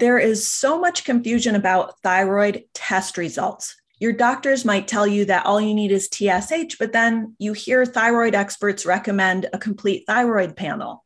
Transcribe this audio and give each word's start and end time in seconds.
There 0.00 0.18
is 0.18 0.50
so 0.50 0.80
much 0.80 1.04
confusion 1.04 1.54
about 1.54 2.00
thyroid 2.02 2.64
test 2.72 3.18
results. 3.18 3.76
Your 3.98 4.12
doctors 4.12 4.64
might 4.64 4.88
tell 4.88 5.06
you 5.06 5.26
that 5.26 5.44
all 5.44 5.60
you 5.60 5.74
need 5.74 5.92
is 5.92 6.08
TSH, 6.10 6.78
but 6.78 6.92
then 6.92 7.36
you 7.38 7.52
hear 7.52 7.84
thyroid 7.84 8.34
experts 8.34 8.86
recommend 8.86 9.50
a 9.52 9.58
complete 9.58 10.04
thyroid 10.06 10.56
panel. 10.56 11.04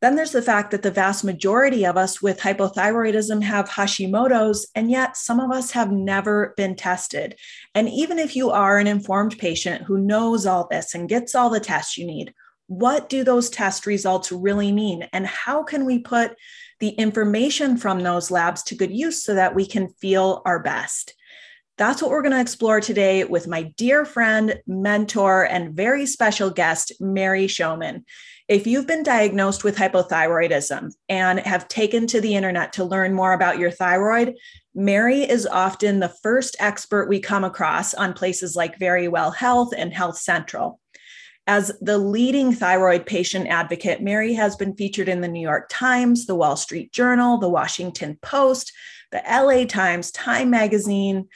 Then 0.00 0.16
there's 0.16 0.32
the 0.32 0.42
fact 0.42 0.72
that 0.72 0.82
the 0.82 0.90
vast 0.90 1.22
majority 1.22 1.86
of 1.86 1.96
us 1.96 2.20
with 2.20 2.40
hypothyroidism 2.40 3.40
have 3.44 3.70
Hashimoto's, 3.70 4.68
and 4.74 4.90
yet 4.90 5.16
some 5.16 5.38
of 5.38 5.52
us 5.52 5.70
have 5.70 5.92
never 5.92 6.54
been 6.56 6.74
tested. 6.74 7.36
And 7.72 7.88
even 7.88 8.18
if 8.18 8.34
you 8.34 8.50
are 8.50 8.78
an 8.78 8.88
informed 8.88 9.38
patient 9.38 9.84
who 9.84 9.96
knows 9.96 10.44
all 10.44 10.66
this 10.68 10.92
and 10.92 11.08
gets 11.08 11.36
all 11.36 11.50
the 11.50 11.60
tests 11.60 11.96
you 11.96 12.04
need, 12.04 12.34
what 12.66 13.08
do 13.08 13.22
those 13.22 13.48
test 13.48 13.86
results 13.86 14.32
really 14.32 14.72
mean? 14.72 15.08
And 15.12 15.26
how 15.26 15.62
can 15.62 15.84
we 15.84 16.00
put 16.00 16.36
the 16.80 16.90
information 16.90 17.76
from 17.76 18.00
those 18.00 18.30
labs 18.30 18.62
to 18.64 18.74
good 18.74 18.92
use 18.92 19.22
so 19.22 19.34
that 19.34 19.54
we 19.54 19.66
can 19.66 19.88
feel 20.00 20.42
our 20.44 20.62
best? 20.62 21.14
That's 21.78 22.02
what 22.02 22.10
we're 22.10 22.22
going 22.22 22.32
to 22.32 22.40
explore 22.40 22.80
today 22.80 23.22
with 23.22 23.46
my 23.46 23.62
dear 23.76 24.04
friend, 24.04 24.60
mentor, 24.66 25.44
and 25.44 25.74
very 25.74 26.06
special 26.06 26.50
guest, 26.50 26.92
Mary 26.98 27.46
Shomon. 27.46 28.02
If 28.48 28.66
you've 28.66 28.86
been 28.86 29.04
diagnosed 29.04 29.62
with 29.62 29.76
hypothyroidism 29.76 30.92
and 31.08 31.38
have 31.40 31.68
taken 31.68 32.08
to 32.08 32.20
the 32.20 32.34
internet 32.34 32.72
to 32.72 32.84
learn 32.84 33.14
more 33.14 33.32
about 33.32 33.58
your 33.58 33.70
thyroid, 33.70 34.34
Mary 34.74 35.22
is 35.22 35.46
often 35.46 36.00
the 36.00 36.14
first 36.22 36.56
expert 36.58 37.08
we 37.08 37.20
come 37.20 37.44
across 37.44 37.94
on 37.94 38.12
places 38.12 38.56
like 38.56 38.78
Verywell 38.78 39.34
Health 39.36 39.72
and 39.76 39.92
Health 39.92 40.18
Central. 40.18 40.80
As 41.48 41.72
the 41.80 41.96
leading 41.96 42.52
thyroid 42.52 43.06
patient 43.06 43.48
advocate, 43.48 44.02
Mary 44.02 44.34
has 44.34 44.54
been 44.54 44.76
featured 44.76 45.08
in 45.08 45.22
the 45.22 45.28
New 45.28 45.40
York 45.40 45.68
Times, 45.70 46.26
the 46.26 46.34
Wall 46.34 46.56
Street 46.56 46.92
Journal, 46.92 47.38
the 47.38 47.48
Washington 47.48 48.18
Post, 48.20 48.70
the 49.12 49.22
LA 49.26 49.64
Times, 49.64 50.10
Time 50.10 50.50
Magazine, 50.50 51.26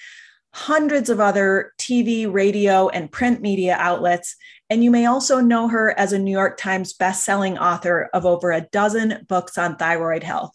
hundreds 0.53 1.09
of 1.09 1.19
other 1.19 1.73
TV, 1.79 2.31
radio, 2.31 2.91
and 2.91 3.11
print 3.11 3.41
media 3.41 3.75
outlets. 3.79 4.37
And 4.69 4.85
you 4.85 4.91
may 4.91 5.07
also 5.07 5.41
know 5.41 5.67
her 5.69 5.99
as 5.99 6.13
a 6.13 6.19
New 6.19 6.31
York 6.31 6.59
Times 6.59 6.93
bestselling 6.93 7.59
author 7.59 8.11
of 8.13 8.27
over 8.27 8.53
a 8.53 8.69
dozen 8.71 9.25
books 9.31 9.57
on 9.57 9.77
thyroid 9.77 10.25
health. 10.25 10.55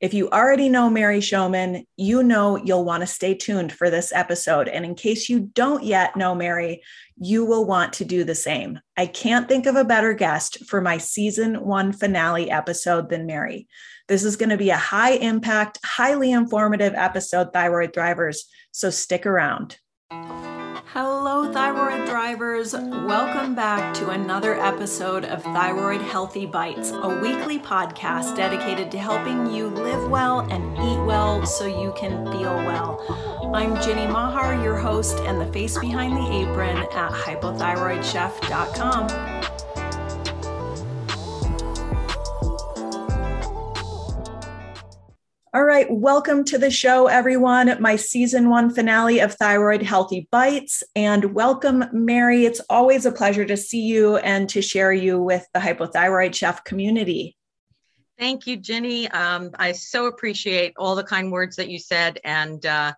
If 0.00 0.14
you 0.14 0.30
already 0.30 0.68
know 0.68 0.88
Mary 0.88 1.18
Shomon, 1.18 1.84
you 1.96 2.22
know 2.22 2.56
you'll 2.56 2.84
want 2.84 3.00
to 3.00 3.06
stay 3.06 3.34
tuned 3.34 3.72
for 3.72 3.90
this 3.90 4.12
episode. 4.12 4.68
And 4.68 4.84
in 4.84 4.94
case 4.94 5.28
you 5.28 5.50
don't 5.54 5.82
yet 5.82 6.14
know 6.14 6.36
Mary, 6.36 6.82
you 7.16 7.44
will 7.44 7.64
want 7.64 7.94
to 7.94 8.04
do 8.04 8.22
the 8.22 8.36
same. 8.36 8.78
I 8.96 9.06
can't 9.06 9.48
think 9.48 9.66
of 9.66 9.74
a 9.74 9.84
better 9.84 10.14
guest 10.14 10.64
for 10.66 10.80
my 10.80 10.98
season 10.98 11.64
one 11.64 11.92
finale 11.92 12.48
episode 12.48 13.08
than 13.08 13.26
Mary. 13.26 13.66
This 14.06 14.22
is 14.22 14.36
going 14.36 14.50
to 14.50 14.56
be 14.56 14.70
a 14.70 14.76
high 14.76 15.14
impact, 15.14 15.80
highly 15.84 16.30
informative 16.30 16.94
episode, 16.94 17.52
Thyroid 17.52 17.92
Thrivers. 17.92 18.42
So 18.70 18.90
stick 18.90 19.26
around. 19.26 19.78
Hello, 20.92 21.52
thyroid 21.52 22.08
thrivers. 22.08 22.72
Welcome 23.06 23.54
back 23.54 23.92
to 23.96 24.08
another 24.08 24.58
episode 24.58 25.26
of 25.26 25.42
Thyroid 25.42 26.00
Healthy 26.00 26.46
Bites, 26.46 26.92
a 26.92 27.20
weekly 27.20 27.58
podcast 27.58 28.34
dedicated 28.34 28.90
to 28.92 28.98
helping 28.98 29.52
you 29.52 29.68
live 29.68 30.08
well 30.08 30.40
and 30.50 30.64
eat 30.78 31.04
well 31.04 31.44
so 31.44 31.66
you 31.66 31.92
can 31.94 32.24
feel 32.32 32.56
well. 32.56 33.04
I'm 33.54 33.78
Ginny 33.82 34.06
Mahar, 34.06 34.54
your 34.62 34.78
host 34.78 35.18
and 35.18 35.38
the 35.38 35.52
face 35.52 35.78
behind 35.78 36.16
the 36.16 36.32
apron 36.32 36.78
at 36.78 36.90
hypothyroidchef.com. 36.90 39.08
All 45.54 45.64
right, 45.64 45.86
welcome 45.90 46.44
to 46.44 46.58
the 46.58 46.70
show, 46.70 47.06
everyone. 47.06 47.74
My 47.80 47.96
season 47.96 48.50
one 48.50 48.68
finale 48.68 49.20
of 49.20 49.32
Thyroid 49.32 49.82
Healthy 49.82 50.28
Bites. 50.30 50.82
And 50.94 51.32
welcome, 51.32 51.84
Mary. 51.90 52.44
It's 52.44 52.60
always 52.68 53.06
a 53.06 53.12
pleasure 53.12 53.46
to 53.46 53.56
see 53.56 53.80
you 53.80 54.18
and 54.18 54.46
to 54.50 54.60
share 54.60 54.92
you 54.92 55.18
with 55.18 55.46
the 55.54 55.60
hypothyroid 55.60 56.34
chef 56.34 56.64
community. 56.64 57.34
Thank 58.18 58.46
you, 58.46 58.58
Ginny. 58.58 59.08
Um, 59.08 59.52
I 59.58 59.72
so 59.72 60.04
appreciate 60.04 60.74
all 60.76 60.94
the 60.94 61.02
kind 61.02 61.32
words 61.32 61.56
that 61.56 61.70
you 61.70 61.78
said. 61.78 62.20
And 62.24 62.66
uh, 62.66 62.92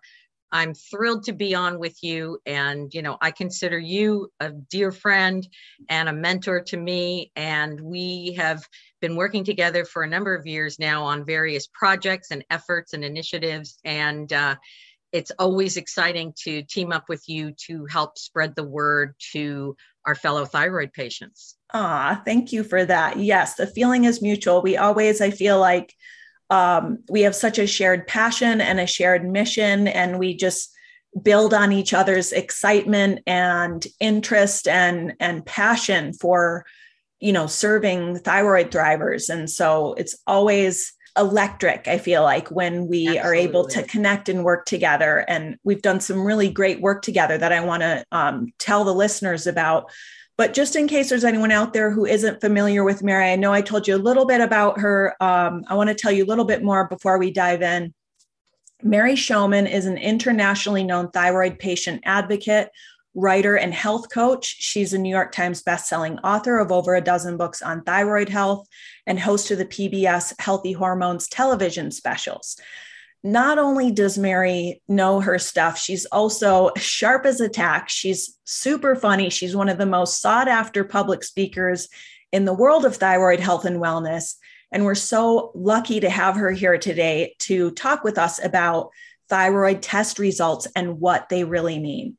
I'm 0.51 0.73
thrilled 0.73 1.23
to 1.25 1.33
be 1.33 1.55
on 1.55 1.79
with 1.79 2.03
you. 2.03 2.39
And, 2.45 2.93
you 2.93 3.01
know, 3.01 3.17
I 3.21 3.31
consider 3.31 3.79
you 3.79 4.31
a 4.39 4.51
dear 4.51 4.91
friend 4.91 5.47
and 5.89 6.09
a 6.09 6.13
mentor 6.13 6.61
to 6.61 6.77
me. 6.77 7.31
And 7.35 7.79
we 7.79 8.33
have 8.37 8.67
been 8.99 9.15
working 9.15 9.43
together 9.43 9.85
for 9.85 10.03
a 10.03 10.09
number 10.09 10.35
of 10.35 10.45
years 10.45 10.77
now 10.79 11.03
on 11.03 11.25
various 11.25 11.67
projects 11.67 12.31
and 12.31 12.43
efforts 12.49 12.93
and 12.93 13.03
initiatives. 13.03 13.79
And 13.85 14.31
uh, 14.33 14.55
it's 15.11 15.31
always 15.39 15.77
exciting 15.77 16.33
to 16.43 16.63
team 16.63 16.91
up 16.91 17.09
with 17.09 17.27
you 17.27 17.53
to 17.67 17.85
help 17.85 18.17
spread 18.17 18.55
the 18.55 18.63
word 18.63 19.15
to 19.33 19.75
our 20.05 20.15
fellow 20.15 20.45
thyroid 20.45 20.93
patients. 20.93 21.57
Ah, 21.73 22.21
thank 22.25 22.51
you 22.51 22.63
for 22.63 22.83
that. 22.85 23.17
Yes, 23.17 23.55
the 23.55 23.67
feeling 23.67 24.05
is 24.05 24.21
mutual. 24.21 24.61
We 24.61 24.77
always, 24.77 25.21
I 25.21 25.31
feel 25.31 25.59
like, 25.59 25.93
um, 26.51 26.99
we 27.09 27.21
have 27.21 27.33
such 27.33 27.57
a 27.57 27.65
shared 27.65 28.05
passion 28.05 28.59
and 28.59 28.79
a 28.79 28.85
shared 28.85 29.27
mission, 29.27 29.87
and 29.87 30.19
we 30.19 30.35
just 30.35 30.71
build 31.23 31.53
on 31.53 31.71
each 31.71 31.93
other's 31.93 32.31
excitement 32.33 33.21
and 33.25 33.87
interest 33.99 34.67
and 34.67 35.13
and 35.19 35.45
passion 35.45 36.13
for 36.13 36.65
you 37.19 37.31
know 37.31 37.47
serving 37.47 38.19
thyroid 38.19 38.69
thrivers. 38.69 39.29
And 39.29 39.49
so 39.49 39.93
it's 39.93 40.17
always 40.27 40.93
electric 41.17 41.89
i 41.89 41.97
feel 41.97 42.23
like 42.23 42.49
when 42.51 42.87
we 42.87 43.05
Absolutely. 43.05 43.19
are 43.19 43.35
able 43.35 43.67
to 43.67 43.83
connect 43.83 44.29
and 44.29 44.45
work 44.45 44.65
together. 44.65 45.25
And 45.27 45.57
we've 45.63 45.81
done 45.81 45.99
some 45.99 46.23
really 46.23 46.49
great 46.49 46.79
work 46.81 47.01
together 47.01 47.37
that 47.37 47.51
i 47.51 47.59
want 47.59 47.81
to 47.81 48.05
um, 48.11 48.53
tell 48.59 48.83
the 48.83 48.93
listeners 48.93 49.47
about 49.47 49.91
but 50.41 50.55
just 50.55 50.75
in 50.75 50.87
case 50.87 51.07
there's 51.07 51.23
anyone 51.23 51.51
out 51.51 51.71
there 51.71 51.91
who 51.91 52.03
isn't 52.03 52.41
familiar 52.41 52.83
with 52.83 53.03
Mary, 53.03 53.31
I 53.31 53.35
know 53.35 53.53
I 53.53 53.61
told 53.61 53.87
you 53.87 53.95
a 53.95 53.97
little 53.97 54.25
bit 54.25 54.41
about 54.41 54.79
her. 54.79 55.15
Um, 55.21 55.63
I 55.67 55.75
want 55.75 55.89
to 55.89 55.93
tell 55.93 56.11
you 56.11 56.23
a 56.23 56.25
little 56.25 56.45
bit 56.45 56.63
more 56.63 56.87
before 56.87 57.19
we 57.19 57.29
dive 57.29 57.61
in. 57.61 57.93
Mary 58.81 59.13
Shomon 59.13 59.71
is 59.71 59.85
an 59.85 59.99
internationally 59.99 60.83
known 60.83 61.11
thyroid 61.11 61.59
patient 61.59 62.01
advocate, 62.05 62.71
writer, 63.13 63.55
and 63.55 63.71
health 63.71 64.11
coach. 64.11 64.55
She's 64.57 64.93
a 64.93 64.97
New 64.97 65.11
York 65.11 65.31
Times 65.31 65.61
bestselling 65.61 66.17
author 66.23 66.57
of 66.57 66.71
over 66.71 66.95
a 66.95 67.01
dozen 67.01 67.37
books 67.37 67.61
on 67.61 67.83
thyroid 67.83 68.27
health 68.27 68.67
and 69.05 69.19
host 69.19 69.51
of 69.51 69.59
the 69.59 69.65
PBS 69.65 70.33
Healthy 70.41 70.71
Hormones 70.71 71.27
television 71.27 71.91
specials 71.91 72.59
not 73.23 73.59
only 73.59 73.91
does 73.91 74.17
Mary 74.17 74.81
know 74.87 75.19
her 75.19 75.37
stuff, 75.37 75.77
she's 75.77 76.05
also 76.05 76.71
sharp 76.77 77.25
as 77.25 77.39
a 77.39 77.49
tack. 77.49 77.87
She's 77.87 78.37
super 78.45 78.95
funny. 78.95 79.29
She's 79.29 79.55
one 79.55 79.69
of 79.69 79.77
the 79.77 79.85
most 79.85 80.21
sought 80.21 80.47
after 80.47 80.83
public 80.83 81.23
speakers 81.23 81.87
in 82.31 82.45
the 82.45 82.53
world 82.53 82.85
of 82.85 82.95
thyroid 82.95 83.39
health 83.39 83.65
and 83.65 83.77
wellness. 83.77 84.35
And 84.71 84.85
we're 84.85 84.95
so 84.95 85.51
lucky 85.53 85.99
to 85.99 86.09
have 86.09 86.35
her 86.35 86.51
here 86.51 86.77
today 86.77 87.35
to 87.39 87.71
talk 87.71 88.03
with 88.03 88.17
us 88.17 88.43
about 88.43 88.89
thyroid 89.29 89.81
test 89.81 90.17
results 90.17 90.67
and 90.75 90.99
what 90.99 91.29
they 91.29 91.43
really 91.43 91.77
mean. 91.77 92.17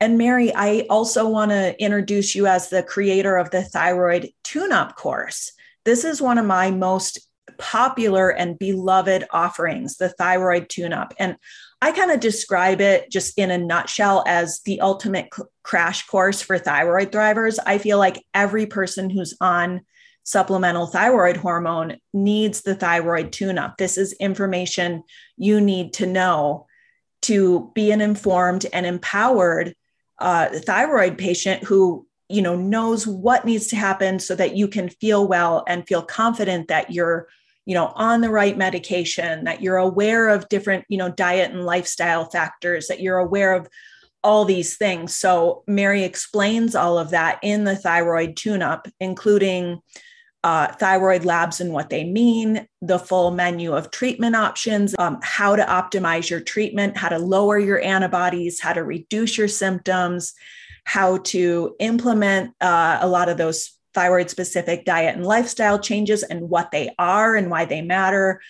And 0.00 0.18
Mary, 0.18 0.52
I 0.54 0.86
also 0.90 1.28
want 1.28 1.52
to 1.52 1.80
introduce 1.80 2.34
you 2.34 2.46
as 2.46 2.68
the 2.68 2.82
creator 2.82 3.36
of 3.36 3.50
the 3.50 3.62
thyroid 3.62 4.30
tune 4.42 4.72
up 4.72 4.96
course. 4.96 5.52
This 5.84 6.04
is 6.04 6.20
one 6.20 6.38
of 6.38 6.46
my 6.46 6.70
most 6.70 7.28
popular 7.58 8.30
and 8.30 8.58
beloved 8.58 9.24
offerings, 9.30 9.96
the 9.96 10.08
thyroid 10.08 10.68
tune 10.68 10.92
up. 10.92 11.14
And 11.18 11.36
I 11.80 11.92
kind 11.92 12.10
of 12.10 12.20
describe 12.20 12.80
it 12.80 13.10
just 13.10 13.38
in 13.38 13.50
a 13.50 13.58
nutshell 13.58 14.24
as 14.26 14.60
the 14.60 14.80
ultimate 14.80 15.28
c- 15.34 15.42
crash 15.62 16.06
course 16.06 16.40
for 16.40 16.58
thyroid 16.58 17.12
thrivers. 17.12 17.58
I 17.66 17.78
feel 17.78 17.98
like 17.98 18.24
every 18.32 18.66
person 18.66 19.10
who's 19.10 19.36
on 19.40 19.82
supplemental 20.22 20.86
thyroid 20.86 21.36
hormone 21.36 21.98
needs 22.12 22.62
the 22.62 22.74
thyroid 22.74 23.32
tune 23.32 23.58
up. 23.58 23.76
This 23.76 23.98
is 23.98 24.14
information 24.14 25.02
you 25.36 25.60
need 25.60 25.92
to 25.94 26.06
know 26.06 26.66
to 27.22 27.70
be 27.74 27.90
an 27.90 28.00
informed 28.00 28.66
and 28.72 28.86
empowered 28.86 29.74
uh, 30.18 30.48
thyroid 30.48 31.18
patient 31.18 31.64
who 31.64 32.06
you 32.28 32.40
know 32.40 32.56
knows 32.56 33.06
what 33.06 33.44
needs 33.44 33.66
to 33.68 33.76
happen 33.76 34.18
so 34.18 34.34
that 34.34 34.56
you 34.56 34.68
can 34.68 34.88
feel 34.88 35.26
well 35.26 35.64
and 35.68 35.86
feel 35.86 36.02
confident 36.02 36.68
that 36.68 36.90
you're 36.90 37.28
you 37.66 37.74
know 37.74 37.92
on 37.94 38.20
the 38.20 38.30
right 38.30 38.56
medication 38.56 39.44
that 39.44 39.62
you're 39.62 39.76
aware 39.76 40.28
of 40.28 40.48
different 40.48 40.84
you 40.88 40.98
know 40.98 41.10
diet 41.10 41.50
and 41.50 41.64
lifestyle 41.64 42.24
factors 42.24 42.88
that 42.88 43.00
you're 43.00 43.18
aware 43.18 43.54
of 43.54 43.68
all 44.22 44.46
these 44.46 44.76
things. 44.76 45.14
So 45.14 45.64
mary 45.66 46.02
explains 46.02 46.74
all 46.74 46.98
of 46.98 47.10
that 47.10 47.38
in 47.42 47.64
the 47.64 47.76
thyroid 47.76 48.36
tune 48.36 48.62
up 48.62 48.88
including 49.00 49.80
uh, 50.44 50.70
thyroid 50.74 51.24
labs 51.24 51.62
and 51.62 51.72
what 51.72 51.88
they 51.88 52.04
mean, 52.04 52.68
the 52.82 52.98
full 52.98 53.30
menu 53.30 53.72
of 53.72 53.90
treatment 53.90 54.36
options, 54.36 54.94
um, 54.98 55.18
how 55.22 55.56
to 55.56 55.64
optimize 55.64 56.28
your 56.28 56.40
treatment, 56.40 56.98
how 56.98 57.08
to 57.08 57.18
lower 57.18 57.58
your 57.58 57.80
antibodies, 57.80 58.60
how 58.60 58.74
to 58.74 58.84
reduce 58.84 59.38
your 59.38 59.48
symptoms, 59.48 60.34
how 60.84 61.16
to 61.16 61.74
implement 61.80 62.52
uh, 62.60 62.98
a 63.00 63.08
lot 63.08 63.30
of 63.30 63.38
those 63.38 63.72
thyroid 63.94 64.28
specific 64.30 64.84
diet 64.84 65.16
and 65.16 65.24
lifestyle 65.24 65.78
changes 65.78 66.22
and 66.22 66.48
what 66.48 66.70
they 66.70 66.90
are 66.98 67.36
and 67.36 67.50
why 67.50 67.64
they 67.64 67.80
matter. 67.82 68.40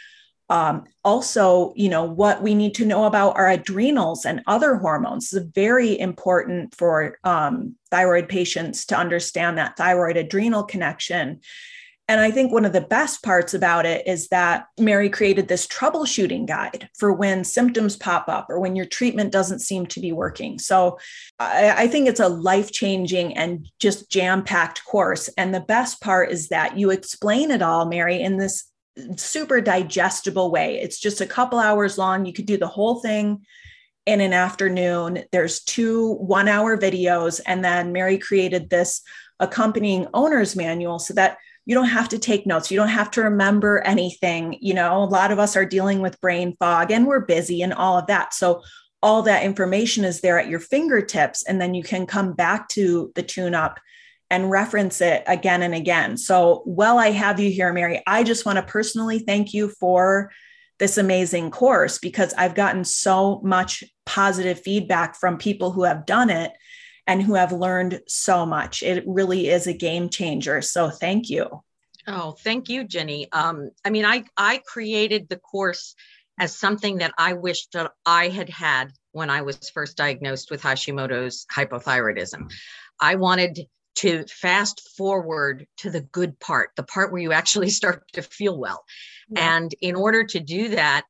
um, 0.50 0.84
also 1.04 1.72
you 1.74 1.88
know 1.88 2.04
what 2.04 2.42
we 2.42 2.54
need 2.54 2.74
to 2.74 2.84
know 2.84 3.04
about 3.04 3.36
our 3.36 3.48
adrenals 3.48 4.26
and 4.26 4.42
other 4.46 4.76
hormones 4.76 5.32
is 5.32 5.42
very 5.54 5.98
important 5.98 6.74
for 6.74 7.18
um, 7.24 7.74
thyroid 7.90 8.28
patients 8.28 8.84
to 8.86 8.96
understand 8.96 9.56
that 9.56 9.76
thyroid 9.76 10.16
adrenal 10.16 10.62
connection 10.62 11.40
and 12.06 12.20
I 12.20 12.30
think 12.30 12.52
one 12.52 12.66
of 12.66 12.74
the 12.74 12.82
best 12.82 13.22
parts 13.22 13.54
about 13.54 13.86
it 13.86 14.06
is 14.06 14.28
that 14.28 14.66
Mary 14.78 15.08
created 15.08 15.48
this 15.48 15.66
troubleshooting 15.66 16.46
guide 16.46 16.90
for 16.98 17.14
when 17.14 17.44
symptoms 17.44 17.96
pop 17.96 18.28
up 18.28 18.46
or 18.50 18.60
when 18.60 18.76
your 18.76 18.84
treatment 18.84 19.32
doesn't 19.32 19.60
seem 19.60 19.86
to 19.86 20.00
be 20.00 20.12
working. 20.12 20.58
So 20.58 20.98
I, 21.38 21.84
I 21.84 21.88
think 21.88 22.06
it's 22.06 22.20
a 22.20 22.28
life 22.28 22.70
changing 22.70 23.36
and 23.38 23.66
just 23.78 24.10
jam 24.10 24.44
packed 24.44 24.84
course. 24.84 25.28
And 25.38 25.54
the 25.54 25.60
best 25.60 26.02
part 26.02 26.30
is 26.30 26.48
that 26.48 26.76
you 26.76 26.90
explain 26.90 27.50
it 27.50 27.62
all, 27.62 27.86
Mary, 27.86 28.20
in 28.20 28.36
this 28.36 28.70
super 29.16 29.62
digestible 29.62 30.50
way. 30.50 30.78
It's 30.80 31.00
just 31.00 31.22
a 31.22 31.26
couple 31.26 31.58
hours 31.58 31.96
long. 31.96 32.26
You 32.26 32.34
could 32.34 32.46
do 32.46 32.58
the 32.58 32.66
whole 32.66 33.00
thing 33.00 33.46
in 34.04 34.20
an 34.20 34.34
afternoon. 34.34 35.24
There's 35.32 35.62
two 35.64 36.12
one 36.16 36.48
hour 36.48 36.76
videos. 36.76 37.40
And 37.46 37.64
then 37.64 37.92
Mary 37.92 38.18
created 38.18 38.68
this 38.68 39.00
accompanying 39.40 40.06
owner's 40.12 40.54
manual 40.54 40.98
so 40.98 41.14
that 41.14 41.38
you 41.66 41.74
don't 41.74 41.86
have 41.86 42.08
to 42.10 42.18
take 42.18 42.46
notes. 42.46 42.70
You 42.70 42.78
don't 42.78 42.88
have 42.88 43.10
to 43.12 43.22
remember 43.22 43.80
anything. 43.80 44.58
You 44.60 44.74
know 44.74 45.02
a 45.02 45.04
lot 45.04 45.32
of 45.32 45.38
us 45.38 45.56
are 45.56 45.64
dealing 45.64 46.00
with 46.00 46.20
brain 46.20 46.56
fog 46.58 46.90
and 46.90 47.06
we're 47.06 47.24
busy 47.24 47.62
and 47.62 47.72
all 47.72 47.98
of 47.98 48.06
that. 48.06 48.34
So 48.34 48.62
all 49.02 49.22
that 49.22 49.44
information 49.44 50.04
is 50.04 50.20
there 50.20 50.38
at 50.38 50.48
your 50.48 50.60
fingertips 50.60 51.42
and 51.42 51.60
then 51.60 51.74
you 51.74 51.82
can 51.82 52.06
come 52.06 52.32
back 52.32 52.68
to 52.68 53.12
the 53.14 53.22
tune 53.22 53.54
up 53.54 53.78
and 54.30 54.50
reference 54.50 55.00
it 55.00 55.22
again 55.26 55.62
and 55.62 55.74
again. 55.74 56.16
So 56.16 56.62
while 56.64 56.98
i 56.98 57.10
have 57.10 57.38
you 57.38 57.50
here 57.50 57.72
mary 57.72 58.02
i 58.06 58.22
just 58.24 58.46
want 58.46 58.56
to 58.56 58.62
personally 58.62 59.18
thank 59.18 59.52
you 59.52 59.68
for 59.68 60.32
this 60.78 60.98
amazing 60.98 61.50
course 61.50 61.98
because 61.98 62.34
i've 62.34 62.54
gotten 62.54 62.84
so 62.84 63.40
much 63.44 63.84
positive 64.06 64.60
feedback 64.60 65.16
from 65.16 65.38
people 65.38 65.70
who 65.70 65.84
have 65.84 66.06
done 66.06 66.30
it 66.30 66.52
and 67.06 67.22
who 67.22 67.34
have 67.34 67.52
learned 67.52 68.00
so 68.08 68.46
much. 68.46 68.82
It 68.82 69.04
really 69.06 69.48
is 69.48 69.66
a 69.66 69.72
game 69.72 70.08
changer. 70.08 70.62
So 70.62 70.90
thank 70.90 71.28
you. 71.28 71.62
Oh, 72.06 72.32
thank 72.32 72.68
you, 72.68 72.84
Ginny. 72.84 73.30
Um, 73.32 73.70
I 73.84 73.90
mean, 73.90 74.04
I, 74.04 74.24
I 74.36 74.62
created 74.66 75.28
the 75.28 75.38
course 75.38 75.94
as 76.38 76.56
something 76.56 76.98
that 76.98 77.12
I 77.16 77.34
wished 77.34 77.72
that 77.72 77.92
I 78.04 78.28
had 78.28 78.50
had 78.50 78.92
when 79.12 79.30
I 79.30 79.42
was 79.42 79.70
first 79.70 79.96
diagnosed 79.96 80.50
with 80.50 80.62
Hashimoto's 80.62 81.46
hypothyroidism. 81.54 82.50
I 83.00 83.14
wanted 83.14 83.66
to 83.96 84.24
fast 84.24 84.88
forward 84.96 85.66
to 85.78 85.90
the 85.90 86.00
good 86.00 86.38
part, 86.40 86.70
the 86.76 86.82
part 86.82 87.12
where 87.12 87.22
you 87.22 87.32
actually 87.32 87.70
start 87.80 88.02
to 88.12 88.22
feel 88.22 88.58
well. 88.58 88.84
Yeah. 89.28 89.56
And 89.56 89.74
in 89.80 89.94
order 89.94 90.24
to 90.24 90.40
do 90.40 90.70
that, 90.70 91.04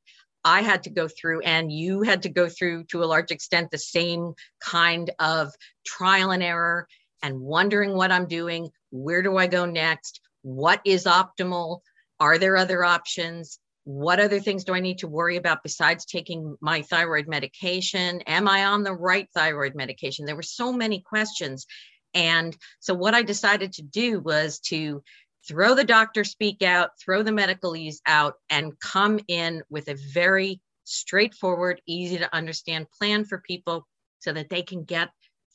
I 0.45 0.61
had 0.61 0.83
to 0.83 0.91
go 0.91 1.07
through, 1.07 1.41
and 1.41 1.71
you 1.71 2.03
had 2.03 2.21
to 2.23 2.29
go 2.29 2.47
through 2.47 2.85
to 2.85 3.03
a 3.03 3.05
large 3.05 3.31
extent 3.31 3.71
the 3.71 3.79
same 3.79 4.35
kind 4.61 5.09
of 5.19 5.51
trial 5.85 6.31
and 6.31 6.43
error 6.43 6.87
and 7.23 7.41
wondering 7.41 7.95
what 7.95 8.11
I'm 8.11 8.27
doing. 8.27 8.69
Where 8.91 9.23
do 9.23 9.37
I 9.37 9.47
go 9.47 9.65
next? 9.65 10.21
What 10.43 10.81
is 10.85 11.05
optimal? 11.05 11.79
Are 12.19 12.37
there 12.37 12.55
other 12.55 12.83
options? 12.83 13.57
What 13.85 14.19
other 14.19 14.39
things 14.39 14.63
do 14.63 14.73
I 14.73 14.79
need 14.79 14.99
to 14.99 15.07
worry 15.07 15.37
about 15.37 15.63
besides 15.63 16.05
taking 16.05 16.55
my 16.61 16.83
thyroid 16.83 17.27
medication? 17.27 18.21
Am 18.21 18.47
I 18.47 18.65
on 18.65 18.83
the 18.83 18.93
right 18.93 19.27
thyroid 19.33 19.73
medication? 19.73 20.25
There 20.25 20.35
were 20.35 20.43
so 20.43 20.71
many 20.71 21.01
questions. 21.01 21.65
And 22.13 22.55
so, 22.79 22.93
what 22.93 23.13
I 23.13 23.23
decided 23.23 23.73
to 23.73 23.81
do 23.81 24.19
was 24.19 24.59
to 24.67 25.03
throw 25.47 25.75
the 25.75 25.83
doctor 25.83 26.23
speak 26.23 26.61
out, 26.61 26.91
throw 26.99 27.23
the 27.23 27.31
medical 27.31 27.75
ease 27.75 28.01
out, 28.05 28.35
and 28.49 28.79
come 28.79 29.19
in 29.27 29.61
with 29.69 29.87
a 29.87 29.97
very 30.13 30.59
straightforward, 30.85 31.81
easy 31.87 32.17
to 32.17 32.35
understand 32.35 32.87
plan 32.91 33.25
for 33.25 33.39
people 33.39 33.87
so 34.19 34.33
that 34.33 34.49
they 34.49 34.61
can 34.61 34.83
get 34.83 35.09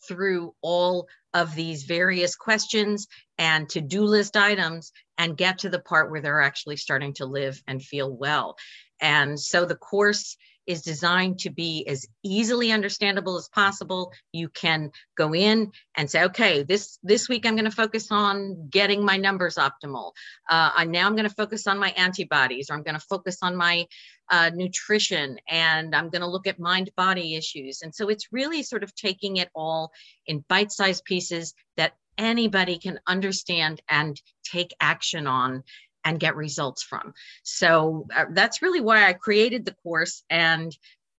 through 0.06 0.54
all 0.62 1.06
of 1.34 1.54
these 1.54 1.84
various 1.84 2.34
questions 2.34 3.06
and 3.38 3.68
to 3.68 3.80
do 3.80 4.02
list 4.02 4.36
items 4.36 4.92
and 5.18 5.36
get 5.36 5.58
to 5.58 5.68
the 5.68 5.78
part 5.78 6.10
where 6.10 6.20
they're 6.20 6.40
actually 6.40 6.76
starting 6.76 7.12
to 7.14 7.26
live 7.26 7.62
and 7.66 7.82
feel 7.82 8.10
well. 8.10 8.56
And 9.00 9.38
so 9.38 9.64
the 9.64 9.76
course 9.76 10.36
is 10.66 10.82
designed 10.82 11.40
to 11.40 11.50
be 11.50 11.86
as 11.86 12.06
easily 12.22 12.72
understandable 12.72 13.36
as 13.36 13.48
possible. 13.48 14.12
You 14.32 14.48
can 14.48 14.92
go 15.16 15.34
in 15.34 15.72
and 15.96 16.10
say, 16.10 16.24
okay, 16.24 16.62
this 16.62 16.98
this 17.02 17.28
week 17.28 17.46
I'm 17.46 17.56
going 17.56 17.64
to 17.64 17.70
focus 17.70 18.08
on 18.10 18.68
getting 18.70 19.04
my 19.04 19.16
numbers 19.16 19.56
optimal. 19.56 20.12
Uh, 20.48 20.70
I, 20.74 20.84
now 20.84 21.06
I'm 21.06 21.16
going 21.16 21.28
to 21.28 21.34
focus 21.34 21.66
on 21.66 21.78
my 21.78 21.90
antibodies, 21.90 22.70
or 22.70 22.74
I'm 22.74 22.82
going 22.82 22.98
to 22.98 23.06
focus 23.08 23.38
on 23.42 23.56
my 23.56 23.86
uh, 24.30 24.50
nutrition, 24.54 25.38
and 25.48 25.94
I'm 25.94 26.10
going 26.10 26.22
to 26.22 26.28
look 26.28 26.46
at 26.46 26.58
mind 26.58 26.90
body 26.96 27.34
issues. 27.34 27.82
And 27.82 27.94
so 27.94 28.08
it's 28.08 28.32
really 28.32 28.62
sort 28.62 28.84
of 28.84 28.94
taking 28.94 29.36
it 29.36 29.48
all 29.54 29.92
in 30.26 30.44
bite 30.48 30.72
sized 30.72 31.04
pieces 31.04 31.54
that 31.76 31.94
anybody 32.18 32.78
can 32.78 33.00
understand 33.06 33.80
and 33.88 34.20
take 34.44 34.74
action 34.80 35.26
on 35.26 35.62
and 36.04 36.20
get 36.20 36.36
results 36.36 36.82
from. 36.82 37.12
So 37.42 38.06
uh, 38.14 38.26
that's 38.32 38.62
really 38.62 38.80
why 38.80 39.06
I 39.06 39.12
created 39.12 39.64
the 39.64 39.74
course 39.82 40.22
and 40.30 40.76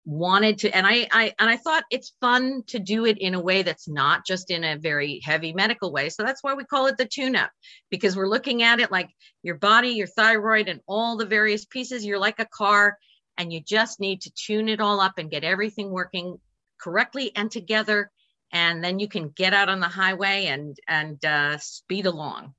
wanted 0.06 0.58
to 0.58 0.74
and 0.74 0.86
I, 0.86 1.06
I 1.12 1.34
and 1.38 1.50
I 1.50 1.56
thought 1.56 1.84
it's 1.90 2.14
fun 2.20 2.62
to 2.68 2.78
do 2.78 3.04
it 3.04 3.18
in 3.18 3.34
a 3.34 3.40
way 3.40 3.62
that's 3.62 3.86
not 3.86 4.26
just 4.26 4.50
in 4.50 4.64
a 4.64 4.78
very 4.78 5.20
heavy 5.22 5.52
medical 5.52 5.92
way. 5.92 6.08
So 6.08 6.22
that's 6.22 6.42
why 6.42 6.54
we 6.54 6.64
call 6.64 6.86
it 6.86 6.96
the 6.96 7.04
tune 7.04 7.36
up 7.36 7.50
because 7.90 8.16
we're 8.16 8.28
looking 8.28 8.62
at 8.62 8.80
it 8.80 8.90
like 8.90 9.10
your 9.42 9.56
body, 9.56 9.90
your 9.90 10.06
thyroid 10.06 10.68
and 10.68 10.80
all 10.86 11.16
the 11.16 11.26
various 11.26 11.64
pieces. 11.64 12.04
You're 12.04 12.18
like 12.18 12.40
a 12.40 12.46
car 12.46 12.96
and 13.36 13.52
you 13.52 13.60
just 13.60 14.00
need 14.00 14.22
to 14.22 14.32
tune 14.34 14.68
it 14.68 14.80
all 14.80 15.00
up 15.00 15.18
and 15.18 15.30
get 15.30 15.44
everything 15.44 15.90
working 15.90 16.38
correctly 16.80 17.30
and 17.36 17.50
together 17.50 18.10
and 18.52 18.82
then 18.82 18.98
you 18.98 19.08
can 19.08 19.28
get 19.28 19.54
out 19.54 19.68
on 19.68 19.80
the 19.80 19.88
highway 19.88 20.46
and 20.46 20.76
and 20.88 21.24
uh, 21.24 21.58
speed 21.58 22.06
along 22.06 22.54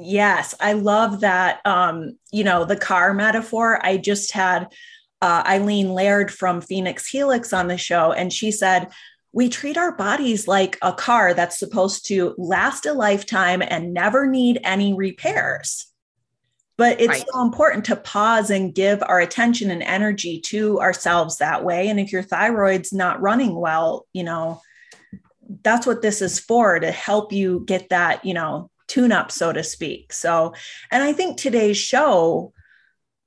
Yes, 0.00 0.54
I 0.60 0.74
love 0.74 1.20
that. 1.20 1.60
Um, 1.66 2.18
you 2.30 2.44
know, 2.44 2.64
the 2.64 2.76
car 2.76 3.14
metaphor. 3.14 3.84
I 3.84 3.96
just 3.96 4.32
had 4.32 4.68
uh, 5.20 5.42
Eileen 5.46 5.90
Laird 5.90 6.32
from 6.32 6.60
Phoenix 6.60 7.06
Helix 7.06 7.52
on 7.52 7.66
the 7.66 7.78
show, 7.78 8.12
and 8.12 8.32
she 8.32 8.52
said, 8.52 8.88
We 9.32 9.48
treat 9.48 9.76
our 9.76 9.96
bodies 9.96 10.46
like 10.46 10.78
a 10.82 10.92
car 10.92 11.34
that's 11.34 11.58
supposed 11.58 12.06
to 12.08 12.34
last 12.38 12.86
a 12.86 12.92
lifetime 12.92 13.62
and 13.66 13.92
never 13.92 14.26
need 14.26 14.60
any 14.62 14.94
repairs. 14.94 15.86
But 16.76 17.00
it's 17.00 17.08
right. 17.08 17.26
so 17.32 17.42
important 17.42 17.86
to 17.86 17.96
pause 17.96 18.50
and 18.50 18.72
give 18.72 19.02
our 19.02 19.18
attention 19.18 19.72
and 19.72 19.82
energy 19.82 20.40
to 20.42 20.80
ourselves 20.80 21.38
that 21.38 21.64
way. 21.64 21.88
And 21.88 21.98
if 21.98 22.12
your 22.12 22.22
thyroid's 22.22 22.92
not 22.92 23.20
running 23.20 23.58
well, 23.58 24.06
you 24.12 24.22
know, 24.22 24.62
that's 25.64 25.88
what 25.88 26.02
this 26.02 26.22
is 26.22 26.38
for 26.38 26.78
to 26.78 26.92
help 26.92 27.32
you 27.32 27.64
get 27.66 27.88
that, 27.88 28.24
you 28.24 28.32
know, 28.32 28.70
tune 28.88 29.12
up, 29.12 29.30
so 29.30 29.52
to 29.52 29.62
speak. 29.62 30.12
So, 30.12 30.54
and 30.90 31.02
I 31.02 31.12
think 31.12 31.36
today's 31.36 31.76
show, 31.76 32.52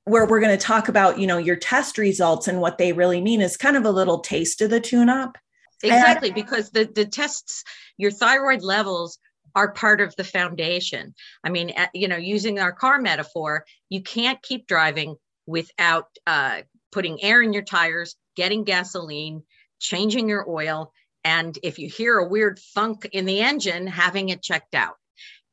where 0.04 0.26
we're 0.26 0.40
going 0.40 0.56
to 0.56 0.62
talk 0.62 0.88
about, 0.88 1.18
you 1.20 1.26
know, 1.28 1.38
your 1.38 1.56
test 1.56 1.96
results 1.96 2.48
and 2.48 2.60
what 2.60 2.76
they 2.76 2.92
really 2.92 3.20
mean 3.20 3.40
is 3.40 3.56
kind 3.56 3.76
of 3.76 3.84
a 3.84 3.90
little 3.90 4.18
taste 4.18 4.60
of 4.60 4.68
the 4.68 4.80
tune 4.80 5.08
up. 5.08 5.38
Exactly, 5.84 6.30
because 6.30 6.70
the, 6.70 6.90
the 6.92 7.06
tests, 7.06 7.64
your 7.96 8.10
thyroid 8.10 8.62
levels 8.62 9.18
are 9.54 9.72
part 9.72 10.00
of 10.00 10.14
the 10.16 10.24
foundation. 10.24 11.14
I 11.44 11.50
mean, 11.50 11.72
you 11.92 12.08
know, 12.08 12.16
using 12.16 12.58
our 12.58 12.72
car 12.72 13.00
metaphor, 13.00 13.64
you 13.88 14.02
can't 14.02 14.40
keep 14.42 14.66
driving 14.66 15.16
without 15.46 16.06
uh, 16.26 16.62
putting 16.90 17.22
air 17.22 17.42
in 17.42 17.52
your 17.52 17.62
tires, 17.62 18.16
getting 18.36 18.64
gasoline, 18.64 19.42
changing 19.78 20.28
your 20.28 20.48
oil, 20.48 20.92
and 21.24 21.56
if 21.62 21.78
you 21.78 21.88
hear 21.88 22.18
a 22.18 22.28
weird 22.28 22.58
thunk 22.74 23.08
in 23.12 23.24
the 23.24 23.40
engine, 23.40 23.86
having 23.86 24.30
it 24.30 24.42
checked 24.42 24.74
out. 24.74 24.94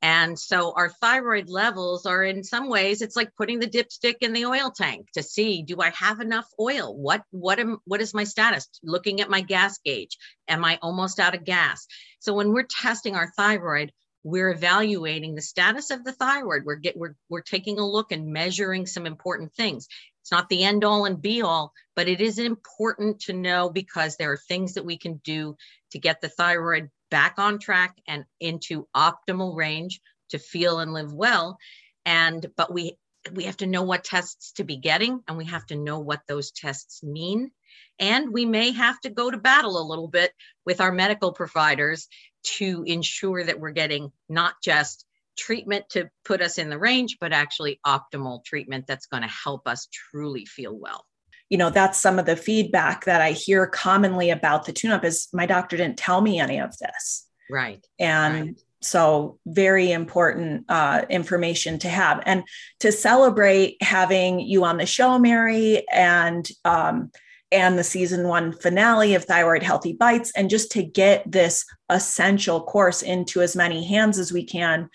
And 0.01 0.39
so 0.39 0.73
our 0.75 0.89
thyroid 0.89 1.49
levels 1.49 2.05
are 2.05 2.23
in 2.23 2.43
some 2.43 2.69
ways 2.69 3.01
it's 3.01 3.17
like 3.17 3.35
putting 3.35 3.59
the 3.59 3.67
dipstick 3.67 4.17
in 4.21 4.31
the 4.31 4.45
oil 4.45 4.71
tank 4.71 5.07
to 5.13 5.23
see 5.23 5.61
do 5.63 5.81
I 5.81 5.89
have 5.89 6.21
enough 6.21 6.47
oil? 6.59 6.95
What 6.95 7.23
what 7.31 7.59
am 7.59 7.79
what 7.85 8.01
is 8.01 8.13
my 8.13 8.23
status? 8.23 8.67
Looking 8.81 9.19
at 9.19 9.29
my 9.29 9.41
gas 9.41 9.79
gauge, 9.83 10.17
am 10.47 10.63
I 10.63 10.79
almost 10.81 11.19
out 11.19 11.35
of 11.35 11.43
gas? 11.43 11.85
So 12.19 12.33
when 12.33 12.53
we're 12.53 12.67
testing 12.69 13.15
our 13.15 13.31
thyroid, 13.35 13.91
we're 14.23 14.51
evaluating 14.51 15.35
the 15.35 15.41
status 15.41 15.91
of 15.91 16.03
the 16.03 16.13
thyroid. 16.13 16.63
We're 16.65 16.75
get 16.75 16.97
we're 16.97 17.15
we're 17.29 17.41
taking 17.41 17.77
a 17.77 17.85
look 17.85 18.13
and 18.13 18.31
measuring 18.31 18.85
some 18.85 19.05
important 19.05 19.53
things. 19.53 19.87
It's 20.21 20.31
not 20.31 20.47
the 20.47 20.63
end 20.63 20.83
all 20.83 21.05
and 21.05 21.21
be 21.21 21.41
all, 21.41 21.73
but 21.95 22.07
it 22.07 22.21
is 22.21 22.39
important 22.39 23.21
to 23.21 23.33
know 23.33 23.69
because 23.69 24.15
there 24.15 24.31
are 24.31 24.37
things 24.37 24.75
that 24.75 24.85
we 24.85 24.97
can 24.97 25.19
do 25.23 25.55
to 25.91 25.99
get 25.99 26.21
the 26.21 26.29
thyroid 26.29 26.89
back 27.09 27.35
on 27.37 27.59
track 27.59 27.95
and 28.07 28.25
into 28.39 28.87
optimal 28.95 29.55
range 29.55 30.01
to 30.29 30.39
feel 30.39 30.79
and 30.79 30.93
live 30.93 31.13
well 31.13 31.57
and 32.05 32.47
but 32.55 32.73
we 32.73 32.97
we 33.33 33.43
have 33.43 33.57
to 33.57 33.67
know 33.67 33.83
what 33.83 34.03
tests 34.03 34.53
to 34.53 34.63
be 34.63 34.77
getting 34.77 35.21
and 35.27 35.37
we 35.37 35.45
have 35.45 35.65
to 35.65 35.75
know 35.75 35.99
what 35.99 36.21
those 36.27 36.51
tests 36.51 37.03
mean 37.03 37.51
and 37.99 38.31
we 38.31 38.45
may 38.45 38.71
have 38.71 38.99
to 39.01 39.09
go 39.09 39.29
to 39.29 39.37
battle 39.37 39.79
a 39.79 39.87
little 39.87 40.07
bit 40.07 40.31
with 40.65 40.79
our 40.79 40.91
medical 40.91 41.33
providers 41.33 42.07
to 42.43 42.83
ensure 42.87 43.43
that 43.43 43.59
we're 43.59 43.71
getting 43.71 44.11
not 44.29 44.55
just 44.63 45.05
treatment 45.37 45.85
to 45.89 46.09
put 46.25 46.41
us 46.41 46.57
in 46.57 46.69
the 46.69 46.77
range, 46.77 47.17
but 47.19 47.33
actually 47.33 47.79
optimal 47.85 48.43
treatment 48.43 48.85
that's 48.87 49.07
going 49.07 49.23
to 49.23 49.29
help 49.29 49.67
us 49.67 49.87
truly 49.91 50.45
feel 50.45 50.77
well. 50.77 51.05
You 51.49 51.57
know, 51.57 51.69
that's 51.69 51.99
some 51.99 52.19
of 52.19 52.25
the 52.25 52.35
feedback 52.35 53.05
that 53.05 53.21
I 53.21 53.31
hear 53.31 53.67
commonly 53.67 54.29
about 54.29 54.65
the 54.65 54.73
tune 54.73 54.91
up 54.91 55.03
is 55.03 55.27
my 55.33 55.45
doctor 55.45 55.77
didn't 55.77 55.97
tell 55.97 56.21
me 56.21 56.39
any 56.39 56.59
of 56.59 56.77
this. 56.77 57.27
Right. 57.49 57.85
And 57.99 58.41
right. 58.41 58.61
so 58.81 59.39
very 59.47 59.91
important 59.91 60.65
uh, 60.69 61.05
information 61.09 61.79
to 61.79 61.89
have 61.89 62.21
and 62.25 62.43
to 62.81 62.91
celebrate 62.91 63.81
having 63.81 64.39
you 64.39 64.63
on 64.63 64.77
the 64.77 64.85
show, 64.85 65.17
Mary, 65.17 65.87
and 65.91 66.47
um, 66.65 67.11
and 67.51 67.79
the 67.79 67.83
season 67.83 68.27
one 68.27 68.51
finale 68.51 69.15
of 69.15 69.25
Thyroid 69.25 69.63
Healthy 69.63 69.93
Bites, 69.93 70.31
and 70.35 70.51
just 70.51 70.71
to 70.73 70.83
get 70.83 71.29
this 71.29 71.65
essential 71.89 72.61
course 72.61 73.01
into 73.01 73.41
as 73.41 73.55
many 73.55 73.83
hands 73.83 74.19
as 74.19 74.31
we 74.31 74.43
can 74.43 74.87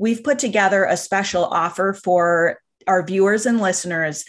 we've 0.00 0.24
put 0.24 0.38
together 0.38 0.84
a 0.84 0.96
special 0.96 1.44
offer 1.44 1.92
for 1.92 2.58
our 2.86 3.04
viewers 3.04 3.46
and 3.46 3.60
listeners. 3.60 4.24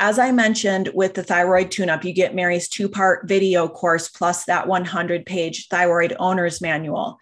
As 0.00 0.18
I 0.18 0.32
mentioned 0.32 0.90
with 0.92 1.14
the 1.14 1.22
thyroid 1.22 1.70
tune 1.70 1.88
up, 1.88 2.04
you 2.04 2.12
get 2.12 2.34
Mary's 2.34 2.68
two 2.68 2.88
part 2.88 3.28
video 3.28 3.68
course 3.68 4.08
plus 4.08 4.44
that 4.46 4.66
100 4.66 5.24
page 5.24 5.68
thyroid 5.68 6.14
owner's 6.18 6.60
manual. 6.60 7.18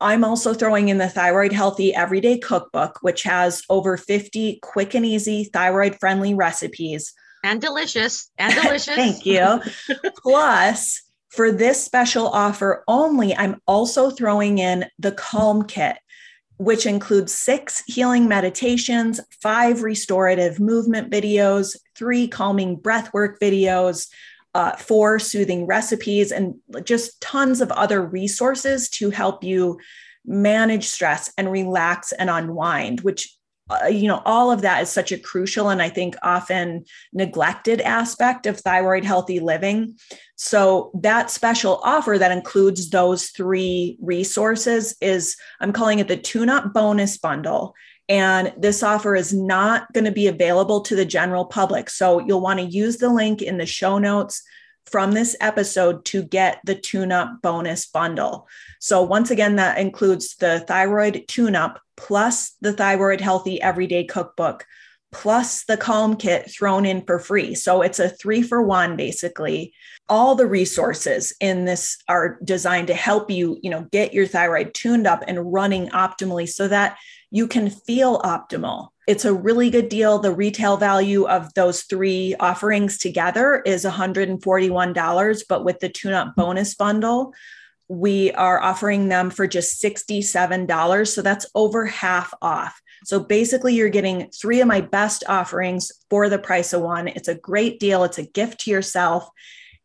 I'm 0.00 0.24
also 0.24 0.52
throwing 0.52 0.88
in 0.88 0.98
the 0.98 1.08
Thyroid 1.08 1.52
Healthy 1.52 1.94
Everyday 1.94 2.38
Cookbook, 2.38 2.98
which 3.00 3.22
has 3.22 3.62
over 3.70 3.96
50 3.96 4.58
quick 4.62 4.94
and 4.94 5.06
easy 5.06 5.44
thyroid 5.44 5.96
friendly 5.98 6.34
recipes. 6.34 7.14
And 7.42 7.62
delicious. 7.62 8.30
And 8.36 8.54
delicious. 8.62 8.94
Thank 8.94 9.24
you. 9.24 9.62
Plus, 10.18 11.02
for 11.30 11.50
this 11.50 11.82
special 11.82 12.28
offer 12.28 12.84
only, 12.86 13.34
I'm 13.34 13.60
also 13.66 14.10
throwing 14.10 14.58
in 14.58 14.84
the 14.98 15.12
Calm 15.12 15.64
Kit 15.64 15.96
which 16.58 16.86
includes 16.86 17.34
six 17.34 17.82
healing 17.86 18.28
meditations, 18.28 19.20
five 19.42 19.82
restorative 19.82 20.58
movement 20.58 21.10
videos, 21.10 21.76
three 21.94 22.26
calming 22.28 22.76
breathwork 22.78 23.38
videos, 23.40 24.08
uh, 24.54 24.74
four 24.76 25.18
soothing 25.18 25.66
recipes, 25.66 26.32
and 26.32 26.54
just 26.84 27.20
tons 27.20 27.60
of 27.60 27.70
other 27.72 28.02
resources 28.02 28.88
to 28.88 29.10
help 29.10 29.44
you 29.44 29.78
manage 30.24 30.88
stress 30.88 31.32
and 31.36 31.52
relax 31.52 32.12
and 32.12 32.30
unwind, 32.30 33.00
which 33.02 33.36
uh, 33.68 33.86
you 33.86 34.06
know 34.06 34.22
all 34.24 34.52
of 34.52 34.62
that 34.62 34.82
is 34.82 34.88
such 34.88 35.10
a 35.10 35.18
crucial 35.18 35.70
and 35.70 35.82
i 35.82 35.88
think 35.88 36.14
often 36.22 36.84
neglected 37.12 37.80
aspect 37.80 38.46
of 38.46 38.60
thyroid 38.60 39.04
healthy 39.04 39.40
living. 39.40 39.98
So 40.36 40.90
that 41.00 41.30
special 41.30 41.80
offer 41.82 42.18
that 42.18 42.30
includes 42.30 42.90
those 42.90 43.28
three 43.30 43.96
resources 44.00 44.96
is 45.00 45.36
i'm 45.60 45.72
calling 45.72 45.98
it 45.98 46.08
the 46.08 46.16
tune 46.16 46.48
up 46.48 46.72
bonus 46.72 47.18
bundle. 47.18 47.74
And 48.08 48.54
this 48.56 48.84
offer 48.84 49.16
is 49.16 49.32
not 49.32 49.92
going 49.92 50.04
to 50.04 50.12
be 50.12 50.28
available 50.28 50.80
to 50.82 50.94
the 50.94 51.04
general 51.04 51.44
public. 51.44 51.90
So 51.90 52.20
you'll 52.20 52.40
want 52.40 52.60
to 52.60 52.66
use 52.66 52.98
the 52.98 53.08
link 53.08 53.42
in 53.42 53.58
the 53.58 53.66
show 53.66 53.98
notes 53.98 54.42
from 54.90 55.12
this 55.12 55.36
episode 55.40 56.04
to 56.06 56.22
get 56.22 56.60
the 56.64 56.74
tune 56.74 57.12
up 57.12 57.42
bonus 57.42 57.86
bundle. 57.86 58.48
So, 58.80 59.02
once 59.02 59.30
again, 59.30 59.56
that 59.56 59.78
includes 59.78 60.36
the 60.36 60.60
thyroid 60.60 61.24
tune 61.28 61.56
up 61.56 61.80
plus 61.96 62.56
the 62.60 62.72
thyroid 62.72 63.20
healthy 63.20 63.60
everyday 63.60 64.04
cookbook 64.04 64.64
plus 65.12 65.64
the 65.64 65.76
calm 65.76 66.16
kit 66.16 66.50
thrown 66.50 66.84
in 66.84 67.02
for 67.04 67.18
free. 67.18 67.54
So, 67.54 67.82
it's 67.82 67.98
a 67.98 68.08
three 68.08 68.42
for 68.42 68.62
one 68.62 68.96
basically. 68.96 69.74
All 70.08 70.36
the 70.36 70.46
resources 70.46 71.34
in 71.40 71.64
this 71.64 71.98
are 72.08 72.38
designed 72.44 72.86
to 72.88 72.94
help 72.94 73.30
you, 73.30 73.58
you 73.62 73.70
know, 73.70 73.88
get 73.90 74.14
your 74.14 74.26
thyroid 74.26 74.72
tuned 74.72 75.06
up 75.06 75.24
and 75.26 75.52
running 75.52 75.88
optimally 75.88 76.48
so 76.48 76.68
that 76.68 76.96
you 77.30 77.48
can 77.48 77.70
feel 77.70 78.20
optimal 78.20 78.90
it's 79.06 79.24
a 79.24 79.32
really 79.32 79.70
good 79.70 79.88
deal. 79.88 80.18
The 80.18 80.34
retail 80.34 80.76
value 80.76 81.26
of 81.28 81.54
those 81.54 81.82
three 81.82 82.34
offerings 82.40 82.98
together 82.98 83.62
is 83.64 83.84
$141, 83.84 85.44
but 85.48 85.64
with 85.64 85.78
the 85.78 85.88
tune 85.88 86.12
up 86.12 86.34
bonus 86.34 86.74
bundle, 86.74 87.32
we 87.88 88.32
are 88.32 88.60
offering 88.60 89.08
them 89.08 89.30
for 89.30 89.46
just 89.46 89.80
$67. 89.80 91.06
So 91.08 91.22
that's 91.22 91.46
over 91.54 91.86
half 91.86 92.34
off. 92.42 92.80
So 93.04 93.20
basically, 93.20 93.74
you're 93.74 93.88
getting 93.90 94.28
three 94.30 94.60
of 94.60 94.66
my 94.66 94.80
best 94.80 95.22
offerings 95.28 95.92
for 96.10 96.28
the 96.28 96.38
price 96.38 96.72
of 96.72 96.82
one. 96.82 97.06
It's 97.06 97.28
a 97.28 97.36
great 97.36 97.78
deal, 97.78 98.02
it's 98.02 98.18
a 98.18 98.26
gift 98.26 98.60
to 98.62 98.70
yourself. 98.72 99.28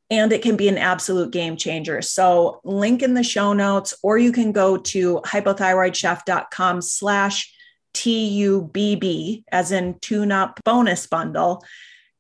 And 0.10 0.34
it 0.34 0.42
can 0.42 0.58
be 0.58 0.68
an 0.68 0.78
absolute 0.78 1.32
game 1.32 1.56
changer. 1.56 2.02
So 2.02 2.60
link 2.66 3.02
in 3.02 3.14
the 3.14 3.24
show 3.24 3.54
notes, 3.54 3.94
or 4.04 4.18
you 4.18 4.34
can 4.34 4.52
go 4.52 4.76
to 4.78 5.22
hypothyroidchef.com 5.24 6.82
slash 6.82 7.54
TUBB, 7.94 9.44
as 9.52 9.72
in 9.72 10.00
tune 10.00 10.32
up 10.32 10.60
bonus 10.64 11.08
bundle, 11.08 11.64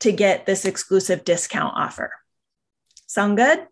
to 0.01 0.11
get 0.11 0.45
this 0.45 0.65
exclusive 0.65 1.23
discount 1.23 1.73
offer. 1.75 2.11
Sound 3.07 3.37
good? 3.37 3.67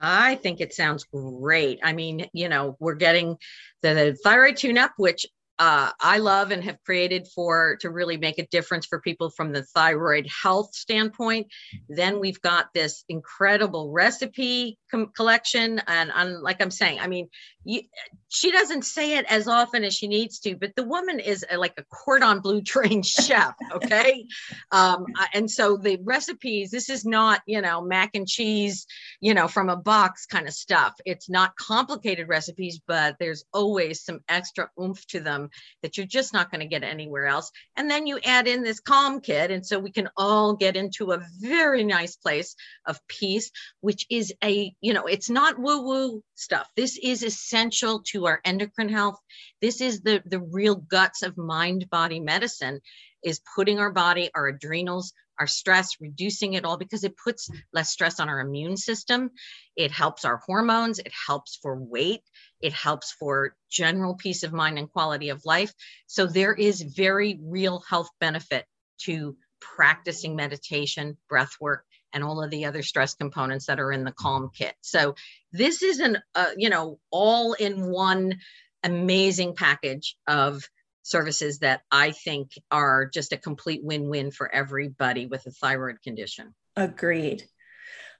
I 0.00 0.34
think 0.34 0.60
it 0.60 0.74
sounds 0.74 1.04
great. 1.04 1.80
I 1.82 1.92
mean, 1.94 2.28
you 2.32 2.48
know, 2.48 2.76
we're 2.78 2.94
getting 2.94 3.38
the, 3.82 3.94
the 3.94 4.18
thyroid 4.22 4.56
tune 4.56 4.76
up, 4.76 4.92
which 4.98 5.26
uh, 5.58 5.92
I 6.00 6.18
love 6.18 6.50
and 6.50 6.64
have 6.64 6.82
created 6.84 7.28
for 7.28 7.76
to 7.80 7.90
really 7.90 8.16
make 8.16 8.38
a 8.38 8.46
difference 8.48 8.86
for 8.86 9.00
people 9.00 9.30
from 9.30 9.52
the 9.52 9.62
thyroid 9.62 10.26
health 10.26 10.74
standpoint. 10.74 11.46
Then 11.88 12.18
we've 12.18 12.40
got 12.40 12.74
this 12.74 13.04
incredible 13.08 13.92
recipe 13.92 14.78
com- 14.90 15.12
collection, 15.14 15.80
and, 15.86 16.10
and 16.14 16.42
like 16.42 16.60
I'm 16.60 16.72
saying, 16.72 16.98
I 16.98 17.06
mean, 17.06 17.28
you, 17.64 17.82
she 18.28 18.50
doesn't 18.50 18.84
say 18.84 19.16
it 19.16 19.26
as 19.30 19.46
often 19.46 19.84
as 19.84 19.94
she 19.94 20.08
needs 20.08 20.40
to, 20.40 20.56
but 20.56 20.74
the 20.74 20.82
woman 20.82 21.20
is 21.20 21.44
a, 21.50 21.56
like 21.56 21.74
a 21.78 21.84
cordon 21.84 22.40
bleu 22.40 22.60
trained 22.62 23.06
chef. 23.06 23.54
Okay. 23.72 24.26
um, 24.72 25.06
and 25.32 25.50
so 25.50 25.76
the 25.76 25.98
recipes, 26.02 26.70
this 26.70 26.90
is 26.90 27.04
not, 27.04 27.42
you 27.46 27.60
know, 27.60 27.80
mac 27.80 28.10
and 28.14 28.26
cheese, 28.26 28.86
you 29.20 29.34
know, 29.34 29.46
from 29.46 29.68
a 29.68 29.76
box 29.76 30.26
kind 30.26 30.48
of 30.48 30.54
stuff. 30.54 30.94
It's 31.06 31.30
not 31.30 31.56
complicated 31.56 32.28
recipes, 32.28 32.80
but 32.86 33.16
there's 33.20 33.44
always 33.52 34.04
some 34.04 34.20
extra 34.28 34.68
oomph 34.80 35.06
to 35.08 35.20
them 35.20 35.48
that 35.82 35.96
you're 35.96 36.06
just 36.06 36.32
not 36.32 36.50
going 36.50 36.60
to 36.60 36.66
get 36.66 36.82
anywhere 36.82 37.26
else. 37.26 37.52
And 37.76 37.88
then 37.88 38.06
you 38.06 38.18
add 38.24 38.48
in 38.48 38.62
this 38.62 38.80
calm 38.80 39.20
kit. 39.20 39.52
And 39.52 39.64
so 39.64 39.78
we 39.78 39.92
can 39.92 40.08
all 40.16 40.54
get 40.54 40.76
into 40.76 41.12
a 41.12 41.22
very 41.40 41.84
nice 41.84 42.16
place 42.16 42.56
of 42.84 42.98
peace, 43.06 43.50
which 43.80 44.06
is 44.10 44.34
a, 44.42 44.74
you 44.80 44.92
know, 44.92 45.06
it's 45.06 45.30
not 45.30 45.58
woo 45.58 45.82
woo 45.82 46.22
stuff. 46.34 46.68
This 46.76 46.98
is 47.00 47.22
essential 47.54 48.02
to 48.02 48.26
our 48.26 48.40
endocrine 48.44 48.88
health. 48.88 49.16
This 49.60 49.80
is 49.80 50.00
the, 50.00 50.20
the 50.26 50.40
real 50.40 50.74
guts 50.74 51.22
of 51.22 51.38
mind 51.38 51.88
body 51.88 52.18
medicine 52.18 52.80
is 53.22 53.40
putting 53.54 53.78
our 53.78 53.92
body, 53.92 54.28
our 54.34 54.48
adrenals, 54.48 55.12
our 55.38 55.46
stress, 55.46 55.90
reducing 56.00 56.54
it 56.54 56.64
all 56.64 56.76
because 56.76 57.04
it 57.04 57.16
puts 57.16 57.48
less 57.72 57.90
stress 57.90 58.18
on 58.18 58.28
our 58.28 58.40
immune 58.40 58.76
system. 58.76 59.30
It 59.76 59.92
helps 59.92 60.24
our 60.24 60.40
hormones. 60.44 60.98
It 60.98 61.12
helps 61.26 61.56
for 61.62 61.76
weight. 61.76 62.22
It 62.60 62.72
helps 62.72 63.12
for 63.12 63.54
general 63.70 64.14
peace 64.16 64.42
of 64.42 64.52
mind 64.52 64.76
and 64.76 64.90
quality 64.90 65.28
of 65.28 65.44
life. 65.44 65.72
So 66.08 66.26
there 66.26 66.54
is 66.54 66.82
very 66.82 67.38
real 67.40 67.84
health 67.88 68.08
benefit 68.18 68.64
to 69.02 69.36
practicing 69.60 70.34
meditation, 70.34 71.16
breath 71.28 71.52
work, 71.60 71.84
and 72.14 72.24
all 72.24 72.42
of 72.42 72.50
the 72.50 72.64
other 72.64 72.82
stress 72.82 73.14
components 73.14 73.66
that 73.66 73.80
are 73.80 73.92
in 73.92 74.04
the 74.04 74.12
calm 74.12 74.50
kit. 74.54 74.74
So 74.80 75.16
this 75.52 75.82
is 75.82 75.98
an 75.98 76.18
uh, 76.34 76.52
you 76.56 76.70
know 76.70 76.98
all 77.10 77.52
in 77.52 77.90
one 77.90 78.38
amazing 78.82 79.54
package 79.54 80.16
of 80.26 80.66
services 81.02 81.58
that 81.58 81.82
I 81.90 82.12
think 82.12 82.52
are 82.70 83.06
just 83.06 83.32
a 83.32 83.36
complete 83.36 83.84
win-win 83.84 84.30
for 84.30 84.52
everybody 84.52 85.26
with 85.26 85.44
a 85.46 85.50
thyroid 85.50 86.00
condition. 86.02 86.54
Agreed. 86.76 87.44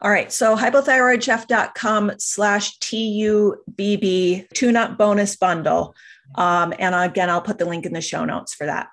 All 0.01 0.11
right. 0.11 0.31
So 0.31 0.57
hypothyroidchef.com 0.57 2.13
slash 2.19 2.79
TUBB 2.79 4.51
tune 4.53 4.77
up 4.77 4.99
bonus 4.99 5.37
bundle. 5.37 5.95
Um, 6.35 6.75
and 6.79 6.95
again, 6.95 7.31
I'll 7.31 7.41
put 7.41 7.59
the 7.59 7.65
link 7.65 7.87
in 7.87 7.93
the 7.93 8.03
show 8.03 8.25
notes 8.25 8.53
for 8.53 8.67
that. 8.67 8.89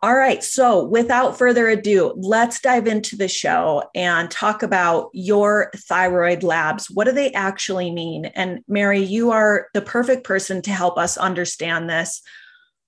All 0.00 0.14
right. 0.14 0.44
So, 0.44 0.84
without 0.84 1.36
further 1.36 1.68
ado, 1.68 2.14
let's 2.16 2.60
dive 2.60 2.86
into 2.86 3.16
the 3.16 3.26
show 3.26 3.82
and 3.96 4.30
talk 4.30 4.62
about 4.62 5.10
your 5.12 5.72
thyroid 5.74 6.44
labs. 6.44 6.88
What 6.88 7.04
do 7.04 7.12
they 7.12 7.32
actually 7.32 7.90
mean? 7.90 8.26
And, 8.26 8.60
Mary, 8.68 9.02
you 9.02 9.32
are 9.32 9.66
the 9.74 9.82
perfect 9.82 10.22
person 10.22 10.62
to 10.62 10.70
help 10.70 10.98
us 10.98 11.16
understand 11.16 11.90
this. 11.90 12.22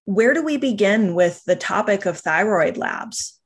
Where 0.04 0.34
do 0.34 0.44
we 0.44 0.56
begin 0.56 1.14
with 1.14 1.42
the 1.44 1.56
topic 1.56 2.06
of 2.06 2.18
thyroid 2.18 2.76
labs? 2.76 3.40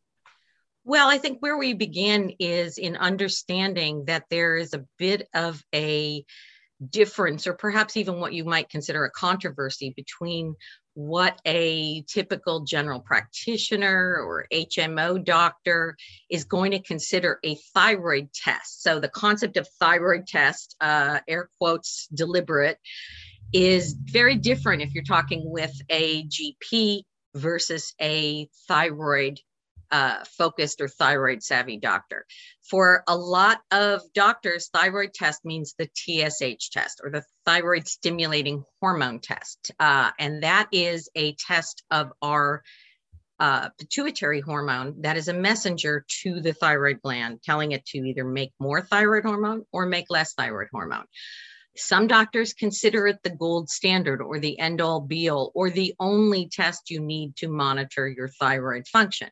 Well, 0.85 1.09
I 1.09 1.17
think 1.17 1.39
where 1.41 1.57
we 1.57 1.73
begin 1.73 2.33
is 2.39 2.77
in 2.77 2.97
understanding 2.97 4.07
that 4.07 4.25
there 4.29 4.57
is 4.57 4.75
a 4.75 4.85
bit 4.99 5.29
of 5.35 5.63
a 5.75 6.25
difference, 6.91 7.47
or 7.47 7.55
perhaps 7.55 7.97
even 7.97 8.21
what 8.21 8.33
you 8.33 8.45
might 8.45 8.69
consider 8.71 9.05
a 9.05 9.11
controversy 9.11 9.93
between 9.97 10.55
what 10.99 11.41
a 11.47 12.03
typical 12.09 12.65
general 12.65 12.99
practitioner 12.99 14.17
or 14.17 14.47
HMO 14.53 15.25
doctor 15.25 15.97
is 16.29 16.43
going 16.43 16.73
to 16.73 16.81
consider 16.81 17.39
a 17.45 17.57
thyroid 17.73 18.33
test. 18.33 18.83
So, 18.83 18.99
the 18.99 19.09
concept 19.09 19.57
of 19.57 19.69
thyroid 19.79 20.27
test, 20.27 20.75
uh, 20.81 21.21
air 21.29 21.51
quotes, 21.57 22.09
deliberate, 22.13 22.79
is 23.53 23.93
very 23.93 24.35
different 24.35 24.83
if 24.83 24.93
you're 24.93 25.05
talking 25.05 25.43
with 25.45 25.71
a 25.89 26.25
GP 26.25 27.03
versus 27.33 27.95
a 28.01 28.49
thyroid 28.67 29.39
uh, 29.91 30.25
focused 30.37 30.81
or 30.81 30.89
thyroid 30.89 31.43
savvy 31.43 31.79
doctor. 31.79 32.27
For 32.69 33.03
a 33.09 33.17
lot 33.17 33.61
of 33.71 34.03
doctors, 34.13 34.69
thyroid 34.69 35.15
test 35.15 35.45
means 35.45 35.75
the 35.79 35.89
TSH 35.95 36.71
test 36.71 37.01
or 37.03 37.11
the 37.11 37.25
thyroid 37.47 37.89
stimulating 37.89 38.65
hormone 38.81 39.21
test. 39.21 39.73
Uh, 39.79 40.11
and 40.19 40.43
that 40.43 40.69
is 40.73 41.09
a 41.15 41.35
test 41.35 41.83
of 41.91 42.13
our 42.21 42.63
uh, 43.41 43.69
pituitary 43.79 44.41
hormone 44.41 45.03
that 45.03 45.17
is 45.17 45.29
a 45.29 45.33
messenger 45.33 46.05
to 46.23 46.41
the 46.41 46.53
thyroid 46.53 47.01
gland, 47.03 47.41
telling 47.43 47.73
it 47.73 47.87
to 47.87 47.99
either 47.99 48.25
make 48.25 48.53
more 48.59 48.83
thyroid 48.83 49.25
hormone 49.25 49.65
or 49.73 49.87
make 49.87 50.07
less 50.11 50.35
thyroid 50.35 50.69
hormone. 50.73 51.05
Some 51.77 52.09
doctors 52.09 52.55
consider 52.55 53.07
it 53.07 53.23
the 53.23 53.31
gold 53.31 53.71
standard 53.71 54.21
or 54.21 54.41
the 54.41 54.59
end 54.59 54.81
all 54.81 55.01
be 55.01 55.31
all 55.31 55.53
or 55.55 55.71
the 55.71 55.95
only 56.01 56.49
test 56.49 56.91
you 56.91 57.01
need 57.01 57.37
to 57.37 57.49
monitor 57.49 58.09
your 58.09 58.29
thyroid 58.29 58.89
function. 58.89 59.29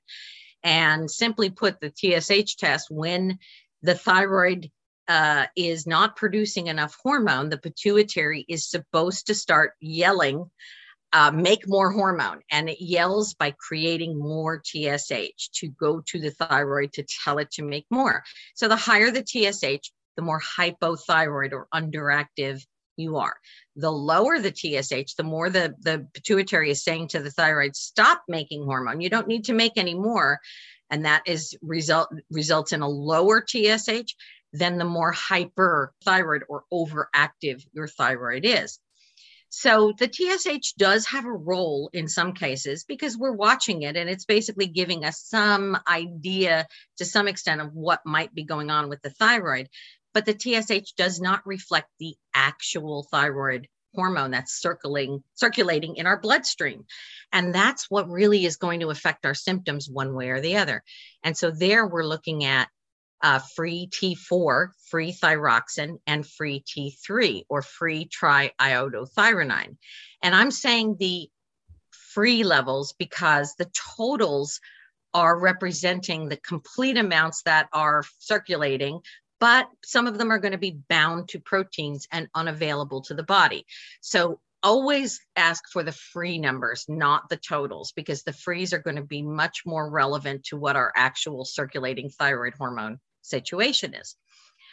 And 0.66 1.08
simply 1.08 1.48
put, 1.48 1.78
the 1.80 1.92
TSH 1.94 2.56
test, 2.56 2.90
when 2.90 3.38
the 3.82 3.94
thyroid 3.94 4.68
uh, 5.06 5.46
is 5.56 5.86
not 5.86 6.16
producing 6.16 6.66
enough 6.66 6.96
hormone, 7.00 7.50
the 7.50 7.56
pituitary 7.56 8.44
is 8.48 8.68
supposed 8.68 9.28
to 9.28 9.34
start 9.36 9.74
yelling, 9.80 10.50
uh, 11.12 11.30
make 11.30 11.68
more 11.68 11.92
hormone. 11.92 12.40
And 12.50 12.68
it 12.68 12.80
yells 12.80 13.34
by 13.34 13.54
creating 13.56 14.18
more 14.18 14.60
TSH 14.60 15.50
to 15.60 15.68
go 15.68 16.02
to 16.08 16.18
the 16.18 16.32
thyroid 16.32 16.94
to 16.94 17.06
tell 17.24 17.38
it 17.38 17.52
to 17.52 17.62
make 17.62 17.86
more. 17.88 18.24
So 18.56 18.66
the 18.66 18.74
higher 18.74 19.12
the 19.12 19.24
TSH, 19.24 19.92
the 20.16 20.22
more 20.22 20.40
hypothyroid 20.40 21.52
or 21.52 21.68
underactive 21.72 22.66
you 22.96 23.16
are. 23.16 23.36
The 23.76 23.90
lower 23.90 24.38
the 24.38 24.54
TSH, 24.54 25.14
the 25.16 25.24
more 25.24 25.50
the, 25.50 25.74
the 25.80 26.06
pituitary 26.14 26.70
is 26.70 26.84
saying 26.84 27.08
to 27.08 27.20
the 27.20 27.30
thyroid, 27.30 27.76
stop 27.76 28.22
making 28.28 28.64
hormone. 28.64 29.00
You 29.00 29.10
don't 29.10 29.28
need 29.28 29.44
to 29.46 29.52
make 29.52 29.72
any 29.76 29.94
more. 29.94 30.40
And 30.90 31.04
that 31.04 31.22
is 31.26 31.56
result 31.62 32.08
results 32.30 32.72
in 32.72 32.80
a 32.80 32.88
lower 32.88 33.44
TSH, 33.44 34.14
then 34.52 34.78
the 34.78 34.84
more 34.84 35.12
hyperthyroid 35.12 36.42
or 36.48 36.64
overactive 36.72 37.64
your 37.72 37.88
thyroid 37.88 38.44
is. 38.44 38.78
So 39.48 39.94
the 39.98 40.10
TSH 40.12 40.74
does 40.76 41.06
have 41.06 41.24
a 41.24 41.32
role 41.32 41.88
in 41.92 42.08
some 42.08 42.34
cases 42.34 42.84
because 42.84 43.16
we're 43.16 43.32
watching 43.32 43.82
it 43.82 43.96
and 43.96 44.10
it's 44.10 44.24
basically 44.24 44.66
giving 44.66 45.04
us 45.04 45.22
some 45.22 45.78
idea 45.88 46.66
to 46.98 47.04
some 47.04 47.28
extent 47.28 47.60
of 47.60 47.72
what 47.72 48.00
might 48.04 48.34
be 48.34 48.44
going 48.44 48.70
on 48.70 48.88
with 48.88 49.00
the 49.02 49.10
thyroid 49.10 49.68
but 50.16 50.24
the 50.24 50.32
TSH 50.32 50.94
does 50.96 51.20
not 51.20 51.46
reflect 51.46 51.90
the 52.00 52.16
actual 52.34 53.06
thyroid 53.10 53.68
hormone 53.94 54.30
that's 54.30 54.62
circulating 54.62 55.22
circulating 55.34 55.96
in 55.96 56.06
our 56.06 56.18
bloodstream 56.18 56.86
and 57.34 57.54
that's 57.54 57.90
what 57.90 58.08
really 58.08 58.46
is 58.46 58.56
going 58.56 58.80
to 58.80 58.88
affect 58.88 59.26
our 59.26 59.34
symptoms 59.34 59.90
one 59.90 60.14
way 60.14 60.30
or 60.30 60.40
the 60.40 60.56
other 60.56 60.82
and 61.22 61.36
so 61.36 61.50
there 61.50 61.86
we're 61.86 62.02
looking 62.02 62.46
at 62.46 62.68
uh, 63.22 63.40
free 63.56 63.88
T4, 63.92 64.68
free 64.90 65.12
thyroxine, 65.12 65.98
and 66.06 66.26
free 66.26 66.62
T3 66.62 67.44
or 67.48 67.62
free 67.62 68.08
triiodothyronine. 68.08 69.76
And 70.22 70.34
I'm 70.34 70.50
saying 70.50 70.96
the 71.00 71.28
free 71.90 72.44
levels 72.44 72.92
because 72.98 73.54
the 73.54 73.70
totals 73.96 74.60
are 75.14 75.38
representing 75.38 76.28
the 76.28 76.36
complete 76.36 76.98
amounts 76.98 77.42
that 77.44 77.68
are 77.72 78.04
circulating 78.18 79.00
but 79.38 79.68
some 79.84 80.06
of 80.06 80.18
them 80.18 80.30
are 80.30 80.38
going 80.38 80.52
to 80.52 80.58
be 80.58 80.78
bound 80.88 81.28
to 81.28 81.40
proteins 81.40 82.06
and 82.12 82.28
unavailable 82.34 83.02
to 83.02 83.14
the 83.14 83.22
body. 83.22 83.66
So 84.00 84.40
always 84.62 85.20
ask 85.36 85.62
for 85.70 85.82
the 85.82 85.92
free 85.92 86.38
numbers, 86.38 86.86
not 86.88 87.28
the 87.28 87.36
totals, 87.36 87.92
because 87.92 88.22
the 88.22 88.32
frees 88.32 88.72
are 88.72 88.78
going 88.78 88.96
to 88.96 89.02
be 89.02 89.22
much 89.22 89.62
more 89.66 89.88
relevant 89.88 90.44
to 90.44 90.56
what 90.56 90.76
our 90.76 90.92
actual 90.96 91.44
circulating 91.44 92.10
thyroid 92.10 92.54
hormone 92.58 92.98
situation 93.22 93.94
is. 93.94 94.16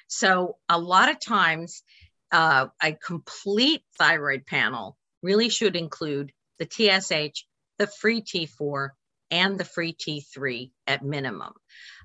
So 0.08 0.58
a 0.70 0.79
lot 0.79 1.10
of 1.10 1.20
times, 1.20 1.84
uh, 2.31 2.68
a 2.81 2.94
complete 2.94 3.83
thyroid 3.98 4.46
panel 4.46 4.98
really 5.22 5.50
should 5.50 5.75
include 5.75 6.31
the 6.57 6.66
TSH, 6.66 7.46
the 7.77 7.87
free 7.87 8.22
T4, 8.22 8.90
and 9.29 9.59
the 9.59 9.66
free 9.66 9.94
T3 9.94 10.72
at 10.85 11.03
minimum. 11.03 11.53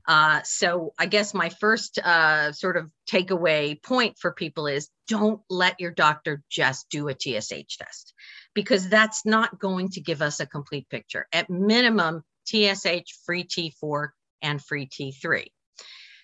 Uh, 0.07 0.41
so 0.45 0.95
I 0.99 1.07
guess 1.07 1.35
my 1.35 1.49
first 1.49 1.99
uh, 1.99 2.53
sort 2.53 2.77
of 2.77 2.91
takeaway 3.11 3.83
point 3.83 4.17
for 4.19 4.33
people 4.33 4.67
is 4.67 4.89
don't 5.07 5.41
let 5.51 5.81
your 5.81 5.91
doctor 5.91 6.43
just 6.51 6.89
do 6.91 7.09
a 7.09 7.15
TSH 7.15 7.77
test 7.79 8.15
because 8.55 8.89
that's 8.89 9.25
not 9.25 9.59
going 9.59 9.89
to 9.91 10.01
give 10.01 10.23
us 10.23 10.41
a 10.41 10.47
complete 10.47 10.89
picture. 10.89 11.27
At 11.33 11.51
minimum, 11.51 12.23
TSH, 12.47 13.13
free 13.27 13.45
T4, 13.45 14.09
and 14.43 14.63
free 14.63 14.87
T3. 14.87 15.47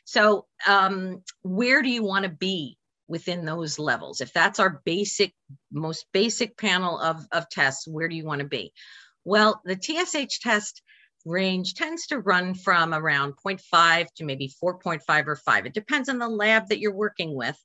So 0.04 0.46
um, 0.66 1.22
where 1.42 1.82
do 1.82 1.88
you 1.88 2.02
want 2.02 2.24
to 2.24 2.30
be 2.30 2.78
within 3.08 3.44
those 3.44 3.78
levels? 3.78 4.20
If 4.20 4.32
that's 4.32 4.60
our 4.60 4.82
basic, 4.84 5.34
most 5.72 6.06
basic 6.12 6.56
panel 6.56 6.98
of, 6.98 7.26
of 7.32 7.48
tests, 7.48 7.86
where 7.88 8.08
do 8.08 8.16
you 8.16 8.24
want 8.24 8.40
to 8.40 8.46
be? 8.46 8.72
Well, 9.24 9.60
the 9.64 9.76
TSH 9.80 10.40
test 10.40 10.82
range 11.24 11.74
tends 11.74 12.06
to 12.08 12.18
run 12.18 12.54
from 12.54 12.92
around 12.92 13.34
0.5 13.44 14.06
to 14.14 14.24
maybe 14.24 14.52
4.5 14.62 15.26
or 15.26 15.36
5. 15.36 15.66
It 15.66 15.74
depends 15.74 16.08
on 16.08 16.18
the 16.18 16.28
lab 16.28 16.68
that 16.68 16.80
you're 16.80 16.94
working 16.94 17.34
with, 17.34 17.58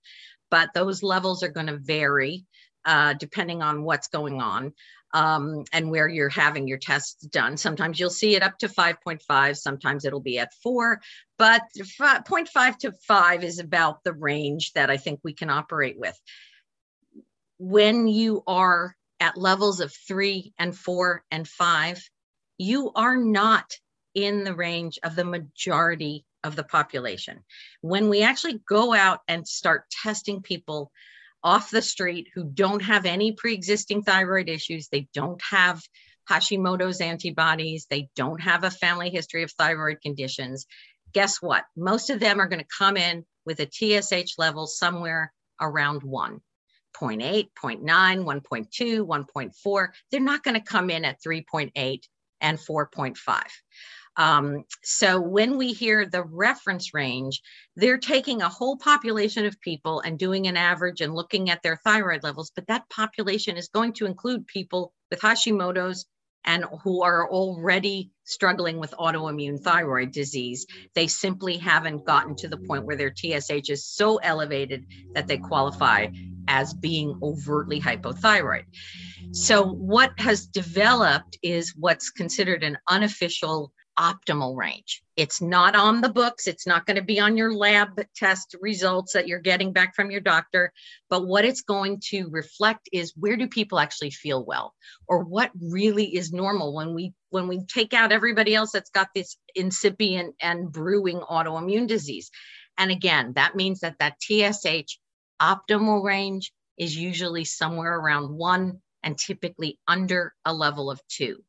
but 0.49 0.69
those 0.73 1.03
levels 1.03 1.43
are 1.43 1.49
going 1.49 1.67
to 1.67 1.77
vary 1.77 2.45
uh, 2.85 3.13
depending 3.13 3.61
on 3.61 3.83
what's 3.83 4.07
going 4.07 4.41
on 4.41 4.73
um, 5.13 5.63
and 5.73 5.89
where 5.89 6.07
you're 6.07 6.29
having 6.29 6.67
your 6.67 6.77
tests 6.77 7.25
done. 7.25 7.57
Sometimes 7.57 7.99
you'll 7.99 8.09
see 8.09 8.35
it 8.35 8.43
up 8.43 8.57
to 8.59 8.67
5.5, 8.67 9.57
sometimes 9.57 10.05
it'll 10.05 10.19
be 10.19 10.39
at 10.39 10.53
4, 10.63 11.01
but 11.37 11.61
0.5 11.77 12.77
to 12.77 12.91
5 12.91 13.43
is 13.43 13.59
about 13.59 14.03
the 14.03 14.13
range 14.13 14.73
that 14.73 14.89
I 14.89 14.97
think 14.97 15.19
we 15.23 15.33
can 15.33 15.49
operate 15.49 15.99
with. 15.99 16.19
When 17.57 18.07
you 18.07 18.43
are 18.47 18.95
at 19.19 19.37
levels 19.37 19.81
of 19.81 19.93
3 20.07 20.53
and 20.57 20.75
4 20.75 21.23
and 21.31 21.47
5, 21.47 22.09
you 22.59 22.91
are 22.93 23.17
not 23.17 23.73
in 24.13 24.43
the 24.43 24.53
range 24.53 24.99
of 25.01 25.15
the 25.15 25.23
majority 25.23 26.25
of 26.43 26.55
the 26.55 26.63
population. 26.63 27.39
When 27.81 28.09
we 28.09 28.21
actually 28.21 28.59
go 28.67 28.93
out 28.93 29.21
and 29.27 29.47
start 29.47 29.89
testing 30.03 30.41
people 30.41 30.91
off 31.41 31.71
the 31.71 31.81
street 31.81 32.27
who 32.35 32.43
don't 32.43 32.81
have 32.81 33.05
any 33.05 33.31
pre 33.31 33.53
existing 33.53 34.03
thyroid 34.03 34.49
issues, 34.49 34.89
they 34.89 35.07
don't 35.13 35.41
have 35.41 35.81
Hashimoto's 36.29 37.01
antibodies, 37.01 37.87
they 37.89 38.09
don't 38.15 38.41
have 38.41 38.63
a 38.63 38.71
family 38.71 39.09
history 39.09 39.41
of 39.41 39.51
thyroid 39.53 40.01
conditions, 40.01 40.67
guess 41.13 41.41
what? 41.41 41.63
Most 41.75 42.09
of 42.09 42.19
them 42.19 42.39
are 42.39 42.47
going 42.47 42.61
to 42.61 42.77
come 42.77 42.97
in 42.97 43.25
with 43.45 43.59
a 43.61 43.69
TSH 43.71 44.37
level 44.37 44.67
somewhere 44.67 45.33
around 45.59 46.03
one. 46.03 46.41
0.8, 46.99 47.49
0.9, 47.63 47.83
1.2, 47.83 49.05
1.4. 49.05 49.87
They're 50.11 50.19
not 50.19 50.43
going 50.43 50.55
to 50.55 50.61
come 50.61 50.89
in 50.89 51.05
at 51.05 51.21
3.8 51.25 52.01
and 52.41 52.57
4.5. 52.57 53.17
Um, 54.17 54.65
so 54.83 55.21
when 55.21 55.57
we 55.57 55.71
hear 55.71 56.05
the 56.05 56.23
reference 56.23 56.93
range, 56.93 57.41
they're 57.75 57.97
taking 57.97 58.41
a 58.41 58.49
whole 58.49 58.77
population 58.77 59.45
of 59.45 59.59
people 59.61 60.01
and 60.01 60.19
doing 60.19 60.47
an 60.47 60.57
average 60.57 60.99
and 60.99 61.15
looking 61.15 61.49
at 61.49 61.63
their 61.63 61.77
thyroid 61.77 62.23
levels, 62.23 62.51
but 62.53 62.67
that 62.67 62.89
population 62.89 63.55
is 63.55 63.69
going 63.69 63.93
to 63.93 64.05
include 64.05 64.45
people 64.45 64.93
with 65.09 65.21
Hashimoto's 65.21 66.05
and 66.45 66.65
who 66.83 67.03
are 67.03 67.29
already 67.29 68.11
struggling 68.23 68.79
with 68.79 68.91
autoimmune 68.91 69.59
thyroid 69.59 70.11
disease. 70.11 70.65
They 70.95 71.07
simply 71.07 71.57
haven't 71.57 72.05
gotten 72.05 72.35
to 72.37 72.47
the 72.47 72.57
point 72.57 72.85
where 72.85 72.95
their 72.95 73.13
TSH 73.13 73.69
is 73.69 73.85
so 73.85 74.17
elevated 74.17 74.85
that 75.13 75.27
they 75.27 75.37
qualify 75.37 76.07
as 76.47 76.73
being 76.73 77.17
overtly 77.21 77.79
hypothyroid. 77.79 78.63
So, 79.31 79.63
what 79.63 80.11
has 80.19 80.47
developed 80.47 81.37
is 81.43 81.73
what's 81.75 82.09
considered 82.09 82.63
an 82.63 82.77
unofficial 82.87 83.71
optimal 83.99 84.55
range. 84.55 85.03
It's 85.17 85.41
not 85.41 85.75
on 85.75 85.99
the 85.99 86.09
books, 86.09 86.47
it's 86.47 86.65
not 86.65 86.85
going 86.85 86.95
to 86.95 87.03
be 87.03 87.19
on 87.19 87.35
your 87.35 87.53
lab 87.53 88.01
test 88.15 88.55
results 88.61 89.13
that 89.13 89.27
you're 89.27 89.39
getting 89.39 89.73
back 89.73 89.93
from 89.95 90.09
your 90.09 90.21
doctor, 90.21 90.71
but 91.09 91.27
what 91.27 91.43
it's 91.43 91.61
going 91.61 91.99
to 92.05 92.29
reflect 92.29 92.87
is 92.93 93.13
where 93.17 93.35
do 93.35 93.47
people 93.47 93.79
actually 93.79 94.11
feel 94.11 94.45
well 94.45 94.73
or 95.07 95.23
what 95.23 95.51
really 95.61 96.15
is 96.15 96.31
normal 96.31 96.73
when 96.73 96.93
we 96.93 97.13
when 97.29 97.47
we 97.47 97.65
take 97.65 97.93
out 97.93 98.11
everybody 98.13 98.55
else 98.55 98.71
that's 98.71 98.89
got 98.89 99.09
this 99.13 99.37
incipient 99.53 100.35
and 100.41 100.71
brewing 100.71 101.19
autoimmune 101.19 101.87
disease. 101.87 102.31
And 102.77 102.91
again, 102.91 103.33
that 103.33 103.55
means 103.55 103.81
that 103.81 103.97
that 103.99 104.15
TSH 104.21 104.97
optimal 105.41 106.03
range 106.03 106.53
is 106.77 106.95
usually 106.95 107.43
somewhere 107.43 107.93
around 107.93 108.29
1 108.29 108.81
and 109.03 109.17
typically 109.17 109.77
under 109.87 110.33
a 110.45 110.53
level 110.53 110.89
of 110.89 111.01
2. 111.09 111.43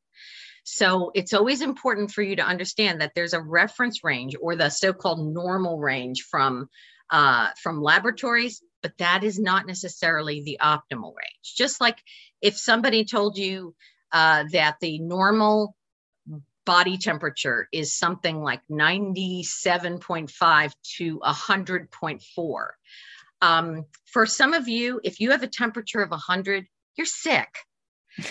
So 0.64 1.11
it's 1.14 1.35
always 1.35 1.62
important 1.62 2.11
for 2.11 2.23
you 2.23 2.37
to 2.37 2.42
understand 2.42 3.01
that 3.01 3.12
there's 3.14 3.33
a 3.33 3.40
reference 3.40 4.05
range 4.05 4.37
or 4.40 4.57
the 4.57 4.68
so-called 4.68 5.35
normal 5.35 5.79
range 5.79 6.27
from 6.31 6.68
uh, 7.11 7.49
from 7.61 7.83
laboratories 7.83 8.62
but 8.83 8.99
that 8.99 9.25
is 9.25 9.38
not 9.38 9.66
necessarily 9.66 10.42
the 10.42 10.59
optimal 10.61 11.14
range. 11.14 11.55
Just 11.57 11.81
like 11.81 11.96
if 12.40 12.59
somebody 12.59 13.05
told 13.05 13.37
you 13.37 13.75
uh, 14.12 14.44
that 14.53 14.77
the 14.81 14.99
normal 14.99 15.77
body 16.64 16.99
temperature 16.99 17.68
is 17.73 17.96
something 17.96 18.42
like 18.42 18.61
97.5 18.70 20.73
to 20.96 21.18
100.4. 21.18 22.66
Um, 23.42 23.87
for 24.05 24.27
some 24.27 24.53
of 24.53 24.68
you, 24.68 25.01
if 25.03 25.18
you 25.20 25.31
have 25.31 25.42
a 25.42 25.49
temperature 25.49 26.03
of 26.03 26.11
100, 26.11 26.66
you're 26.96 27.07
sick. 27.07 27.49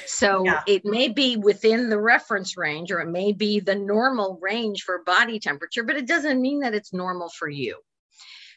So 0.06 0.44
yeah. 0.46 0.62
it 0.68 0.86
may 0.86 1.10
be 1.10 1.38
within 1.38 1.90
the 1.90 2.00
reference 2.00 2.58
range 2.58 2.92
or 2.92 3.00
it 3.00 3.10
may 3.10 3.34
be 3.34 3.60
the 3.60 3.76
normal 3.76 4.40
range 4.42 4.84
for 4.84 5.04
body 5.04 5.40
temperature, 5.40 5.84
but 5.84 5.96
it 5.96 6.08
doesn't 6.08 6.42
mean 6.42 6.62
that 6.62 6.74
it's 6.74 6.94
normal 6.94 7.30
for 7.30 7.50
you. 7.50 7.78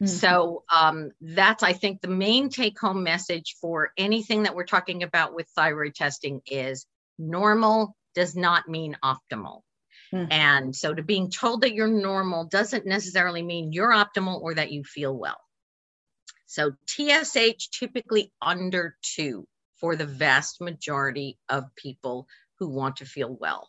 Mm-hmm. 0.02 0.06
So 0.06 0.64
um, 0.72 1.10
that's, 1.20 1.62
I 1.62 1.72
think, 1.72 2.00
the 2.00 2.08
main 2.08 2.48
take 2.48 2.78
home 2.78 3.02
message 3.02 3.56
for 3.60 3.92
anything 3.96 4.44
that 4.44 4.54
we're 4.54 4.64
talking 4.64 5.02
about 5.02 5.34
with 5.34 5.46
thyroid 5.54 5.94
testing 5.94 6.40
is 6.46 6.86
normal 7.18 7.96
does 8.14 8.34
not 8.34 8.68
mean 8.68 8.96
optimal. 9.04 9.60
Mm-hmm. 10.12 10.32
And 10.32 10.76
so 10.76 10.92
to 10.92 11.02
being 11.02 11.30
told 11.30 11.62
that 11.62 11.74
you're 11.74 11.88
normal 11.88 12.44
doesn't 12.44 12.86
necessarily 12.86 13.42
mean 13.42 13.72
you're 13.72 13.92
optimal 13.92 14.40
or 14.40 14.54
that 14.54 14.72
you 14.72 14.84
feel 14.84 15.16
well. 15.16 15.40
So 16.46 16.72
TSH 16.86 17.70
typically 17.70 18.30
under 18.42 18.96
two 19.00 19.46
for 19.82 19.96
the 19.96 20.06
vast 20.06 20.60
majority 20.60 21.36
of 21.48 21.74
people 21.74 22.28
who 22.60 22.68
want 22.68 22.96
to 22.96 23.04
feel 23.04 23.36
well. 23.38 23.68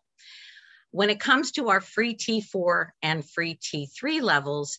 When 0.92 1.10
it 1.10 1.20
comes 1.20 1.52
to 1.54 1.70
our 1.70 1.82
free 1.82 2.16
T4 2.16 2.90
and 3.02 3.28
free 3.28 3.56
T3 3.56 4.22
levels, 4.22 4.78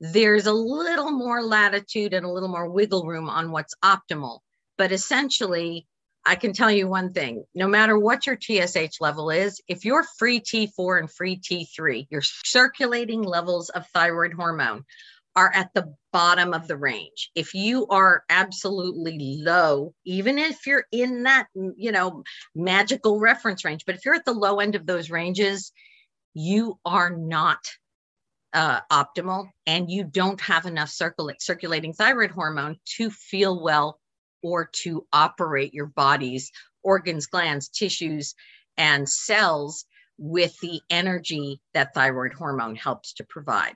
there's 0.00 0.46
a 0.46 0.52
little 0.52 1.12
more 1.12 1.44
latitude 1.44 2.12
and 2.12 2.26
a 2.26 2.30
little 2.30 2.48
more 2.48 2.68
wiggle 2.68 3.06
room 3.06 3.28
on 3.28 3.52
what's 3.52 3.76
optimal. 3.84 4.40
But 4.76 4.90
essentially, 4.90 5.86
I 6.26 6.34
can 6.34 6.52
tell 6.52 6.72
you 6.72 6.88
one 6.88 7.12
thing 7.12 7.44
no 7.54 7.68
matter 7.68 7.96
what 7.96 8.26
your 8.26 8.36
TSH 8.36 9.00
level 9.00 9.30
is, 9.30 9.60
if 9.68 9.84
you're 9.84 10.04
free 10.18 10.40
T4 10.40 10.98
and 10.98 11.10
free 11.10 11.36
T3, 11.36 12.08
your 12.10 12.22
circulating 12.22 13.22
levels 13.22 13.68
of 13.68 13.86
thyroid 13.94 14.32
hormone 14.32 14.84
are 15.36 15.52
at 15.54 15.72
the 15.74 15.92
bottom 16.12 16.54
of 16.54 16.68
the 16.68 16.76
range. 16.76 17.30
If 17.34 17.54
you 17.54 17.86
are 17.88 18.22
absolutely 18.28 19.40
low, 19.42 19.94
even 20.04 20.38
if 20.38 20.66
you're 20.66 20.86
in 20.92 21.24
that, 21.24 21.46
you 21.54 21.90
know, 21.90 22.22
magical 22.54 23.18
reference 23.18 23.64
range, 23.64 23.84
but 23.84 23.96
if 23.96 24.04
you're 24.04 24.14
at 24.14 24.24
the 24.24 24.32
low 24.32 24.60
end 24.60 24.74
of 24.74 24.86
those 24.86 25.10
ranges, 25.10 25.72
you 26.34 26.78
are 26.84 27.10
not 27.10 27.58
uh, 28.52 28.80
optimal 28.90 29.48
and 29.66 29.90
you 29.90 30.04
don't 30.04 30.40
have 30.40 30.66
enough 30.66 30.88
circul- 30.88 31.34
circulating 31.40 31.92
thyroid 31.92 32.30
hormone 32.30 32.76
to 32.96 33.10
feel 33.10 33.60
well 33.62 33.98
or 34.42 34.70
to 34.72 35.06
operate 35.12 35.74
your 35.74 35.86
body's 35.86 36.50
organs, 36.84 37.26
glands, 37.26 37.68
tissues, 37.68 38.34
and 38.76 39.08
cells 39.08 39.86
with 40.18 40.56
the 40.60 40.80
energy 40.90 41.60
that 41.72 41.92
thyroid 41.94 42.32
hormone 42.32 42.76
helps 42.76 43.14
to 43.14 43.24
provide. 43.24 43.74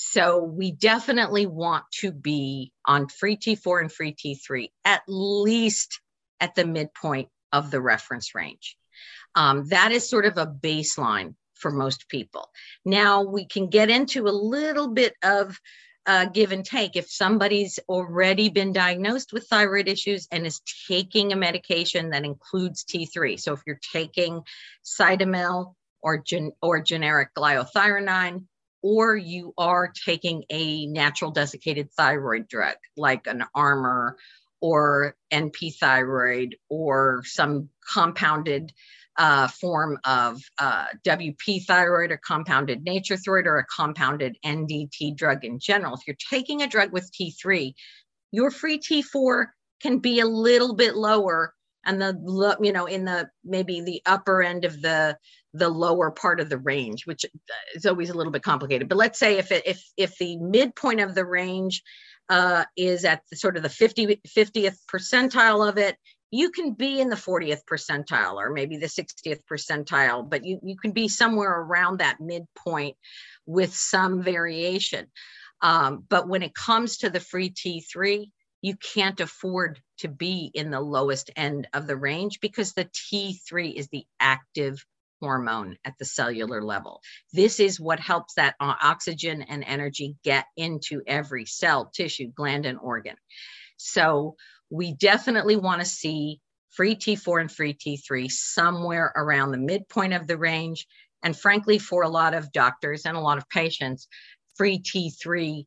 So 0.00 0.44
we 0.44 0.70
definitely 0.70 1.46
want 1.46 1.82
to 2.02 2.12
be 2.12 2.70
on 2.86 3.08
free 3.08 3.36
T4 3.36 3.80
and 3.80 3.92
free 3.92 4.14
T3 4.14 4.70
at 4.84 5.02
least 5.08 6.00
at 6.38 6.54
the 6.54 6.64
midpoint 6.64 7.30
of 7.52 7.72
the 7.72 7.80
reference 7.80 8.32
range. 8.32 8.76
Um, 9.34 9.66
that 9.70 9.90
is 9.90 10.08
sort 10.08 10.24
of 10.24 10.38
a 10.38 10.46
baseline 10.46 11.34
for 11.54 11.72
most 11.72 12.08
people. 12.08 12.48
Now 12.84 13.22
we 13.22 13.44
can 13.44 13.70
get 13.70 13.90
into 13.90 14.28
a 14.28 14.30
little 14.30 14.86
bit 14.86 15.14
of 15.24 15.58
uh, 16.06 16.26
give 16.26 16.52
and 16.52 16.64
take. 16.64 16.94
If 16.94 17.10
somebody's 17.10 17.80
already 17.88 18.50
been 18.50 18.72
diagnosed 18.72 19.32
with 19.32 19.48
thyroid 19.48 19.88
issues 19.88 20.28
and 20.30 20.46
is 20.46 20.62
taking 20.86 21.32
a 21.32 21.36
medication 21.36 22.10
that 22.10 22.24
includes 22.24 22.84
T3, 22.84 23.40
so 23.40 23.52
if 23.52 23.62
you're 23.66 23.80
taking 23.92 24.42
Cytomel 24.84 25.74
or, 26.00 26.18
gen- 26.18 26.52
or 26.62 26.80
generic 26.80 27.30
liothyronine, 27.36 28.44
or 28.82 29.16
you 29.16 29.52
are 29.58 29.92
taking 30.04 30.44
a 30.50 30.86
natural 30.86 31.30
desiccated 31.30 31.90
thyroid 31.92 32.48
drug 32.48 32.76
like 32.96 33.26
an 33.26 33.44
Armour 33.54 34.16
or 34.60 35.16
NP 35.32 35.76
thyroid 35.78 36.56
or 36.68 37.22
some 37.24 37.68
compounded 37.92 38.72
uh, 39.16 39.48
form 39.48 39.98
of 40.04 40.40
uh, 40.58 40.86
WP 41.04 41.64
thyroid 41.66 42.12
or 42.12 42.20
compounded 42.24 42.84
nature 42.84 43.16
thyroid 43.16 43.46
or 43.46 43.58
a 43.58 43.66
compounded 43.66 44.36
NDT 44.44 45.16
drug 45.16 45.44
in 45.44 45.58
general. 45.58 45.94
If 45.94 46.06
you're 46.06 46.16
taking 46.30 46.62
a 46.62 46.68
drug 46.68 46.92
with 46.92 47.10
T3, 47.12 47.74
your 48.30 48.50
free 48.50 48.78
T4 48.78 49.46
can 49.82 49.98
be 49.98 50.20
a 50.20 50.26
little 50.26 50.74
bit 50.74 50.96
lower 50.96 51.52
and 51.84 52.00
the 52.00 52.56
you 52.60 52.72
know 52.72 52.86
in 52.86 53.04
the 53.04 53.28
maybe 53.44 53.80
the 53.80 54.02
upper 54.06 54.42
end 54.42 54.64
of 54.64 54.80
the 54.82 55.16
the 55.54 55.68
lower 55.68 56.10
part 56.10 56.40
of 56.40 56.48
the 56.48 56.58
range 56.58 57.06
which 57.06 57.24
is 57.74 57.86
always 57.86 58.10
a 58.10 58.14
little 58.14 58.32
bit 58.32 58.42
complicated. 58.42 58.88
But 58.88 58.98
let's 58.98 59.18
say 59.18 59.38
if 59.38 59.50
it, 59.50 59.66
if 59.66 59.82
if 59.96 60.16
the 60.18 60.36
midpoint 60.36 61.00
of 61.00 61.14
the 61.14 61.24
range 61.24 61.82
uh, 62.28 62.64
is 62.76 63.04
at 63.04 63.22
the, 63.30 63.36
sort 63.36 63.56
of 63.56 63.62
the 63.62 63.68
50 63.70 64.20
50th 64.28 64.76
percentile 64.92 65.66
of 65.66 65.78
it 65.78 65.96
you 66.30 66.50
can 66.50 66.74
be 66.74 67.00
in 67.00 67.08
the 67.08 67.16
40th 67.16 67.60
percentile 67.64 68.34
or 68.34 68.50
maybe 68.50 68.76
the 68.76 68.86
60th 68.86 69.40
percentile 69.50 70.28
but 70.28 70.44
you, 70.44 70.60
you 70.62 70.76
can 70.76 70.90
be 70.90 71.08
somewhere 71.08 71.58
around 71.58 72.00
that 72.00 72.20
midpoint 72.20 72.96
with 73.46 73.74
some 73.74 74.22
variation. 74.22 75.06
Um, 75.62 76.04
but 76.08 76.28
when 76.28 76.42
it 76.42 76.54
comes 76.54 76.98
to 76.98 77.10
the 77.10 77.20
free 77.20 77.50
t3 77.50 78.26
you 78.62 78.76
can't 78.76 79.20
afford 79.20 79.80
to 79.98 80.08
be 80.08 80.50
in 80.52 80.70
the 80.70 80.80
lowest 80.80 81.30
end 81.36 81.68
of 81.72 81.86
the 81.86 81.96
range 81.96 82.40
because 82.40 82.72
the 82.72 82.86
T3 82.86 83.74
is 83.74 83.88
the 83.88 84.04
active 84.20 84.84
hormone 85.20 85.76
at 85.84 85.94
the 85.98 86.04
cellular 86.04 86.62
level. 86.62 87.00
This 87.32 87.60
is 87.60 87.80
what 87.80 88.00
helps 88.00 88.34
that 88.34 88.54
oxygen 88.60 89.42
and 89.42 89.64
energy 89.64 90.16
get 90.24 90.46
into 90.56 91.02
every 91.06 91.44
cell, 91.44 91.90
tissue, 91.94 92.30
gland, 92.34 92.66
and 92.66 92.78
organ. 92.78 93.16
So 93.76 94.36
we 94.70 94.94
definitely 94.94 95.56
want 95.56 95.80
to 95.80 95.86
see 95.86 96.40
free 96.70 96.94
T4 96.94 97.40
and 97.40 97.52
free 97.52 97.74
T3 97.74 98.30
somewhere 98.30 99.12
around 99.16 99.52
the 99.52 99.58
midpoint 99.58 100.12
of 100.12 100.26
the 100.26 100.36
range. 100.36 100.86
And 101.22 101.36
frankly, 101.36 101.78
for 101.78 102.02
a 102.02 102.08
lot 102.08 102.34
of 102.34 102.52
doctors 102.52 103.06
and 103.06 103.16
a 103.16 103.20
lot 103.20 103.38
of 103.38 103.48
patients, 103.48 104.08
free 104.56 104.78
T3 104.78 105.64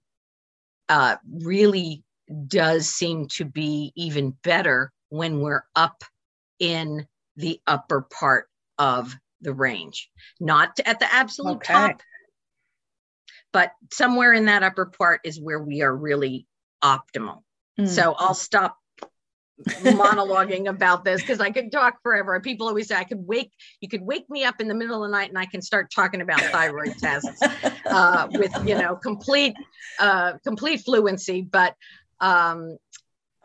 uh, 0.89 1.15
really 1.43 2.03
does 2.47 2.87
seem 2.87 3.27
to 3.27 3.45
be 3.45 3.91
even 3.95 4.31
better 4.43 4.91
when 5.09 5.41
we're 5.41 5.63
up 5.75 6.03
in 6.59 7.05
the 7.35 7.59
upper 7.67 8.01
part 8.01 8.47
of 8.77 9.15
the 9.41 9.53
range, 9.53 10.09
not 10.39 10.79
at 10.85 10.99
the 10.99 11.13
absolute 11.13 11.57
okay. 11.57 11.73
top, 11.73 12.01
but 13.53 13.71
somewhere 13.91 14.33
in 14.33 14.45
that 14.45 14.63
upper 14.63 14.85
part 14.85 15.21
is 15.23 15.39
where 15.39 15.59
we 15.59 15.81
are 15.81 15.95
really 15.95 16.47
optimal. 16.83 17.43
Mm. 17.79 17.87
So 17.87 18.15
I'll 18.17 18.33
stop 18.33 18.77
monologuing 19.61 20.67
about 20.67 21.05
this 21.05 21.21
because 21.21 21.39
I 21.39 21.51
could 21.51 21.71
talk 21.71 22.01
forever. 22.01 22.39
People 22.39 22.67
always 22.67 22.87
say 22.87 22.95
I 22.95 23.03
could 23.03 23.25
wake, 23.25 23.51
you 23.79 23.87
could 23.87 24.01
wake 24.01 24.29
me 24.29 24.43
up 24.43 24.59
in 24.59 24.67
the 24.67 24.73
middle 24.73 25.03
of 25.03 25.09
the 25.09 25.15
night 25.15 25.29
and 25.29 25.37
I 25.37 25.45
can 25.45 25.61
start 25.61 25.91
talking 25.93 26.21
about 26.21 26.41
thyroid 26.41 26.97
tests 26.97 27.41
uh, 27.85 28.27
with, 28.31 28.51
you 28.65 28.75
know, 28.75 28.95
complete, 28.95 29.55
uh, 29.99 30.33
complete 30.43 30.81
fluency. 30.81 31.41
But 31.41 31.75
um, 32.19 32.77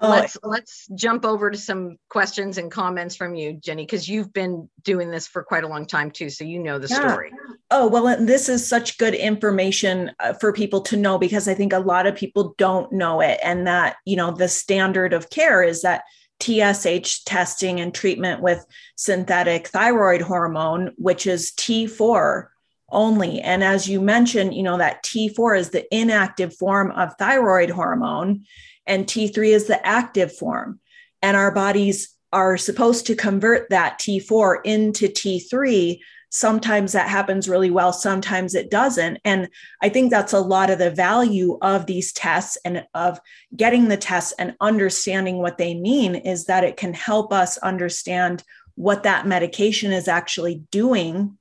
oh, 0.01 0.11
let's 0.11 0.37
let's 0.43 0.89
jump 0.95 1.25
over 1.25 1.51
to 1.51 1.59
some 1.59 1.97
questions 2.09 2.59
and 2.59 2.71
comments 2.71 3.17
from 3.17 3.35
you, 3.35 3.55
Ginny, 3.55 3.85
because 3.85 4.09
you've 4.09 4.33
been 4.33 4.69
doing 4.83 5.11
this 5.11 5.27
for 5.27 5.43
quite 5.43 5.65
a 5.65 5.69
long 5.69 5.87
time 5.87 6.11
too, 6.11 6.31
so 6.31 6.45
you 6.45 6.59
know 6.59 6.79
the 6.79 6.89
yeah. 6.89 7.09
story. 7.09 7.33
Oh 7.71 7.87
well, 7.89 8.09
and 8.09 8.29
this 8.29 8.49
is 8.49 8.67
such 8.67 8.99
good 8.99 9.15
information 9.15 10.13
uh, 10.21 10.35
for 10.35 10.53
people 10.53 10.81
to 10.83 10.97
know 10.97 11.19
because 11.19 11.49
I 11.49 11.55
think 11.55 11.73
a 11.73 11.79
lot 11.79 12.07
of 12.07 12.15
people 12.15 12.55
don't 12.59 12.93
know 12.93 13.21
it, 13.21 13.39
and 13.43 13.67
that 13.67 13.97
you 14.05 14.17
know 14.17 14.31
the 14.31 14.49
standard 14.49 15.13
of 15.13 15.31
care 15.31 15.63
is 15.63 15.83
that 15.83 16.03
TSH 16.43 17.25
testing 17.25 17.81
and 17.81 17.95
treatment 17.95 18.43
with 18.43 18.65
synthetic 18.97 19.69
thyroid 19.69 20.21
hormone, 20.21 20.93
which 20.97 21.27
is 21.27 21.53
T4 21.53 22.49
only. 22.91 23.41
And 23.41 23.65
as 23.65 23.89
you 23.89 24.01
mentioned, 24.01 24.55
you 24.55 24.63
know, 24.63 24.79
that 24.79 25.03
T4 25.05 25.59
is 25.59 25.71
the 25.71 25.87
inactive 25.95 26.55
form 26.57 26.93
of 26.93 27.15
thyroid 27.19 27.71
hormone, 27.71 28.45
and 28.87 29.07
T3 29.07 29.49
is 29.49 29.67
the 29.67 29.85
active 29.87 30.37
form. 30.37 30.81
And 31.23 31.37
our 31.37 31.51
bodies 31.51 32.15
are 32.33 32.57
supposed 32.57 33.07
to 33.07 33.15
convert 33.15 33.71
that 33.71 33.99
T4 33.99 34.59
into 34.65 35.09
T3. 35.09 35.99
Sometimes 36.31 36.93
that 36.93 37.09
happens 37.09 37.49
really 37.49 37.71
well, 37.71 37.93
sometimes 37.93 38.55
it 38.55 38.71
doesn't. 38.71 39.19
And 39.25 39.49
I 39.81 39.89
think 39.89 40.11
that's 40.11 40.33
a 40.33 40.41
lot 40.41 40.71
of 40.71 40.79
the 40.79 40.91
value 40.91 41.57
of 41.63 41.87
these 41.87 42.13
tests 42.13 42.59
and 42.65 42.85
of 42.95 43.21
getting 43.57 43.89
the 43.89 43.97
tests 43.97 44.33
and 44.39 44.55
understanding 44.61 45.39
what 45.39 45.57
they 45.57 45.75
mean 45.75 46.15
is 46.15 46.45
that 46.47 46.65
it 46.65 46.77
can 46.77 46.93
help 46.93 47.33
us 47.33 47.59
understand 47.59 48.43
what 48.75 49.05
that 49.05 49.27
medication 49.27 49.93
is 49.93 50.09
actually 50.09 50.63
doing 50.71 51.39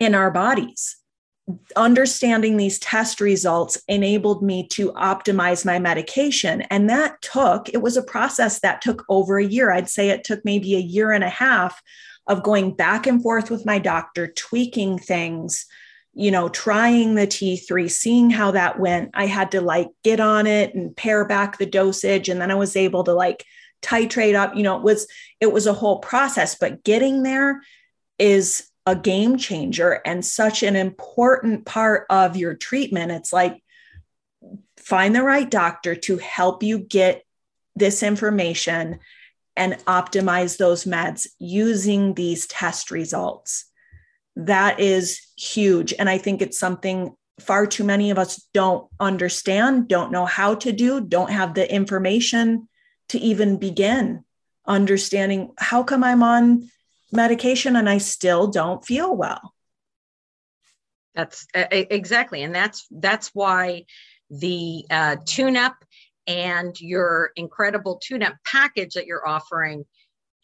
in 0.00 0.14
our 0.14 0.30
bodies 0.30 0.97
understanding 1.76 2.56
these 2.56 2.78
test 2.78 3.20
results 3.20 3.80
enabled 3.88 4.42
me 4.42 4.66
to 4.68 4.92
optimize 4.92 5.64
my 5.64 5.78
medication. 5.78 6.62
And 6.62 6.90
that 6.90 7.20
took, 7.22 7.68
it 7.70 7.82
was 7.82 7.96
a 7.96 8.02
process 8.02 8.60
that 8.60 8.82
took 8.82 9.04
over 9.08 9.38
a 9.38 9.44
year. 9.44 9.70
I'd 9.70 9.88
say 9.88 10.10
it 10.10 10.24
took 10.24 10.44
maybe 10.44 10.74
a 10.74 10.80
year 10.80 11.12
and 11.12 11.24
a 11.24 11.30
half 11.30 11.80
of 12.26 12.42
going 12.42 12.74
back 12.74 13.06
and 13.06 13.22
forth 13.22 13.50
with 13.50 13.64
my 13.64 13.78
doctor, 13.78 14.26
tweaking 14.26 14.98
things, 14.98 15.64
you 16.12 16.30
know, 16.30 16.48
trying 16.50 17.14
the 17.14 17.26
T3, 17.26 17.90
seeing 17.90 18.28
how 18.28 18.50
that 18.50 18.78
went. 18.78 19.10
I 19.14 19.26
had 19.26 19.52
to 19.52 19.62
like 19.62 19.88
get 20.04 20.20
on 20.20 20.46
it 20.46 20.74
and 20.74 20.94
pare 20.94 21.24
back 21.24 21.56
the 21.56 21.66
dosage. 21.66 22.28
And 22.28 22.40
then 22.40 22.50
I 22.50 22.56
was 22.56 22.76
able 22.76 23.04
to 23.04 23.14
like 23.14 23.44
titrate 23.80 24.34
up. 24.34 24.54
You 24.54 24.64
know, 24.64 24.76
it 24.76 24.82
was, 24.82 25.06
it 25.40 25.52
was 25.52 25.66
a 25.66 25.72
whole 25.72 26.00
process, 26.00 26.56
but 26.56 26.84
getting 26.84 27.22
there 27.22 27.62
is 28.18 28.67
a 28.88 28.96
game 28.96 29.36
changer 29.36 30.00
and 30.06 30.24
such 30.24 30.62
an 30.62 30.74
important 30.74 31.66
part 31.66 32.06
of 32.08 32.38
your 32.38 32.54
treatment. 32.54 33.12
It's 33.12 33.34
like 33.34 33.62
find 34.78 35.14
the 35.14 35.22
right 35.22 35.48
doctor 35.48 35.94
to 35.94 36.16
help 36.16 36.62
you 36.62 36.78
get 36.78 37.22
this 37.76 38.02
information 38.02 38.98
and 39.56 39.74
optimize 39.84 40.56
those 40.56 40.84
meds 40.84 41.26
using 41.38 42.14
these 42.14 42.46
test 42.46 42.90
results. 42.90 43.66
That 44.36 44.80
is 44.80 45.20
huge. 45.36 45.92
And 45.98 46.08
I 46.08 46.16
think 46.16 46.40
it's 46.40 46.58
something 46.58 47.14
far 47.40 47.66
too 47.66 47.84
many 47.84 48.10
of 48.10 48.18
us 48.18 48.42
don't 48.54 48.88
understand, 48.98 49.88
don't 49.88 50.12
know 50.12 50.24
how 50.24 50.54
to 50.54 50.72
do, 50.72 51.02
don't 51.02 51.30
have 51.30 51.52
the 51.52 51.70
information 51.70 52.70
to 53.10 53.18
even 53.18 53.58
begin 53.58 54.24
understanding 54.66 55.52
how 55.58 55.82
come 55.82 56.02
I'm 56.02 56.22
on 56.22 56.70
medication 57.12 57.76
and 57.76 57.88
I 57.88 57.98
still 57.98 58.48
don't 58.48 58.84
feel 58.84 59.14
well. 59.14 59.54
That's 61.14 61.46
uh, 61.54 61.64
exactly, 61.70 62.42
and 62.42 62.54
that's 62.54 62.86
that's 62.90 63.30
why 63.34 63.86
the 64.30 64.84
uh, 64.90 65.16
tune-up 65.24 65.74
and 66.26 66.78
your 66.80 67.32
incredible 67.34 68.00
tune-up 68.02 68.36
package 68.44 68.94
that 68.94 69.06
you're 69.06 69.26
offering 69.26 69.84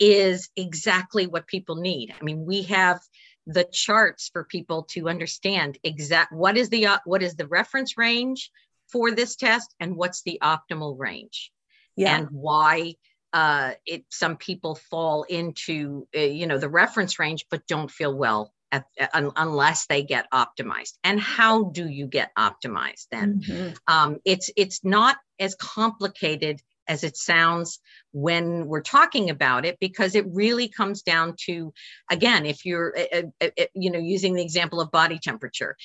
is 0.00 0.48
exactly 0.56 1.26
what 1.26 1.46
people 1.46 1.76
need. 1.76 2.12
I 2.18 2.24
mean, 2.24 2.44
we 2.44 2.62
have 2.62 3.00
the 3.46 3.64
charts 3.64 4.30
for 4.32 4.44
people 4.44 4.84
to 4.84 5.08
understand 5.08 5.78
exact 5.84 6.32
what 6.32 6.56
is 6.56 6.70
the 6.70 6.86
uh, 6.86 6.98
what 7.04 7.22
is 7.22 7.36
the 7.36 7.46
reference 7.46 7.98
range 7.98 8.50
for 8.90 9.10
this 9.10 9.36
test 9.36 9.74
and 9.80 9.96
what's 9.96 10.22
the 10.22 10.38
optimal 10.42 10.98
range 10.98 11.52
yeah. 11.96 12.16
and 12.16 12.28
why 12.30 12.94
uh, 13.34 13.72
it 13.84 14.04
some 14.10 14.36
people 14.36 14.76
fall 14.76 15.24
into 15.24 16.06
uh, 16.16 16.20
you 16.20 16.46
know 16.46 16.56
the 16.56 16.68
reference 16.68 17.18
range 17.18 17.44
but 17.50 17.66
don't 17.66 17.90
feel 17.90 18.16
well 18.16 18.54
at, 18.70 18.84
uh, 19.00 19.30
unless 19.36 19.86
they 19.86 20.04
get 20.04 20.30
optimized. 20.32 20.92
And 21.02 21.20
how 21.20 21.64
do 21.64 21.88
you 21.88 22.06
get 22.06 22.30
optimized 22.38 23.08
then? 23.10 23.40
Mm-hmm. 23.40 23.74
um, 23.92 24.18
it's 24.24 24.50
it's 24.56 24.84
not 24.84 25.16
as 25.40 25.56
complicated 25.56 26.60
as 26.86 27.02
it 27.02 27.16
sounds 27.16 27.80
when 28.12 28.66
we're 28.66 28.82
talking 28.82 29.30
about 29.30 29.64
it 29.64 29.78
because 29.80 30.14
it 30.14 30.26
really 30.28 30.68
comes 30.68 31.02
down 31.02 31.34
to 31.46 31.72
again 32.10 32.46
if 32.46 32.64
you're 32.64 32.94
uh, 32.96 33.22
uh, 33.40 33.48
uh 33.58 33.64
you 33.74 33.90
know 33.90 33.98
using 33.98 34.34
the 34.34 34.42
example 34.42 34.80
of 34.80 34.92
body 34.92 35.18
temperature. 35.18 35.76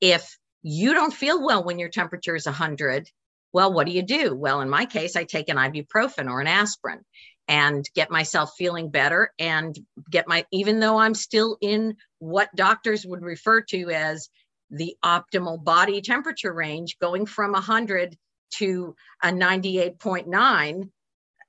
If 0.00 0.36
you 0.62 0.92
don't 0.92 1.14
feel 1.14 1.44
well 1.44 1.62
when 1.62 1.78
your 1.78 1.88
temperature 1.88 2.34
is 2.34 2.46
100 2.46 3.08
well, 3.56 3.72
what 3.72 3.86
do 3.86 3.92
you 3.94 4.02
do? 4.02 4.34
Well, 4.34 4.60
in 4.60 4.68
my 4.68 4.84
case, 4.84 5.16
I 5.16 5.24
take 5.24 5.48
an 5.48 5.56
ibuprofen 5.56 6.28
or 6.28 6.42
an 6.42 6.46
aspirin 6.46 7.00
and 7.48 7.88
get 7.94 8.10
myself 8.10 8.52
feeling 8.58 8.90
better 8.90 9.32
and 9.38 9.74
get 10.10 10.28
my, 10.28 10.44
even 10.52 10.78
though 10.78 10.98
I'm 10.98 11.14
still 11.14 11.56
in 11.62 11.96
what 12.18 12.54
doctors 12.54 13.06
would 13.06 13.22
refer 13.22 13.62
to 13.62 13.88
as 13.92 14.28
the 14.68 14.94
optimal 15.02 15.64
body 15.64 16.02
temperature 16.02 16.52
range, 16.52 16.98
going 17.00 17.24
from 17.24 17.52
100 17.52 18.18
to 18.58 18.94
a 19.22 19.28
98.9 19.28 20.90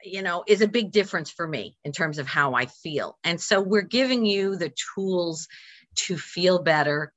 you 0.03 0.21
know 0.21 0.45
is 0.47 0.61
a 0.61 0.67
big 0.67 0.91
difference 0.91 1.29
for 1.29 1.45
me 1.45 1.75
in 1.83 1.91
terms 1.91 2.19
of 2.19 2.27
how 2.27 2.53
i 2.53 2.67
feel 2.67 3.17
and 3.23 3.41
so 3.41 3.59
we're 3.59 3.81
giving 3.81 4.25
you 4.25 4.55
the 4.55 4.71
tools 4.95 5.47
to 5.95 6.15
feel 6.17 6.61
better 6.61 7.11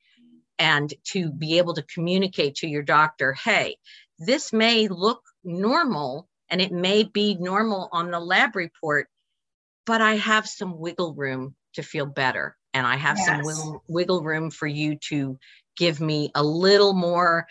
and 0.58 0.92
to 1.04 1.30
be 1.30 1.58
able 1.58 1.74
to 1.74 1.82
communicate 1.82 2.54
to 2.54 2.66
your 2.66 2.82
doctor 2.82 3.34
hey 3.34 3.76
this 4.20 4.52
may 4.52 4.86
look 4.86 5.22
normal 5.42 6.28
and 6.50 6.60
it 6.60 6.72
may 6.72 7.04
be 7.04 7.36
normal 7.40 7.88
on 7.90 8.10
the 8.10 8.20
lab 8.20 8.54
report, 8.54 9.08
but 9.86 10.02
I 10.02 10.16
have 10.16 10.46
some 10.46 10.78
wiggle 10.78 11.14
room 11.14 11.56
to 11.74 11.82
feel 11.82 12.04
better. 12.04 12.56
And 12.74 12.86
I 12.86 12.96
have 12.96 13.16
yes. 13.16 13.26
some 13.26 13.42
wiggle, 13.42 13.82
wiggle, 13.88 14.22
room 14.22 14.50
for 14.50 14.66
you 14.66 14.96
to 15.08 15.38
give 15.76 16.00
me 16.00 16.30
a 16.34 16.44
little 16.44 16.92
more 16.92 17.46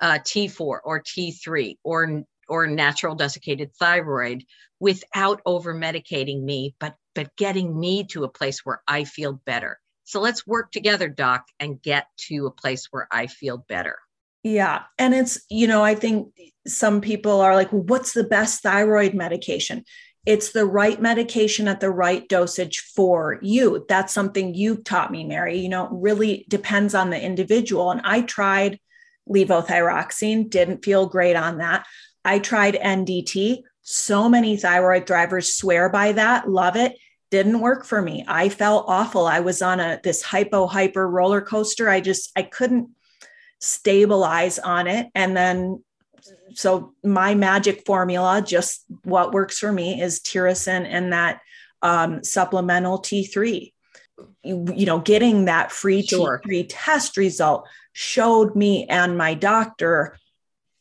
uh, 0.00 0.18
T4 0.18 0.78
or 0.84 1.02
T3 1.02 1.76
or, 1.84 2.24
or 2.48 2.66
natural 2.66 3.14
desiccated 3.14 3.70
thyroid 3.78 4.44
without 4.80 5.40
over 5.46 5.72
medicating 5.72 6.42
me, 6.42 6.74
but, 6.80 6.96
but 7.14 7.34
getting 7.36 7.78
me 7.78 8.04
to 8.08 8.24
a 8.24 8.28
place 8.28 8.60
where 8.64 8.82
I 8.88 9.04
feel 9.04 9.40
better. 9.46 9.78
So 10.04 10.20
let's 10.20 10.46
work 10.46 10.72
together, 10.72 11.08
doc, 11.08 11.44
and 11.60 11.80
get 11.80 12.06
to 12.28 12.46
a 12.46 12.50
place 12.50 12.88
where 12.90 13.06
I 13.12 13.26
feel 13.28 13.58
better. 13.68 13.98
Yeah. 14.42 14.82
And 14.98 15.14
it's, 15.14 15.40
you 15.50 15.66
know, 15.66 15.82
I 15.82 15.94
think 15.94 16.32
some 16.66 17.00
people 17.00 17.40
are 17.40 17.54
like, 17.54 17.72
well, 17.72 17.82
what's 17.82 18.12
the 18.12 18.24
best 18.24 18.62
thyroid 18.62 19.14
medication? 19.14 19.84
It's 20.26 20.52
the 20.52 20.66
right 20.66 21.00
medication 21.00 21.68
at 21.68 21.80
the 21.80 21.90
right 21.90 22.28
dosage 22.28 22.80
for 22.80 23.38
you. 23.42 23.86
That's 23.88 24.12
something 24.12 24.54
you've 24.54 24.84
taught 24.84 25.10
me, 25.10 25.24
Mary. 25.24 25.58
You 25.58 25.70
know, 25.70 25.88
really 25.88 26.44
depends 26.48 26.94
on 26.94 27.10
the 27.10 27.20
individual. 27.20 27.90
And 27.90 28.02
I 28.04 28.22
tried 28.22 28.78
levothyroxine, 29.28 30.50
didn't 30.50 30.84
feel 30.84 31.06
great 31.06 31.36
on 31.36 31.58
that. 31.58 31.86
I 32.24 32.38
tried 32.38 32.74
NDT. 32.74 33.62
So 33.82 34.28
many 34.28 34.56
thyroid 34.56 35.06
thrivers 35.06 35.54
swear 35.54 35.88
by 35.88 36.12
that, 36.12 36.48
love 36.48 36.76
it. 36.76 36.96
Didn't 37.30 37.60
work 37.60 37.86
for 37.86 38.02
me. 38.02 38.24
I 38.28 38.50
felt 38.50 38.84
awful. 38.88 39.26
I 39.26 39.40
was 39.40 39.62
on 39.62 39.80
a 39.80 40.00
this 40.02 40.22
hypo 40.22 40.66
hyper 40.66 41.08
roller 41.08 41.40
coaster. 41.40 41.88
I 41.88 42.00
just 42.00 42.30
I 42.36 42.42
couldn't 42.42 42.90
stabilize 43.60 44.58
on 44.58 44.86
it 44.86 45.08
and 45.14 45.36
then 45.36 45.82
so 46.54 46.94
my 47.04 47.34
magic 47.34 47.84
formula 47.84 48.42
just 48.44 48.84
what 49.04 49.32
works 49.32 49.58
for 49.58 49.72
me 49.72 50.00
is 50.00 50.20
Tirosint 50.20 50.86
and 50.88 51.12
that 51.12 51.40
um, 51.82 52.22
supplemental 52.22 52.98
t3 52.98 53.72
you, 54.42 54.66
you, 54.74 54.86
know 54.86 54.98
getting 54.98 55.46
that 55.46 55.72
free 55.72 56.02
sure. 56.02 56.40
t3 56.44 56.66
test 56.68 57.16
result 57.16 57.68
showed 57.92 58.54
me 58.54 58.86
and 58.86 59.18
my 59.18 59.34
doctor 59.34 60.16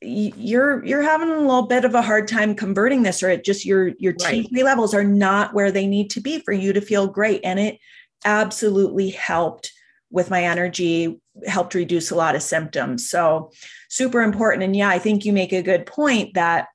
you're 0.02 0.86
you're 0.86 1.02
having 1.02 1.30
a 1.30 1.40
little 1.40 1.66
bit 1.66 1.84
of 1.84 1.96
a 1.96 2.02
hard 2.02 2.28
time 2.28 2.54
converting 2.54 3.02
this 3.02 3.24
or 3.24 3.30
it 3.30 3.44
just 3.44 3.66
your 3.66 3.90
your 4.00 4.14
right. 4.24 4.46
t3 4.46 4.64
levels 4.64 4.94
are 4.94 5.04
not 5.04 5.54
where 5.54 5.72
they 5.72 5.88
need 5.88 6.10
to 6.12 6.22
be 6.22 6.40
for 6.40 6.52
you 6.52 6.74
to 6.74 6.82
feel 6.82 7.08
great 7.08 7.42
and 7.44 7.60
it 7.60 7.80
absolutely 8.26 9.10
helped 9.10 9.72
with 10.10 10.30
my 10.30 10.44
energy 10.44 11.20
helped 11.46 11.74
reduce 11.74 12.12
a 12.12 12.16
lot 12.16 12.36
of 12.36 12.42
symptoms. 12.42 13.10
So, 13.10 13.52
super 13.90 14.22
important. 14.22 14.64
And 14.64 14.76
yeah, 14.76 14.90
I 14.90 15.00
think 15.00 15.26
you 15.26 15.34
make 15.34 15.54
a 15.54 15.62
good 15.62 15.86
point 15.86 16.34
that, 16.36 16.68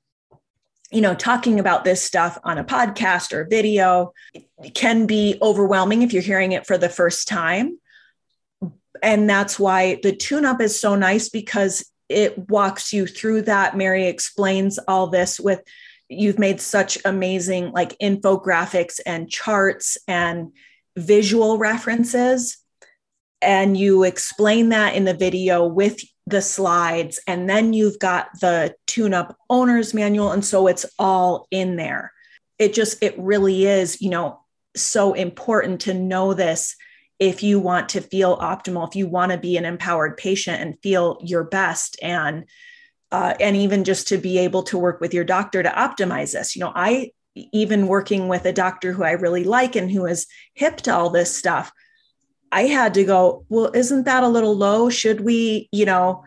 you 0.90 1.01
know, 1.01 1.14
talking 1.14 1.59
about 1.59 1.85
this 1.85 2.03
stuff 2.03 2.38
on 2.45 2.59
a 2.59 2.64
podcast 2.64 3.33
or 3.33 3.47
video 3.49 4.12
can 4.75 5.07
be 5.07 5.38
overwhelming 5.40 6.03
if 6.03 6.12
you're 6.12 6.23
hearing 6.23 6.53
it 6.53 6.66
for 6.66 6.77
the 6.77 6.88
first 6.88 7.29
time. 7.29 7.79
And 9.03 9.29
that's 9.29 9.59
why 9.59 9.99
the 10.03 10.14
tune 10.14 10.45
up 10.45 10.61
is 10.61 10.79
so 10.79 10.95
nice 10.95 11.29
because 11.29 11.90
it 12.09 12.51
walks 12.51 12.92
you 12.92 13.07
through 13.07 13.42
that. 13.42 13.77
Mary 13.77 14.07
explains 14.07 14.79
all 14.87 15.07
this 15.09 15.40
with 15.40 15.62
you've 16.09 16.38
made 16.38 16.61
such 16.61 16.99
amazing 17.05 17.73
like 17.73 17.99
infographics 17.99 19.01
and 19.07 19.31
charts 19.31 19.97
and 20.07 20.53
visual 20.97 21.57
references 21.57 22.62
and 23.42 23.76
you 23.76 24.05
explain 24.05 24.70
that 24.70 24.94
in 24.94 25.05
the 25.05 25.14
video 25.14 25.66
with 25.66 26.00
the 26.26 26.40
slides 26.40 27.20
and 27.26 27.50
then 27.50 27.72
you've 27.72 27.98
got 27.98 28.28
the 28.40 28.74
tune 28.87 29.12
up 29.12 29.37
owner's 29.50 29.92
manual 29.92 30.31
and 30.31 30.44
so 30.44 30.68
it's 30.68 30.87
all 30.98 31.46
in 31.50 31.76
there. 31.76 32.12
It 32.59 32.74
just 32.74 33.02
it 33.02 33.18
really 33.18 33.66
is 33.66 34.00
you 34.00 34.11
know 34.11 34.40
so 34.76 35.14
important 35.14 35.83
to 35.83 35.94
know 35.94 36.33
this 36.33 36.76
if 37.18 37.42
you 37.42 37.61
want 37.61 37.90
to 37.90 38.00
feel 38.00 38.38
optimal 38.38 38.88
if 38.88 38.96
you 38.96 39.07
want 39.07 39.33
to 39.33 39.38
be 39.38 39.57
an 39.57 39.64
empowered 39.64 40.16
patient 40.16 40.61
and 40.61 40.78
feel 40.81 41.18
your 41.22 41.44
best 41.44 41.98
and 42.02 42.44
uh, 43.11 43.35
and 43.40 43.57
even 43.57 43.85
just 43.85 44.09
to 44.09 44.16
be 44.16 44.38
able 44.38 44.62
to 44.62 44.78
work 44.78 45.00
with 45.00 45.12
your 45.12 45.24
doctor 45.24 45.62
to 45.62 45.68
optimize 45.68 46.33
this. 46.33 46.55
You 46.55 46.61
know 46.61 46.72
i 46.74 47.11
even 47.35 47.87
working 47.87 48.28
with 48.28 48.44
a 48.44 48.52
doctor 48.52 48.92
who 48.92 49.02
i 49.02 49.12
really 49.12 49.44
like 49.44 49.74
and 49.74 49.90
who 49.90 50.07
is 50.07 50.26
hip 50.55 50.76
to 50.76 50.94
all 50.94 51.11
this 51.11 51.35
stuff 51.35 51.72
I 52.52 52.62
had 52.64 52.94
to 52.94 53.04
go, 53.04 53.44
well, 53.48 53.70
isn't 53.74 54.04
that 54.04 54.22
a 54.22 54.28
little 54.28 54.56
low? 54.56 54.90
Should 54.90 55.22
we, 55.22 55.68
you 55.72 55.86
know, 55.86 56.24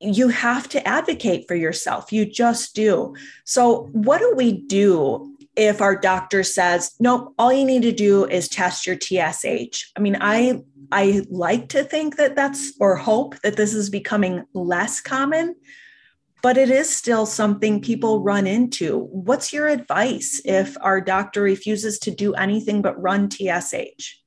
you 0.00 0.28
have 0.28 0.68
to 0.68 0.86
advocate 0.86 1.48
for 1.48 1.54
yourself. 1.54 2.12
You 2.12 2.26
just 2.26 2.74
do. 2.74 3.14
So, 3.44 3.88
what 3.92 4.18
do 4.18 4.34
we 4.36 4.52
do 4.52 5.36
if 5.56 5.80
our 5.80 5.96
doctor 5.96 6.42
says, 6.42 6.94
nope, 7.00 7.34
all 7.38 7.52
you 7.52 7.64
need 7.64 7.82
to 7.82 7.92
do 7.92 8.26
is 8.26 8.48
test 8.48 8.86
your 8.86 8.96
TSH. 8.96 9.90
I 9.96 10.00
mean, 10.00 10.18
I 10.20 10.62
I 10.92 11.26
like 11.30 11.70
to 11.70 11.82
think 11.82 12.16
that 12.16 12.36
that's 12.36 12.74
or 12.78 12.94
hope 12.94 13.40
that 13.40 13.56
this 13.56 13.74
is 13.74 13.90
becoming 13.90 14.44
less 14.52 15.00
common, 15.00 15.56
but 16.42 16.56
it 16.56 16.70
is 16.70 16.94
still 16.94 17.26
something 17.26 17.80
people 17.80 18.22
run 18.22 18.46
into. 18.46 18.98
What's 18.98 19.52
your 19.52 19.66
advice 19.66 20.40
if 20.44 20.76
our 20.80 21.00
doctor 21.00 21.42
refuses 21.42 21.98
to 22.00 22.10
do 22.10 22.34
anything 22.34 22.82
but 22.82 23.00
run 23.02 23.30
TSH? 23.30 24.25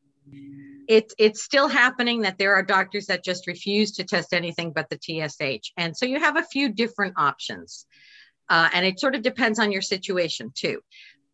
It, 0.89 1.13
it's 1.19 1.43
still 1.43 1.67
happening 1.67 2.21
that 2.21 2.39
there 2.39 2.55
are 2.55 2.63
doctors 2.63 3.05
that 3.05 3.23
just 3.23 3.45
refuse 3.45 3.91
to 3.93 4.03
test 4.03 4.33
anything 4.33 4.73
but 4.73 4.89
the 4.89 4.97
TSH. 4.97 5.71
And 5.77 5.95
so 5.95 6.07
you 6.07 6.19
have 6.19 6.35
a 6.35 6.43
few 6.43 6.69
different 6.69 7.13
options. 7.15 7.85
Uh, 8.49 8.69
and 8.73 8.83
it 8.83 8.99
sort 8.99 9.13
of 9.13 9.21
depends 9.21 9.59
on 9.59 9.71
your 9.71 9.83
situation 9.83 10.51
too. 10.55 10.81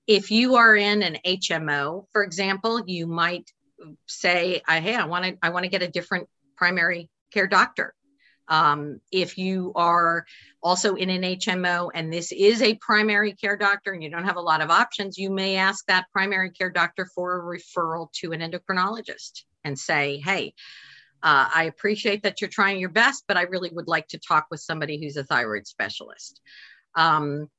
If 0.08 0.30
you 0.30 0.56
are 0.56 0.76
in 0.76 1.02
an 1.02 1.18
HMO, 1.26 2.06
for 2.12 2.24
example, 2.24 2.84
you 2.86 3.08
might 3.08 3.50
say, 4.08 4.62
"Hey, 4.68 4.96
I 4.96 5.06
want 5.06 5.26
to 5.26 5.38
I 5.42 5.50
want 5.50 5.64
to 5.64 5.70
get 5.70 5.82
a 5.82 5.88
different 5.88 6.28
primary 6.58 7.10
care 7.32 7.48
doctor." 7.48 7.94
Um, 8.48 9.02
if 9.12 9.38
you 9.38 9.72
are 9.76 10.26
also 10.62 10.96
in 10.96 11.10
an 11.10 11.22
HMO 11.22 11.90
and 11.94 12.12
this 12.12 12.32
is 12.32 12.62
a 12.62 12.76
primary 12.76 13.34
care 13.34 13.58
doctor 13.58 13.94
and 13.94 14.04
you 14.04 14.10
don't 14.10 14.26
have 14.26 14.36
a 14.36 14.42
lot 14.42 14.62
of 14.62 14.70
options, 14.70 15.18
you 15.18 15.30
may 15.30 15.56
ask 15.58 15.86
that 15.88 16.06
primary 16.12 16.52
care 16.52 16.70
doctor 16.70 17.08
for 17.14 17.40
a 17.40 17.58
referral 17.58 18.12
to 18.14 18.32
an 18.32 18.42
endocrinologist 18.42 19.44
and 19.64 19.78
say, 19.78 20.18
"Hey." 20.18 20.54
Uh, 21.24 21.50
I 21.56 21.64
appreciate 21.64 22.22
that 22.22 22.40
you're 22.40 22.52
trying 22.52 22.78
your 22.78 22.90
best, 22.90 23.24
but 23.28 23.36
I 23.36 23.44
really 23.44 23.72
would 23.72 23.88
like 23.88 24.08
to 24.10 24.20
talk 24.20 24.46
with 24.52 24.60
somebody 24.60 25.00
who's 25.00 25.18
a 25.18 25.24
thyroid 25.24 25.66
specialist. 25.66 26.40
Um, 26.94 27.50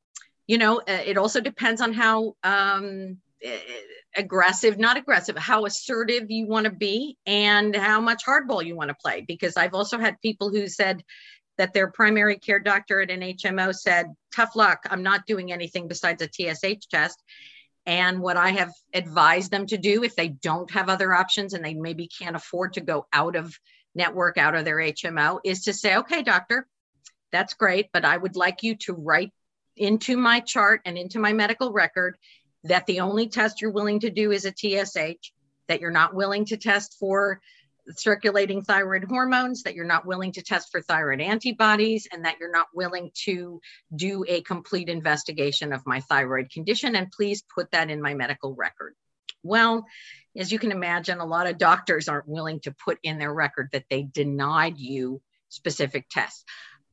you 0.46 0.58
know, 0.58 0.78
uh, 0.78 1.02
it 1.04 1.18
also 1.18 1.40
depends 1.40 1.80
on 1.80 1.92
how 1.92 2.36
um, 2.44 3.18
aggressive, 4.16 4.78
not 4.78 4.96
aggressive, 4.96 5.36
how 5.36 5.66
assertive 5.66 6.30
you 6.30 6.46
want 6.46 6.64
to 6.64 6.70
be 6.70 7.16
and 7.26 7.74
how 7.74 8.00
much 8.00 8.24
hardball 8.24 8.64
you 8.64 8.76
want 8.76 8.88
to 8.88 8.94
play. 8.94 9.24
Because 9.26 9.56
I've 9.56 9.74
also 9.74 9.98
had 9.98 10.20
people 10.20 10.50
who 10.50 10.68
said 10.68 11.02
that 11.58 11.72
their 11.72 11.90
primary 11.90 12.38
care 12.38 12.58
doctor 12.58 13.00
at 13.00 13.10
an 13.10 13.20
HMO 13.20 13.74
said, 13.74 14.06
tough 14.34 14.56
luck, 14.56 14.86
I'm 14.90 15.02
not 15.02 15.26
doing 15.26 15.52
anything 15.52 15.88
besides 15.88 16.22
a 16.22 16.28
TSH 16.28 16.86
test. 16.90 17.22
And 17.86 18.20
what 18.20 18.36
I 18.36 18.50
have 18.50 18.72
advised 18.92 19.50
them 19.50 19.66
to 19.66 19.78
do 19.78 20.02
if 20.02 20.16
they 20.16 20.28
don't 20.28 20.70
have 20.72 20.88
other 20.88 21.14
options 21.14 21.54
and 21.54 21.64
they 21.64 21.74
maybe 21.74 22.08
can't 22.08 22.36
afford 22.36 22.74
to 22.74 22.80
go 22.80 23.06
out 23.12 23.36
of 23.36 23.56
network, 23.94 24.38
out 24.38 24.54
of 24.54 24.64
their 24.64 24.76
HMO, 24.76 25.38
is 25.44 25.62
to 25.62 25.72
say, 25.72 25.96
okay, 25.96 26.22
doctor, 26.22 26.66
that's 27.32 27.54
great, 27.54 27.88
but 27.92 28.04
I 28.04 28.16
would 28.16 28.36
like 28.36 28.62
you 28.62 28.76
to 28.76 28.92
write 28.92 29.32
into 29.76 30.16
my 30.16 30.40
chart 30.40 30.80
and 30.84 30.98
into 30.98 31.18
my 31.18 31.32
medical 31.32 31.72
record 31.72 32.16
that 32.68 32.86
the 32.86 33.00
only 33.00 33.28
test 33.28 33.60
you're 33.60 33.70
willing 33.70 34.00
to 34.00 34.10
do 34.10 34.32
is 34.32 34.44
a 34.44 34.52
TSH, 34.52 35.32
that 35.68 35.80
you're 35.80 35.90
not 35.90 36.14
willing 36.14 36.44
to 36.46 36.56
test 36.56 36.96
for 36.98 37.40
circulating 37.90 38.62
thyroid 38.62 39.04
hormones, 39.04 39.62
that 39.62 39.74
you're 39.74 39.84
not 39.84 40.06
willing 40.06 40.32
to 40.32 40.42
test 40.42 40.70
for 40.72 40.82
thyroid 40.82 41.20
antibodies, 41.20 42.08
and 42.12 42.24
that 42.24 42.36
you're 42.40 42.50
not 42.50 42.66
willing 42.74 43.10
to 43.14 43.60
do 43.94 44.24
a 44.26 44.42
complete 44.42 44.88
investigation 44.88 45.72
of 45.72 45.86
my 45.86 46.00
thyroid 46.00 46.50
condition. 46.50 46.96
And 46.96 47.10
please 47.10 47.44
put 47.54 47.70
that 47.70 47.90
in 47.90 48.02
my 48.02 48.14
medical 48.14 48.54
record. 48.54 48.94
Well, 49.42 49.86
as 50.36 50.50
you 50.50 50.58
can 50.58 50.72
imagine, 50.72 51.18
a 51.18 51.24
lot 51.24 51.46
of 51.46 51.58
doctors 51.58 52.08
aren't 52.08 52.28
willing 52.28 52.60
to 52.60 52.74
put 52.84 52.98
in 53.02 53.18
their 53.18 53.32
record 53.32 53.68
that 53.72 53.84
they 53.88 54.02
denied 54.02 54.78
you 54.78 55.22
specific 55.48 56.06
tests. 56.10 56.44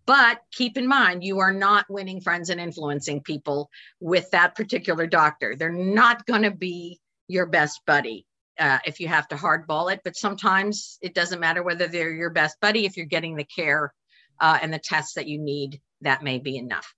But 0.05 0.39
keep 0.51 0.77
in 0.77 0.87
mind, 0.87 1.23
you 1.23 1.39
are 1.39 1.53
not 1.53 1.85
winning 1.89 2.19
friends 2.21 2.49
and 2.49 2.59
influencing 2.59 3.21
people 3.21 3.69
with 3.99 4.29
that 4.31 4.55
particular 4.55 5.07
doctor. 5.07 5.55
They're 5.55 5.71
not 5.71 6.25
going 6.25 6.43
to 6.43 6.51
be 6.51 6.99
your 7.27 7.45
best 7.45 7.81
buddy 7.85 8.25
uh, 8.59 8.79
if 8.85 8.99
you 8.99 9.07
have 9.07 9.27
to 9.29 9.35
hardball 9.35 9.91
it. 9.93 10.01
But 10.03 10.17
sometimes 10.17 10.97
it 11.01 11.13
doesn't 11.13 11.39
matter 11.39 11.63
whether 11.63 11.87
they're 11.87 12.13
your 12.13 12.31
best 12.31 12.59
buddy. 12.59 12.85
If 12.85 12.97
you're 12.97 13.05
getting 13.05 13.35
the 13.35 13.45
care 13.45 13.93
uh, 14.39 14.59
and 14.61 14.73
the 14.73 14.79
tests 14.79 15.13
that 15.13 15.27
you 15.27 15.39
need, 15.39 15.81
that 16.01 16.23
may 16.23 16.39
be 16.39 16.57
enough. 16.57 16.93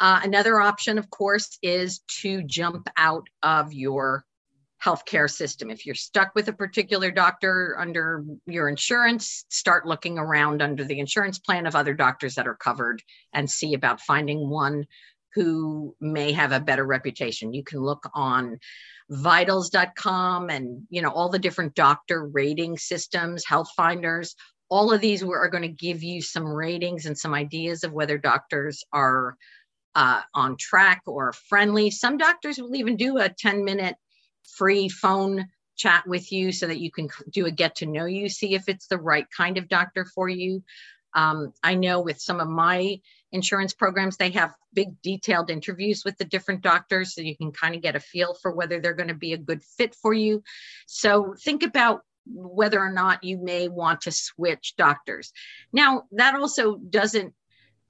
Uh, 0.00 0.20
another 0.24 0.60
option, 0.60 0.98
of 0.98 1.10
course, 1.10 1.58
is 1.62 2.00
to 2.22 2.42
jump 2.42 2.88
out 2.96 3.26
of 3.42 3.72
your 3.72 4.24
healthcare 4.84 5.30
system. 5.30 5.70
If 5.70 5.86
you're 5.86 5.94
stuck 5.94 6.34
with 6.34 6.48
a 6.48 6.52
particular 6.52 7.10
doctor 7.10 7.76
under 7.78 8.24
your 8.46 8.68
insurance, 8.68 9.44
start 9.48 9.86
looking 9.86 10.18
around 10.18 10.60
under 10.60 10.84
the 10.84 10.98
insurance 10.98 11.38
plan 11.38 11.66
of 11.66 11.76
other 11.76 11.94
doctors 11.94 12.34
that 12.34 12.48
are 12.48 12.56
covered 12.56 13.02
and 13.32 13.48
see 13.48 13.74
about 13.74 14.00
finding 14.00 14.48
one 14.48 14.86
who 15.34 15.94
may 16.00 16.32
have 16.32 16.52
a 16.52 16.60
better 16.60 16.84
reputation. 16.84 17.54
You 17.54 17.64
can 17.64 17.80
look 17.80 18.08
on 18.14 18.58
vitals.com 19.08 20.50
and 20.50 20.82
you 20.90 21.02
know 21.02 21.10
all 21.10 21.28
the 21.28 21.38
different 21.38 21.74
doctor 21.74 22.26
rating 22.26 22.76
systems, 22.78 23.44
health 23.46 23.68
finders. 23.76 24.34
All 24.68 24.92
of 24.92 25.00
these 25.00 25.22
are 25.22 25.50
going 25.50 25.62
to 25.62 25.68
give 25.68 26.02
you 26.02 26.22
some 26.22 26.46
ratings 26.46 27.06
and 27.06 27.16
some 27.16 27.34
ideas 27.34 27.84
of 27.84 27.92
whether 27.92 28.16
doctors 28.16 28.82
are 28.92 29.36
uh, 29.94 30.22
on 30.34 30.56
track 30.56 31.02
or 31.06 31.32
friendly. 31.32 31.90
Some 31.90 32.16
doctors 32.16 32.58
will 32.58 32.74
even 32.74 32.96
do 32.96 33.18
a 33.18 33.28
10 33.28 33.64
minute 33.64 33.96
free 34.44 34.88
phone 34.88 35.46
chat 35.76 36.06
with 36.06 36.30
you 36.32 36.52
so 36.52 36.66
that 36.66 36.80
you 36.80 36.90
can 36.90 37.08
do 37.30 37.46
a 37.46 37.50
get 37.50 37.76
to 37.76 37.86
know 37.86 38.04
you, 38.04 38.28
see 38.28 38.54
if 38.54 38.68
it's 38.68 38.86
the 38.86 38.98
right 38.98 39.26
kind 39.36 39.58
of 39.58 39.68
doctor 39.68 40.04
for 40.04 40.28
you. 40.28 40.62
Um, 41.14 41.52
I 41.62 41.74
know 41.74 42.00
with 42.00 42.20
some 42.20 42.40
of 42.40 42.48
my 42.48 43.00
insurance 43.32 43.74
programs, 43.74 44.16
they 44.16 44.30
have 44.30 44.54
big 44.72 45.00
detailed 45.02 45.50
interviews 45.50 46.04
with 46.04 46.16
the 46.16 46.24
different 46.24 46.62
doctors 46.62 47.14
so 47.14 47.20
you 47.20 47.36
can 47.36 47.52
kind 47.52 47.74
of 47.74 47.82
get 47.82 47.96
a 47.96 48.00
feel 48.00 48.34
for 48.34 48.52
whether 48.52 48.80
they're 48.80 48.94
going 48.94 49.08
to 49.08 49.14
be 49.14 49.32
a 49.32 49.38
good 49.38 49.62
fit 49.76 49.94
for 49.94 50.14
you. 50.14 50.42
So 50.86 51.34
think 51.42 51.62
about 51.62 52.00
whether 52.26 52.80
or 52.80 52.92
not 52.92 53.24
you 53.24 53.38
may 53.38 53.68
want 53.68 54.02
to 54.02 54.12
switch 54.12 54.74
doctors. 54.76 55.32
Now, 55.72 56.04
that 56.12 56.34
also 56.34 56.76
doesn't 56.76 57.34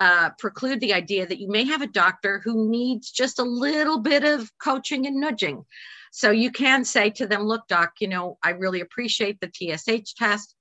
uh, 0.01 0.31
preclude 0.39 0.81
the 0.81 0.95
idea 0.95 1.27
that 1.27 1.39
you 1.39 1.49
may 1.49 1.65
have 1.65 1.83
a 1.83 1.87
doctor 1.87 2.41
who 2.43 2.69
needs 2.69 3.11
just 3.11 3.39
a 3.39 3.45
little 3.45 4.01
bit 4.01 4.25
of 4.25 4.51
coaching 4.59 5.07
and 5.07 5.21
nudging. 5.21 5.65
So 6.15 6.31
you 6.31 6.53
can 6.53 6.85
say 6.85 7.09
to 7.09 7.27
them, 7.27 7.45
look, 7.45 7.67
doc, 7.69 7.95
you 8.01 8.07
know, 8.07 8.37
I 8.43 8.51
really 8.51 8.83
appreciate 8.83 9.41
the 9.41 9.51
TSH 9.51 10.13
test, 10.15 10.55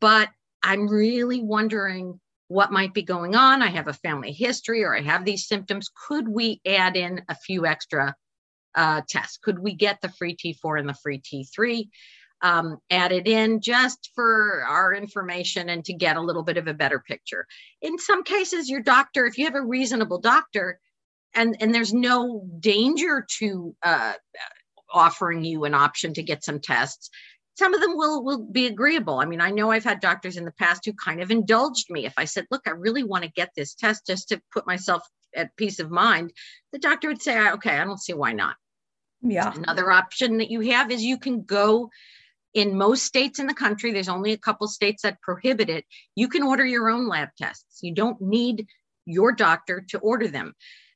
but 0.00 0.28
I'm 0.62 0.86
really 0.86 1.42
wondering 1.42 2.20
what 2.46 2.70
might 2.70 2.94
be 2.94 3.02
going 3.02 3.34
on. 3.34 3.60
I 3.60 3.70
have 3.70 3.88
a 3.88 3.92
family 3.92 4.30
history 4.30 4.84
or 4.84 4.96
I 4.96 5.00
have 5.00 5.24
these 5.24 5.48
symptoms. 5.48 5.90
Could 6.06 6.28
we 6.28 6.60
add 6.64 6.96
in 6.96 7.22
a 7.28 7.34
few 7.34 7.66
extra 7.66 8.14
uh, 8.76 9.00
tests? 9.08 9.36
Could 9.36 9.58
we 9.58 9.74
get 9.74 10.00
the 10.00 10.10
free 10.10 10.36
T4 10.36 10.78
and 10.78 10.88
the 10.88 10.94
free 10.94 11.20
T3 11.20 11.88
um, 12.42 12.78
added 12.88 13.26
in 13.26 13.60
just 13.60 14.10
for 14.14 14.64
our 14.64 14.94
information 14.94 15.70
and 15.70 15.84
to 15.86 15.92
get 15.92 16.16
a 16.16 16.22
little 16.22 16.44
bit 16.44 16.56
of 16.56 16.68
a 16.68 16.74
better 16.74 17.00
picture? 17.00 17.48
In 17.82 17.98
some 17.98 18.22
cases, 18.22 18.70
your 18.70 18.80
doctor, 18.80 19.26
if 19.26 19.38
you 19.38 19.46
have 19.46 19.56
a 19.56 19.60
reasonable 19.60 20.20
doctor, 20.20 20.78
and, 21.34 21.56
and 21.58 21.74
there's 21.74 21.92
no 21.92 22.48
danger 22.60 23.26
to 23.38 23.74
uh, 23.82 24.12
offering 24.94 25.44
you 25.44 25.64
an 25.64 25.74
option 25.74 26.14
to 26.14 26.22
get 26.22 26.44
some 26.44 26.60
tests 26.60 27.10
some 27.56 27.74
of 27.74 27.80
them 27.80 27.96
will 27.96 28.22
will 28.24 28.38
be 28.38 28.66
agreeable. 28.66 29.20
I 29.20 29.24
mean 29.24 29.40
i 29.40 29.50
know 29.50 29.70
i've 29.70 29.84
had 29.84 30.00
doctors 30.00 30.36
in 30.36 30.44
the 30.44 30.52
past 30.52 30.84
who 30.84 30.92
kind 30.92 31.20
of 31.20 31.30
indulged 31.30 31.90
me. 31.90 32.06
If 32.06 32.14
i 32.16 32.24
said 32.24 32.46
look 32.50 32.62
i 32.66 32.70
really 32.70 33.04
want 33.04 33.24
to 33.24 33.30
get 33.30 33.50
this 33.56 33.74
test 33.74 34.06
just 34.06 34.28
to 34.28 34.40
put 34.52 34.66
myself 34.66 35.02
at 35.34 35.56
peace 35.56 35.80
of 35.80 35.90
mind 35.90 36.32
the 36.72 36.78
doctor 36.78 37.08
would 37.08 37.22
say 37.22 37.50
okay 37.50 37.76
i 37.78 37.84
don't 37.84 38.02
see 38.02 38.14
why 38.14 38.32
not. 38.32 38.56
Yeah. 39.22 39.54
Another 39.54 39.90
option 39.90 40.38
that 40.38 40.50
you 40.50 40.60
have 40.60 40.90
is 40.90 41.02
you 41.02 41.18
can 41.18 41.44
go 41.44 41.90
in 42.52 42.76
most 42.76 43.04
states 43.04 43.38
in 43.38 43.46
the 43.46 43.54
country 43.54 43.92
there's 43.92 44.08
only 44.08 44.32
a 44.32 44.38
couple 44.38 44.68
states 44.68 45.02
that 45.02 45.20
prohibit 45.22 45.70
it 45.70 45.84
you 46.14 46.28
can 46.28 46.42
order 46.42 46.64
your 46.64 46.90
own 46.90 47.08
lab 47.08 47.28
tests. 47.38 47.80
You 47.82 47.94
don't 47.94 48.20
need 48.20 48.66
your 49.06 49.32
doctor 49.32 49.84
to 49.90 49.98
order 49.98 50.28
them. 50.28 50.54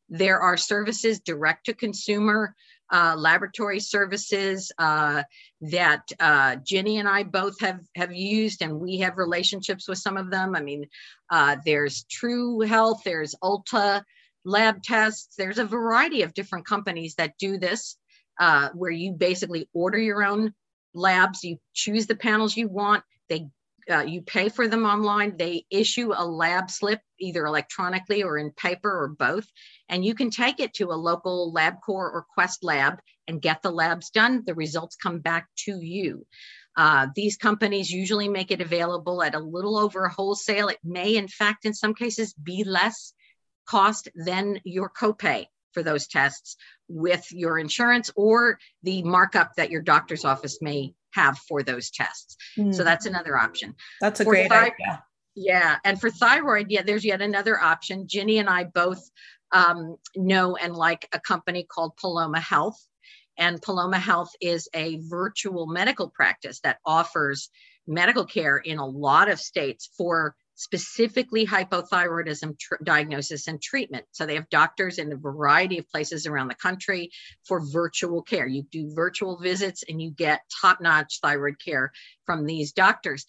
There 0.08 0.40
are 0.40 0.56
services 0.56 1.20
direct 1.20 1.66
to 1.66 1.74
consumer 1.74 2.54
uh, 2.90 3.14
laboratory 3.16 3.80
services 3.80 4.72
uh, 4.78 5.22
that 5.60 6.02
uh, 6.20 6.56
Ginny 6.56 6.98
and 6.98 7.08
I 7.08 7.22
both 7.22 7.60
have 7.60 7.80
have 7.94 8.12
used, 8.12 8.62
and 8.62 8.80
we 8.80 8.98
have 8.98 9.18
relationships 9.18 9.88
with 9.88 9.98
some 9.98 10.16
of 10.16 10.30
them. 10.30 10.54
I 10.54 10.60
mean, 10.60 10.86
uh, 11.30 11.56
there's 11.64 12.04
True 12.04 12.60
Health, 12.60 13.02
there's 13.04 13.34
Ulta 13.42 14.02
Lab 14.44 14.82
Tests, 14.82 15.34
there's 15.36 15.58
a 15.58 15.64
variety 15.64 16.22
of 16.22 16.34
different 16.34 16.66
companies 16.66 17.14
that 17.16 17.34
do 17.38 17.58
this, 17.58 17.96
uh, 18.40 18.70
where 18.74 18.90
you 18.90 19.12
basically 19.12 19.68
order 19.72 19.98
your 19.98 20.24
own 20.24 20.54
labs, 20.94 21.44
you 21.44 21.58
choose 21.74 22.06
the 22.06 22.16
panels 22.16 22.56
you 22.56 22.68
want, 22.68 23.04
they 23.28 23.48
uh, 23.90 24.00
you 24.00 24.22
pay 24.22 24.48
for 24.48 24.68
them 24.68 24.84
online. 24.84 25.36
They 25.36 25.64
issue 25.70 26.12
a 26.14 26.24
lab 26.24 26.70
slip 26.70 27.00
either 27.18 27.46
electronically 27.46 28.22
or 28.22 28.38
in 28.38 28.50
paper 28.52 28.90
or 28.90 29.08
both. 29.08 29.46
And 29.88 30.04
you 30.04 30.14
can 30.14 30.30
take 30.30 30.60
it 30.60 30.74
to 30.74 30.90
a 30.90 30.94
local 30.94 31.52
LabCorp 31.54 31.78
or 31.88 32.26
Quest 32.34 32.62
lab 32.62 33.00
and 33.26 33.42
get 33.42 33.62
the 33.62 33.70
labs 33.70 34.10
done. 34.10 34.42
The 34.46 34.54
results 34.54 34.96
come 34.96 35.20
back 35.20 35.48
to 35.64 35.80
you. 35.80 36.26
Uh, 36.76 37.08
these 37.14 37.36
companies 37.36 37.90
usually 37.90 38.28
make 38.28 38.50
it 38.50 38.60
available 38.60 39.22
at 39.22 39.34
a 39.34 39.40
little 39.40 39.76
over 39.76 40.08
wholesale. 40.08 40.68
It 40.68 40.78
may, 40.84 41.16
in 41.16 41.26
fact, 41.26 41.64
in 41.64 41.74
some 41.74 41.94
cases, 41.94 42.34
be 42.34 42.64
less 42.64 43.12
cost 43.66 44.08
than 44.14 44.60
your 44.64 44.88
copay 44.88 45.46
for 45.72 45.82
those 45.82 46.06
tests 46.06 46.56
with 46.88 47.26
your 47.32 47.58
insurance 47.58 48.10
or 48.16 48.58
the 48.82 49.02
markup 49.02 49.54
that 49.56 49.70
your 49.70 49.82
doctor's 49.82 50.24
office 50.24 50.58
may 50.62 50.94
have 51.12 51.38
for 51.38 51.62
those 51.62 51.90
tests. 51.90 52.36
Mm. 52.56 52.74
So 52.74 52.84
that's 52.84 53.06
another 53.06 53.36
option. 53.36 53.74
That's 54.00 54.20
a 54.20 54.24
for 54.24 54.30
great 54.30 54.50
idea. 54.50 55.04
Yeah. 55.34 55.76
And 55.84 56.00
for 56.00 56.10
thyroid, 56.10 56.66
yeah, 56.68 56.82
there's 56.82 57.04
yet 57.04 57.22
another 57.22 57.60
option. 57.60 58.08
Ginny 58.08 58.38
and 58.38 58.48
I 58.48 58.64
both 58.64 59.08
um, 59.52 59.96
know 60.16 60.56
and 60.56 60.74
like 60.74 61.08
a 61.12 61.20
company 61.20 61.64
called 61.68 61.96
Paloma 61.96 62.40
Health. 62.40 62.78
And 63.36 63.62
Paloma 63.62 63.98
Health 63.98 64.32
is 64.40 64.68
a 64.74 64.98
virtual 65.02 65.66
medical 65.66 66.08
practice 66.08 66.60
that 66.60 66.78
offers 66.84 67.50
medical 67.86 68.26
care 68.26 68.58
in 68.58 68.78
a 68.78 68.86
lot 68.86 69.30
of 69.30 69.40
states 69.40 69.90
for 69.96 70.34
specifically 70.58 71.46
hypothyroidism 71.46 72.58
tr- 72.58 72.82
diagnosis 72.82 73.46
and 73.46 73.62
treatment. 73.62 74.04
So 74.10 74.26
they 74.26 74.34
have 74.34 74.50
doctors 74.50 74.98
in 74.98 75.12
a 75.12 75.16
variety 75.16 75.78
of 75.78 75.88
places 75.88 76.26
around 76.26 76.48
the 76.48 76.56
country 76.56 77.10
for 77.46 77.64
virtual 77.64 78.22
care. 78.22 78.46
You 78.46 78.64
do 78.64 78.92
virtual 78.92 79.38
visits 79.38 79.84
and 79.88 80.02
you 80.02 80.10
get 80.10 80.40
top 80.60 80.80
notch 80.80 81.20
thyroid 81.22 81.60
care 81.64 81.92
from 82.26 82.44
these 82.44 82.72
doctors. 82.72 83.24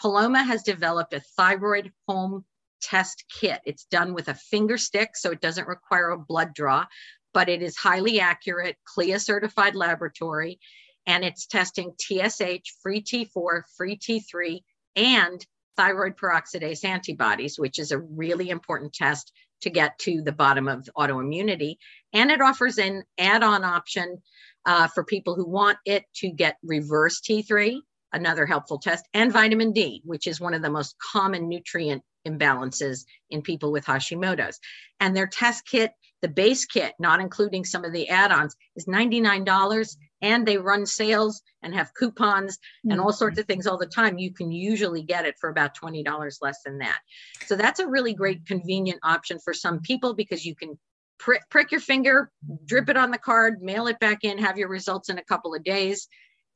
Paloma 0.00 0.42
has 0.42 0.62
developed 0.62 1.12
a 1.12 1.20
thyroid 1.36 1.92
home 2.08 2.46
test 2.80 3.24
kit. 3.28 3.60
It's 3.66 3.84
done 3.84 4.14
with 4.14 4.28
a 4.28 4.34
finger 4.34 4.78
stick, 4.78 5.16
so 5.16 5.32
it 5.32 5.42
doesn't 5.42 5.68
require 5.68 6.10
a 6.10 6.18
blood 6.18 6.54
draw, 6.54 6.86
but 7.34 7.50
it 7.50 7.60
is 7.60 7.76
highly 7.76 8.20
accurate, 8.20 8.76
CLIA 8.86 9.20
certified 9.20 9.74
laboratory, 9.74 10.58
and 11.06 11.24
it's 11.24 11.46
testing 11.46 11.92
TSH, 12.00 12.72
free 12.82 13.02
T4, 13.02 13.62
free 13.76 13.98
T3, 13.98 14.60
and 14.96 15.44
thyroid 15.76 16.16
peroxidase 16.16 16.84
antibodies, 16.84 17.58
which 17.58 17.78
is 17.78 17.90
a 17.90 17.98
really 17.98 18.50
important 18.50 18.92
test 18.92 19.32
to 19.62 19.70
get 19.70 19.98
to 19.98 20.22
the 20.22 20.32
bottom 20.32 20.68
of 20.68 20.88
autoimmunity. 20.96 21.76
And 22.12 22.30
it 22.30 22.40
offers 22.40 22.78
an 22.78 23.02
add 23.18 23.42
on 23.42 23.64
option 23.64 24.22
uh, 24.66 24.88
for 24.88 25.04
people 25.04 25.34
who 25.34 25.48
want 25.48 25.78
it 25.84 26.04
to 26.16 26.30
get 26.30 26.56
reverse 26.62 27.20
T3, 27.20 27.78
another 28.12 28.46
helpful 28.46 28.78
test, 28.78 29.06
and 29.14 29.32
vitamin 29.32 29.72
D, 29.72 30.02
which 30.04 30.26
is 30.26 30.40
one 30.40 30.54
of 30.54 30.62
the 30.62 30.70
most 30.70 30.96
common 30.98 31.48
nutrient 31.48 32.02
imbalances 32.26 33.04
in 33.30 33.42
people 33.42 33.72
with 33.72 33.84
Hashimoto's. 33.84 34.58
And 35.00 35.16
their 35.16 35.26
test 35.26 35.66
kit, 35.66 35.92
the 36.22 36.28
base 36.28 36.64
kit, 36.64 36.94
not 36.98 37.20
including 37.20 37.64
some 37.64 37.84
of 37.84 37.92
the 37.92 38.08
add 38.08 38.32
ons, 38.32 38.56
is 38.76 38.86
$99. 38.86 39.96
And 40.24 40.46
they 40.46 40.56
run 40.56 40.86
sales 40.86 41.42
and 41.62 41.74
have 41.74 41.92
coupons 41.94 42.56
mm-hmm. 42.56 42.92
and 42.92 43.00
all 43.00 43.12
sorts 43.12 43.38
of 43.38 43.46
things 43.46 43.66
all 43.66 43.76
the 43.76 43.86
time. 43.86 44.18
You 44.18 44.32
can 44.32 44.50
usually 44.50 45.02
get 45.02 45.26
it 45.26 45.34
for 45.38 45.50
about 45.50 45.76
$20 45.76 46.36
less 46.40 46.62
than 46.64 46.78
that. 46.78 46.98
So 47.46 47.56
that's 47.56 47.80
a 47.80 47.86
really 47.86 48.14
great, 48.14 48.46
convenient 48.46 49.00
option 49.02 49.38
for 49.38 49.52
some 49.52 49.80
people 49.80 50.14
because 50.14 50.46
you 50.46 50.56
can 50.56 50.78
prick, 51.18 51.42
prick 51.50 51.70
your 51.70 51.80
finger, 51.80 52.30
drip 52.64 52.88
it 52.88 52.96
on 52.96 53.10
the 53.10 53.18
card, 53.18 53.60
mail 53.60 53.86
it 53.86 53.98
back 53.98 54.24
in, 54.24 54.38
have 54.38 54.56
your 54.56 54.68
results 54.68 55.10
in 55.10 55.18
a 55.18 55.24
couple 55.24 55.54
of 55.54 55.62
days 55.62 56.08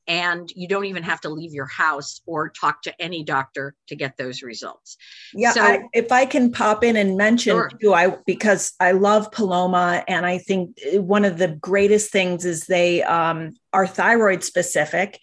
and 0.07 0.51
you 0.55 0.67
don't 0.67 0.85
even 0.85 1.03
have 1.03 1.21
to 1.21 1.29
leave 1.29 1.53
your 1.53 1.67
house 1.67 2.21
or 2.25 2.49
talk 2.49 2.81
to 2.81 3.01
any 3.01 3.23
doctor 3.23 3.75
to 3.87 3.95
get 3.95 4.17
those 4.17 4.41
results. 4.41 4.97
Yeah, 5.33 5.51
so, 5.51 5.61
I, 5.61 5.81
if 5.93 6.11
I 6.11 6.25
can 6.25 6.51
pop 6.51 6.83
in 6.83 6.95
and 6.95 7.15
mention 7.15 7.53
sure. 7.53 7.69
too, 7.79 7.93
I 7.93 8.17
because 8.25 8.73
I 8.79 8.91
love 8.91 9.31
Paloma, 9.31 10.03
and 10.07 10.25
I 10.25 10.39
think 10.39 10.77
one 10.93 11.25
of 11.25 11.37
the 11.37 11.49
greatest 11.49 12.11
things 12.11 12.43
is 12.43 12.65
they 12.65 13.03
um, 13.03 13.53
are 13.71 13.85
thyroid 13.85 14.43
specific, 14.43 15.19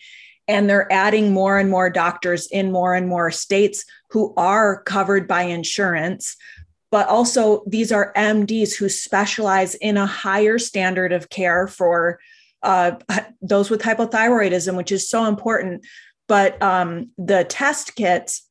and 0.46 0.70
they're 0.70 0.90
adding 0.92 1.32
more 1.32 1.58
and 1.58 1.68
more 1.68 1.90
doctors 1.90 2.46
in 2.46 2.70
more 2.70 2.94
and 2.94 3.08
more 3.08 3.30
states 3.32 3.84
who 4.10 4.32
are 4.36 4.82
covered 4.82 5.26
by 5.26 5.42
insurance. 5.42 6.36
But 6.92 7.08
also, 7.08 7.64
these 7.66 7.90
are 7.90 8.12
MDs 8.16 8.76
who 8.76 8.88
specialize 8.88 9.74
in 9.74 9.96
a 9.96 10.06
higher 10.06 10.58
standard 10.58 11.12
of 11.12 11.28
care 11.28 11.66
for 11.66 12.20
uh, 12.66 12.98
those 13.40 13.70
with 13.70 13.80
hypothyroidism, 13.80 14.76
which 14.76 14.92
is 14.92 15.08
so 15.08 15.24
important. 15.24 15.86
But 16.28 16.60
um, 16.60 17.10
the 17.16 17.44
test 17.44 17.94
kits, 17.94 18.46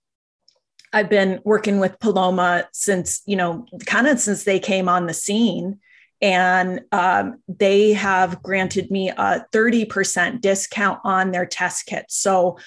I've 0.93 1.09
been 1.09 1.41
working 1.43 1.79
with 1.79 1.99
Paloma 1.99 2.67
since, 2.71 3.21
you 3.25 3.35
know, 3.35 3.65
kind 3.85 4.07
of 4.07 4.19
since 4.19 4.45
they 4.45 4.59
came 4.59 4.87
on 4.87 5.05
the 5.05 5.13
scene. 5.13 5.79
And 6.21 6.81
um, 6.93 7.41
they 7.49 7.91
have 7.93 8.41
granted 8.41 8.89
me 8.89 9.09
a 9.09 9.45
30% 9.53 10.39
discount 10.39 10.99
on 11.03 11.31
their 11.31 11.45
test 11.45 11.85
kits. 11.85 12.15
So 12.15 12.57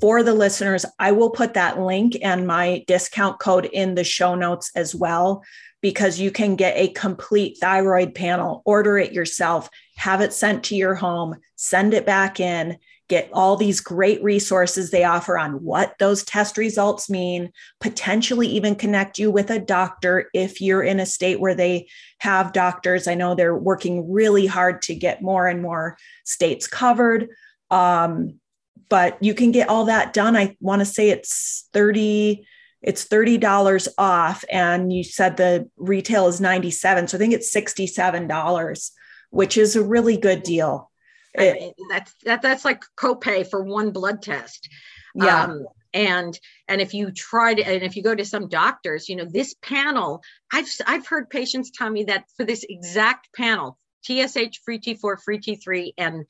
for 0.00 0.24
the 0.24 0.34
listeners, 0.34 0.84
I 0.98 1.12
will 1.12 1.30
put 1.30 1.54
that 1.54 1.78
link 1.78 2.18
and 2.20 2.46
my 2.46 2.84
discount 2.88 3.38
code 3.38 3.66
in 3.66 3.94
the 3.94 4.04
show 4.04 4.34
notes 4.34 4.72
as 4.74 4.94
well 4.94 5.44
because 5.80 6.18
you 6.18 6.32
can 6.32 6.56
get 6.56 6.76
a 6.76 6.88
complete 6.88 7.58
thyroid 7.60 8.14
panel, 8.14 8.62
order 8.64 8.98
it 8.98 9.12
yourself, 9.12 9.70
have 9.96 10.20
it 10.20 10.32
sent 10.32 10.64
to 10.64 10.76
your 10.76 10.94
home, 10.94 11.36
send 11.56 11.94
it 11.94 12.06
back 12.06 12.38
in, 12.38 12.78
get 13.08 13.30
all 13.32 13.56
these 13.56 13.80
great 13.80 14.22
resources 14.22 14.90
they 14.90 15.04
offer 15.04 15.38
on 15.38 15.62
what 15.62 15.94
those 15.98 16.24
test 16.24 16.58
results 16.58 17.08
mean, 17.08 17.52
potentially 17.80 18.48
even 18.48 18.74
connect 18.74 19.18
you 19.18 19.30
with 19.30 19.50
a 19.50 19.58
doctor 19.58 20.28
if 20.34 20.60
you're 20.60 20.82
in 20.82 21.00
a 21.00 21.06
state 21.06 21.40
where 21.40 21.54
they 21.54 21.88
have 22.18 22.52
doctors. 22.52 23.06
I 23.06 23.14
know 23.14 23.34
they're 23.34 23.56
working 23.56 24.10
really 24.10 24.46
hard 24.46 24.82
to 24.82 24.94
get 24.94 25.22
more 25.22 25.46
and 25.46 25.62
more 25.62 25.96
states 26.24 26.66
covered. 26.66 27.28
Um, 27.70 28.40
but 28.88 29.22
you 29.22 29.34
can 29.34 29.50
get 29.50 29.68
all 29.68 29.86
that 29.86 30.12
done. 30.12 30.36
I 30.36 30.56
want 30.60 30.80
to 30.80 30.86
say 30.86 31.10
it's 31.10 31.68
30 31.72 32.46
it's 32.82 33.08
$30 33.08 33.88
off 33.96 34.44
and 34.50 34.92
you 34.92 35.02
said 35.02 35.36
the 35.36 35.68
retail 35.76 36.28
is 36.28 36.40
97 36.42 37.08
so 37.08 37.16
i 37.16 37.18
think 37.18 37.32
it's 37.32 37.52
$67 37.52 38.90
which 39.36 39.56
is 39.56 39.76
a 39.76 39.82
really 39.82 40.16
good 40.16 40.42
deal 40.42 40.90
I 41.38 41.52
mean, 41.52 41.72
that's 41.90 42.14
that, 42.24 42.40
that's 42.40 42.64
like 42.64 42.82
copay 42.98 43.48
for 43.48 43.62
one 43.62 43.90
blood 43.90 44.22
test 44.22 44.68
yeah 45.14 45.44
um, 45.44 45.66
and 45.92 46.38
and 46.68 46.80
if 46.80 46.94
you 46.94 47.10
try 47.10 47.54
to 47.54 47.62
and 47.62 47.82
if 47.82 47.96
you 47.96 48.02
go 48.02 48.14
to 48.14 48.24
some 48.24 48.48
doctors 48.48 49.08
you 49.08 49.16
know 49.16 49.26
this 49.26 49.54
panel 49.62 50.22
i've 50.52 50.68
i've 50.86 51.06
heard 51.06 51.30
patients 51.30 51.70
tell 51.70 51.90
me 51.90 52.04
that 52.04 52.24
for 52.36 52.44
this 52.44 52.64
exact 52.68 53.28
panel 53.34 53.78
tsh 54.04 54.58
free 54.64 54.78
t4 54.78 55.16
free 55.22 55.38
t3 55.38 55.92
and 55.98 56.24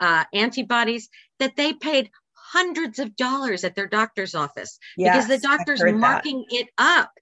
uh, 0.00 0.24
antibodies 0.32 1.08
that 1.38 1.54
they 1.56 1.72
paid 1.72 2.10
hundreds 2.52 2.98
of 2.98 3.16
dollars 3.16 3.64
at 3.64 3.74
their 3.74 3.86
doctor's 3.86 4.34
office 4.34 4.78
yes, 4.96 5.14
because 5.14 5.28
the 5.28 5.46
doctor's 5.46 5.82
marking 5.94 6.44
that. 6.50 6.56
it 6.56 6.68
up. 6.76 7.12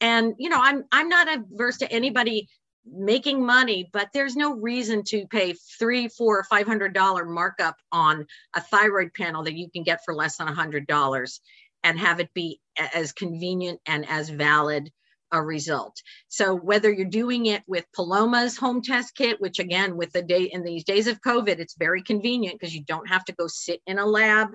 And 0.00 0.34
you 0.38 0.48
know, 0.48 0.60
I'm 0.60 0.84
I'm 0.92 1.08
not 1.08 1.28
averse 1.28 1.78
to 1.78 1.90
anybody 1.90 2.48
making 2.90 3.44
money, 3.44 3.88
but 3.92 4.08
there's 4.12 4.36
no 4.36 4.54
reason 4.54 5.02
to 5.04 5.26
pay 5.26 5.54
three, 5.78 6.08
four, 6.08 6.44
five 6.44 6.66
hundred 6.66 6.94
dollar 6.94 7.24
markup 7.24 7.76
on 7.92 8.26
a 8.54 8.60
thyroid 8.60 9.12
panel 9.14 9.44
that 9.44 9.56
you 9.56 9.70
can 9.70 9.82
get 9.82 10.00
for 10.04 10.14
less 10.14 10.36
than 10.36 10.48
a 10.48 10.54
hundred 10.54 10.86
dollars 10.86 11.40
and 11.82 11.98
have 11.98 12.20
it 12.20 12.32
be 12.34 12.60
as 12.94 13.12
convenient 13.12 13.80
and 13.86 14.08
as 14.08 14.28
valid 14.28 14.90
a 15.32 15.42
result. 15.42 16.00
So 16.28 16.54
whether 16.54 16.92
you're 16.92 17.06
doing 17.06 17.46
it 17.46 17.62
with 17.66 17.84
Paloma's 17.94 18.56
home 18.56 18.80
test 18.82 19.14
kit, 19.14 19.40
which 19.40 19.58
again, 19.58 19.96
with 19.96 20.12
the 20.12 20.22
day 20.22 20.44
in 20.44 20.62
these 20.62 20.84
days 20.84 21.06
of 21.08 21.20
COVID, 21.20 21.58
it's 21.58 21.76
very 21.76 22.02
convenient 22.02 22.58
because 22.58 22.74
you 22.74 22.84
don't 22.84 23.08
have 23.08 23.24
to 23.24 23.34
go 23.34 23.46
sit 23.48 23.80
in 23.86 23.98
a 23.98 24.06
lab 24.06 24.48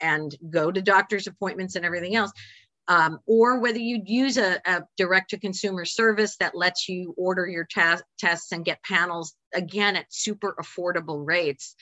and 0.00 0.36
go 0.50 0.70
to 0.70 0.82
doctor's 0.82 1.26
appointments 1.26 1.76
and 1.76 1.84
everything 1.84 2.16
else. 2.16 2.32
Um, 2.88 3.18
or 3.26 3.58
whether 3.58 3.78
you'd 3.78 4.08
use 4.08 4.36
a, 4.36 4.60
a 4.64 4.84
direct 4.96 5.30
to 5.30 5.38
consumer 5.38 5.84
service 5.84 6.36
that 6.36 6.54
lets 6.54 6.88
you 6.88 7.14
order 7.16 7.44
your 7.46 7.64
ta- 7.64 8.02
tests 8.18 8.52
and 8.52 8.64
get 8.64 8.82
panels 8.84 9.34
again 9.54 9.96
at 9.96 10.06
super 10.10 10.54
affordable 10.60 11.26
rates 11.26 11.74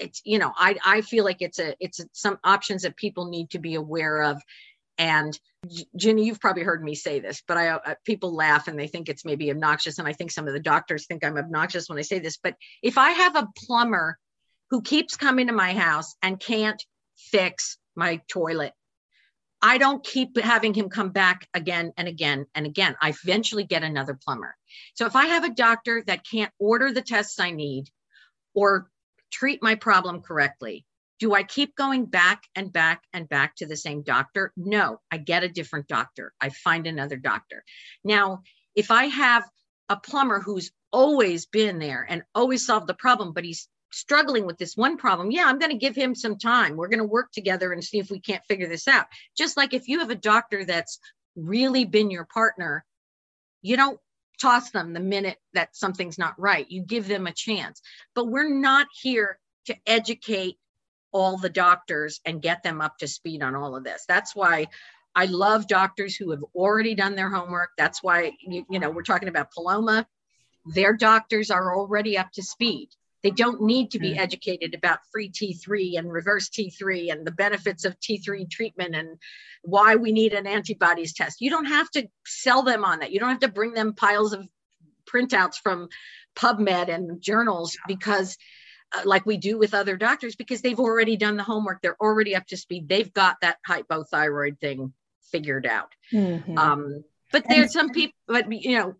it's 0.00 0.20
you 0.24 0.40
know 0.40 0.52
i 0.56 0.76
i 0.84 1.00
feel 1.02 1.22
like 1.22 1.40
it's 1.40 1.60
a 1.60 1.76
it's 1.78 2.00
a, 2.00 2.04
some 2.10 2.36
options 2.42 2.82
that 2.82 2.96
people 2.96 3.26
need 3.26 3.48
to 3.50 3.60
be 3.60 3.76
aware 3.76 4.22
of 4.22 4.42
and 4.98 5.38
Ginny, 5.96 6.26
you've 6.26 6.40
probably 6.40 6.62
heard 6.62 6.84
me 6.84 6.94
say 6.94 7.20
this, 7.20 7.42
but 7.46 7.56
I 7.56 7.68
uh, 7.68 7.94
people 8.04 8.34
laugh 8.34 8.68
and 8.68 8.78
they 8.78 8.86
think 8.86 9.08
it's 9.08 9.24
maybe 9.24 9.50
obnoxious, 9.50 9.98
and 9.98 10.06
I 10.06 10.12
think 10.12 10.30
some 10.30 10.46
of 10.46 10.52
the 10.52 10.60
doctors 10.60 11.06
think 11.06 11.24
I'm 11.24 11.38
obnoxious 11.38 11.88
when 11.88 11.98
I 11.98 12.02
say 12.02 12.18
this. 12.18 12.36
But 12.36 12.56
if 12.82 12.98
I 12.98 13.10
have 13.10 13.36
a 13.36 13.48
plumber 13.56 14.18
who 14.70 14.82
keeps 14.82 15.16
coming 15.16 15.46
to 15.46 15.52
my 15.52 15.72
house 15.72 16.14
and 16.22 16.38
can't 16.38 16.82
fix 17.16 17.78
my 17.96 18.20
toilet, 18.28 18.72
I 19.66 19.78
don't 19.78 20.04
keep 20.04 20.38
having 20.38 20.74
him 20.74 20.90
come 20.90 21.08
back 21.08 21.48
again 21.54 21.94
and 21.96 22.06
again 22.06 22.44
and 22.54 22.66
again. 22.66 22.96
I 23.00 23.08
eventually 23.08 23.64
get 23.64 23.82
another 23.82 24.12
plumber. 24.12 24.54
So 24.92 25.06
if 25.06 25.16
I 25.16 25.24
have 25.24 25.42
a 25.42 25.54
doctor 25.54 26.04
that 26.06 26.26
can't 26.30 26.52
order 26.58 26.92
the 26.92 27.00
tests 27.00 27.40
I 27.40 27.50
need 27.50 27.88
or 28.52 28.90
treat 29.32 29.62
my 29.62 29.76
problem 29.76 30.20
correctly, 30.20 30.84
do 31.18 31.32
I 31.32 31.44
keep 31.44 31.74
going 31.76 32.04
back 32.04 32.42
and 32.54 32.70
back 32.70 33.04
and 33.14 33.26
back 33.26 33.56
to 33.56 33.66
the 33.66 33.74
same 33.74 34.02
doctor? 34.02 34.52
No, 34.54 35.00
I 35.10 35.16
get 35.16 35.44
a 35.44 35.48
different 35.48 35.88
doctor. 35.88 36.34
I 36.38 36.50
find 36.50 36.86
another 36.86 37.16
doctor. 37.16 37.64
Now, 38.04 38.42
if 38.74 38.90
I 38.90 39.06
have 39.06 39.44
a 39.88 39.96
plumber 39.96 40.40
who's 40.40 40.72
always 40.92 41.46
been 41.46 41.78
there 41.78 42.06
and 42.06 42.22
always 42.34 42.66
solved 42.66 42.86
the 42.86 42.92
problem, 42.92 43.32
but 43.32 43.44
he's 43.44 43.66
struggling 43.94 44.46
with 44.46 44.58
this 44.58 44.76
one 44.76 44.96
problem, 44.96 45.30
yeah, 45.30 45.44
I'm 45.46 45.58
going 45.58 45.72
to 45.72 45.78
give 45.78 45.96
him 45.96 46.14
some 46.14 46.36
time. 46.36 46.76
We're 46.76 46.88
going 46.88 46.98
to 46.98 47.04
work 47.04 47.30
together 47.32 47.72
and 47.72 47.82
see 47.82 47.98
if 47.98 48.10
we 48.10 48.20
can't 48.20 48.44
figure 48.44 48.68
this 48.68 48.88
out. 48.88 49.06
Just 49.36 49.56
like 49.56 49.74
if 49.74 49.88
you 49.88 50.00
have 50.00 50.10
a 50.10 50.14
doctor 50.14 50.64
that's 50.64 50.98
really 51.36 51.84
been 51.84 52.10
your 52.10 52.26
partner, 52.26 52.84
you 53.62 53.76
don't 53.76 53.98
toss 54.40 54.70
them 54.70 54.92
the 54.92 55.00
minute 55.00 55.38
that 55.52 55.76
something's 55.76 56.18
not 56.18 56.38
right. 56.38 56.70
You 56.70 56.82
give 56.82 57.08
them 57.08 57.26
a 57.26 57.32
chance. 57.32 57.80
But 58.14 58.28
we're 58.28 58.48
not 58.48 58.88
here 59.00 59.38
to 59.66 59.76
educate 59.86 60.58
all 61.12 61.38
the 61.38 61.48
doctors 61.48 62.20
and 62.24 62.42
get 62.42 62.62
them 62.62 62.80
up 62.80 62.98
to 62.98 63.08
speed 63.08 63.42
on 63.42 63.54
all 63.54 63.76
of 63.76 63.84
this. 63.84 64.04
That's 64.08 64.34
why 64.34 64.66
I 65.14 65.26
love 65.26 65.68
doctors 65.68 66.16
who 66.16 66.32
have 66.32 66.44
already 66.54 66.94
done 66.94 67.14
their 67.14 67.30
homework. 67.30 67.70
That's 67.78 68.02
why, 68.02 68.32
you, 68.40 68.66
you 68.68 68.80
know, 68.80 68.90
we're 68.90 69.02
talking 69.02 69.28
about 69.28 69.52
Paloma. 69.52 70.06
Their 70.66 70.92
doctors 70.92 71.50
are 71.50 71.76
already 71.76 72.18
up 72.18 72.32
to 72.32 72.42
speed. 72.42 72.88
They 73.24 73.30
don't 73.30 73.62
need 73.62 73.90
to 73.92 73.98
be 73.98 74.18
educated 74.18 74.74
about 74.74 74.98
free 75.10 75.30
T3 75.30 75.98
and 75.98 76.12
reverse 76.12 76.50
T3 76.50 77.10
and 77.10 77.26
the 77.26 77.32
benefits 77.32 77.86
of 77.86 77.98
T3 77.98 78.48
treatment 78.50 78.94
and 78.94 79.18
why 79.62 79.96
we 79.96 80.12
need 80.12 80.34
an 80.34 80.46
antibodies 80.46 81.14
test. 81.14 81.40
You 81.40 81.48
don't 81.48 81.64
have 81.64 81.90
to 81.92 82.06
sell 82.26 82.62
them 82.62 82.84
on 82.84 82.98
that. 82.98 83.12
You 83.12 83.20
don't 83.20 83.30
have 83.30 83.40
to 83.40 83.48
bring 83.48 83.72
them 83.72 83.94
piles 83.94 84.34
of 84.34 84.46
printouts 85.06 85.56
from 85.56 85.88
PubMed 86.36 86.94
and 86.94 87.22
journals 87.22 87.78
because 87.88 88.36
uh, 88.94 89.02
like 89.06 89.24
we 89.24 89.38
do 89.38 89.58
with 89.58 89.72
other 89.72 89.96
doctors 89.96 90.36
because 90.36 90.60
they've 90.60 90.80
already 90.80 91.16
done 91.16 91.36
the 91.36 91.42
homework 91.42 91.80
they're 91.82 92.00
already 92.00 92.34
up 92.34 92.46
to 92.46 92.56
speed 92.56 92.88
they've 92.88 93.12
got 93.12 93.36
that 93.40 93.58
hypothyroid 93.68 94.58
thing 94.58 94.92
figured 95.30 95.66
out 95.66 95.92
mm-hmm. 96.12 96.58
um, 96.58 97.04
but 97.34 97.44
there's 97.48 97.72
some 97.72 97.90
people 97.90 98.14
but 98.28 98.50
you 98.50 98.78
know 98.78 98.94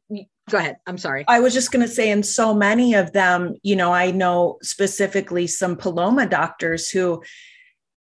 go 0.50 0.58
ahead. 0.58 0.76
I'm 0.86 0.98
sorry. 0.98 1.24
I 1.26 1.40
was 1.40 1.54
just 1.54 1.72
going 1.72 1.86
to 1.86 1.92
say 1.92 2.10
and 2.10 2.26
so 2.26 2.52
many 2.52 2.94
of 2.94 3.12
them 3.12 3.54
you 3.62 3.76
know 3.76 3.92
i 3.92 4.10
know 4.10 4.58
specifically 4.62 5.46
some 5.46 5.76
paloma 5.76 6.26
doctors 6.26 6.90
who 6.90 7.22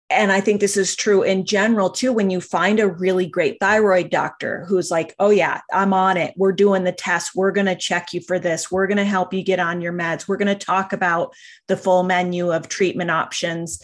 and 0.09 0.33
i 0.33 0.41
think 0.41 0.61
this 0.61 0.77
is 0.77 0.97
true 0.97 1.23
in 1.23 1.45
general 1.45 1.91
too 1.91 2.13
when 2.13 2.31
you 2.31 2.41
find 2.41 2.81
a 2.81 2.89
really 2.89 3.27
great 3.27 3.59
thyroid 3.61 4.11
doctor 4.11 4.65
who's 4.69 4.91
like 4.91 5.15
oh 5.19 5.31
yeah 5.31 5.61
i'm 5.73 5.93
on 5.93 6.17
it. 6.17 6.33
We're 6.37 6.53
doing 6.53 6.85
the 6.85 6.93
test. 6.93 7.33
We're 7.35 7.53
going 7.53 7.67
to 7.67 7.77
check 7.77 8.13
you 8.13 8.21
for 8.21 8.39
this. 8.39 8.71
We're 8.71 8.87
going 8.87 8.99
to 8.99 9.05
help 9.05 9.35
you 9.35 9.43
get 9.43 9.59
on 9.59 9.81
your 9.81 9.93
meds. 9.93 10.27
We're 10.27 10.37
going 10.37 10.59
to 10.59 10.67
talk 10.67 10.93
about 10.93 11.35
the 11.67 11.77
full 11.77 12.05
menu 12.05 12.53
of 12.53 12.69
treatment 12.69 13.11
options. 13.11 13.83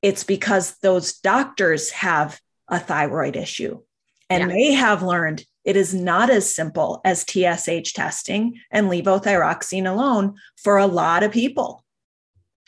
It's 0.00 0.24
because 0.24 0.76
those 0.78 1.18
doctors 1.18 1.90
have 1.90 2.40
a 2.68 2.80
thyroid 2.80 3.36
issue 3.36 3.80
and 4.28 4.50
yeah. 4.50 4.56
they 4.56 4.72
have 4.72 5.02
learned 5.02 5.44
it 5.64 5.76
is 5.76 5.94
not 5.94 6.30
as 6.30 6.54
simple 6.54 7.00
as 7.04 7.24
TSH 7.24 7.92
testing 7.92 8.58
and 8.70 8.90
levothyroxine 8.90 9.90
alone 9.90 10.34
for 10.56 10.78
a 10.78 10.86
lot 10.86 11.22
of 11.22 11.32
people. 11.32 11.84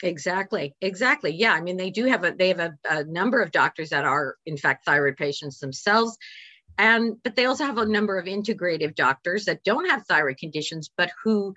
Exactly. 0.03 0.75
Exactly. 0.81 1.31
Yeah. 1.33 1.53
I 1.53 1.61
mean, 1.61 1.77
they 1.77 1.89
do 1.89 2.05
have 2.05 2.23
a 2.23 2.31
they 2.31 2.49
have 2.49 2.59
a, 2.59 2.77
a 2.89 3.03
number 3.05 3.41
of 3.41 3.51
doctors 3.51 3.89
that 3.89 4.05
are 4.05 4.35
in 4.45 4.57
fact 4.57 4.85
thyroid 4.85 5.17
patients 5.17 5.59
themselves. 5.59 6.17
And 6.77 7.15
but 7.23 7.35
they 7.35 7.45
also 7.45 7.65
have 7.65 7.77
a 7.77 7.85
number 7.85 8.17
of 8.17 8.25
integrative 8.25 8.95
doctors 8.95 9.45
that 9.45 9.63
don't 9.63 9.89
have 9.89 10.05
thyroid 10.05 10.37
conditions, 10.37 10.89
but 10.95 11.11
who 11.23 11.55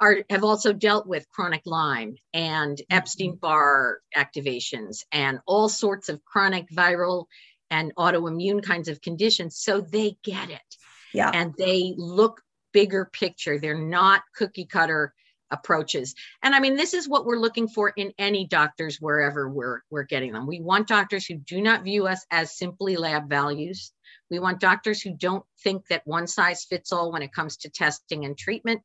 are 0.00 0.24
have 0.30 0.42
also 0.42 0.72
dealt 0.72 1.06
with 1.06 1.28
chronic 1.30 1.62
Lyme 1.64 2.16
and 2.34 2.76
mm-hmm. 2.76 2.96
Epstein-Barr 2.96 4.00
activations 4.16 5.04
and 5.12 5.38
all 5.46 5.68
sorts 5.68 6.08
of 6.08 6.24
chronic 6.24 6.68
viral 6.70 7.26
and 7.70 7.94
autoimmune 7.96 8.62
kinds 8.62 8.88
of 8.88 9.00
conditions. 9.00 9.58
So 9.58 9.80
they 9.80 10.16
get 10.22 10.50
it. 10.50 10.76
Yeah. 11.12 11.30
And 11.32 11.54
they 11.58 11.94
look 11.96 12.40
bigger 12.72 13.10
picture. 13.12 13.58
They're 13.58 13.80
not 13.80 14.22
cookie 14.36 14.66
cutter 14.66 15.14
approaches. 15.50 16.14
And 16.42 16.54
I 16.54 16.60
mean, 16.60 16.76
this 16.76 16.94
is 16.94 17.08
what 17.08 17.26
we're 17.26 17.38
looking 17.38 17.68
for 17.68 17.90
in 17.90 18.12
any 18.18 18.46
doctors 18.46 18.98
wherever 19.00 19.48
we're 19.48 19.80
we're 19.90 20.04
getting 20.04 20.32
them. 20.32 20.46
We 20.46 20.60
want 20.60 20.88
doctors 20.88 21.26
who 21.26 21.34
do 21.34 21.60
not 21.60 21.82
view 21.82 22.06
us 22.06 22.24
as 22.30 22.56
simply 22.56 22.96
lab 22.96 23.28
values. 23.28 23.92
We 24.30 24.38
want 24.38 24.60
doctors 24.60 25.02
who 25.02 25.12
don't 25.16 25.44
think 25.62 25.88
that 25.88 26.06
one 26.06 26.26
size 26.26 26.64
fits 26.64 26.92
all 26.92 27.12
when 27.12 27.22
it 27.22 27.32
comes 27.32 27.56
to 27.58 27.68
testing 27.70 28.24
and 28.24 28.38
treatment. 28.38 28.82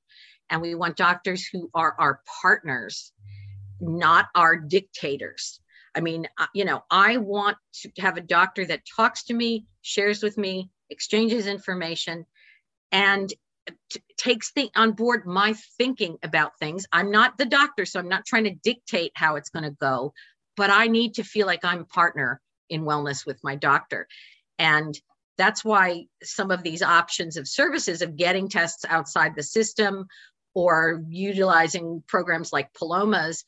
And 0.49 0.61
we 0.61 0.75
want 0.75 0.97
doctors 0.97 1.45
who 1.45 1.69
are 1.73 1.95
our 1.99 2.21
partners, 2.41 3.11
not 3.79 4.27
our 4.35 4.55
dictators. 4.55 5.59
I 5.95 6.01
mean, 6.01 6.27
uh, 6.37 6.47
you 6.53 6.65
know, 6.65 6.83
I 6.91 7.17
want 7.17 7.57
to 7.81 7.91
have 7.99 8.17
a 8.17 8.21
doctor 8.21 8.65
that 8.65 8.81
talks 8.95 9.23
to 9.25 9.33
me, 9.33 9.65
shares 9.81 10.21
with 10.21 10.37
me, 10.37 10.69
exchanges 10.89 11.47
information, 11.47 12.25
and 12.91 13.33
t- 13.89 14.01
takes 14.17 14.51
the, 14.53 14.69
on 14.75 14.91
board 14.91 15.25
my 15.25 15.55
thinking 15.77 16.17
about 16.21 16.59
things. 16.59 16.85
I'm 16.91 17.11
not 17.11 17.37
the 17.37 17.45
doctor, 17.45 17.85
so 17.85 17.99
I'm 17.99 18.09
not 18.09 18.25
trying 18.25 18.43
to 18.43 18.55
dictate 18.55 19.11
how 19.15 19.37
it's 19.37 19.49
going 19.49 19.63
to 19.63 19.77
go, 19.79 20.13
but 20.57 20.69
I 20.69 20.87
need 20.87 21.15
to 21.15 21.23
feel 21.23 21.47
like 21.47 21.63
I'm 21.63 21.85
partner 21.85 22.41
in 22.69 22.83
wellness 22.83 23.25
with 23.25 23.39
my 23.43 23.55
doctor. 23.55 24.07
And 24.59 24.99
that's 25.37 25.65
why 25.65 26.05
some 26.23 26.51
of 26.51 26.63
these 26.63 26.81
options 26.81 27.37
of 27.37 27.47
services 27.47 28.01
of 28.01 28.15
getting 28.15 28.49
tests 28.49 28.85
outside 28.87 29.35
the 29.35 29.43
system 29.43 30.07
or 30.53 31.03
utilizing 31.09 32.03
programs 32.07 32.53
like 32.53 32.73
Palomas 32.73 33.43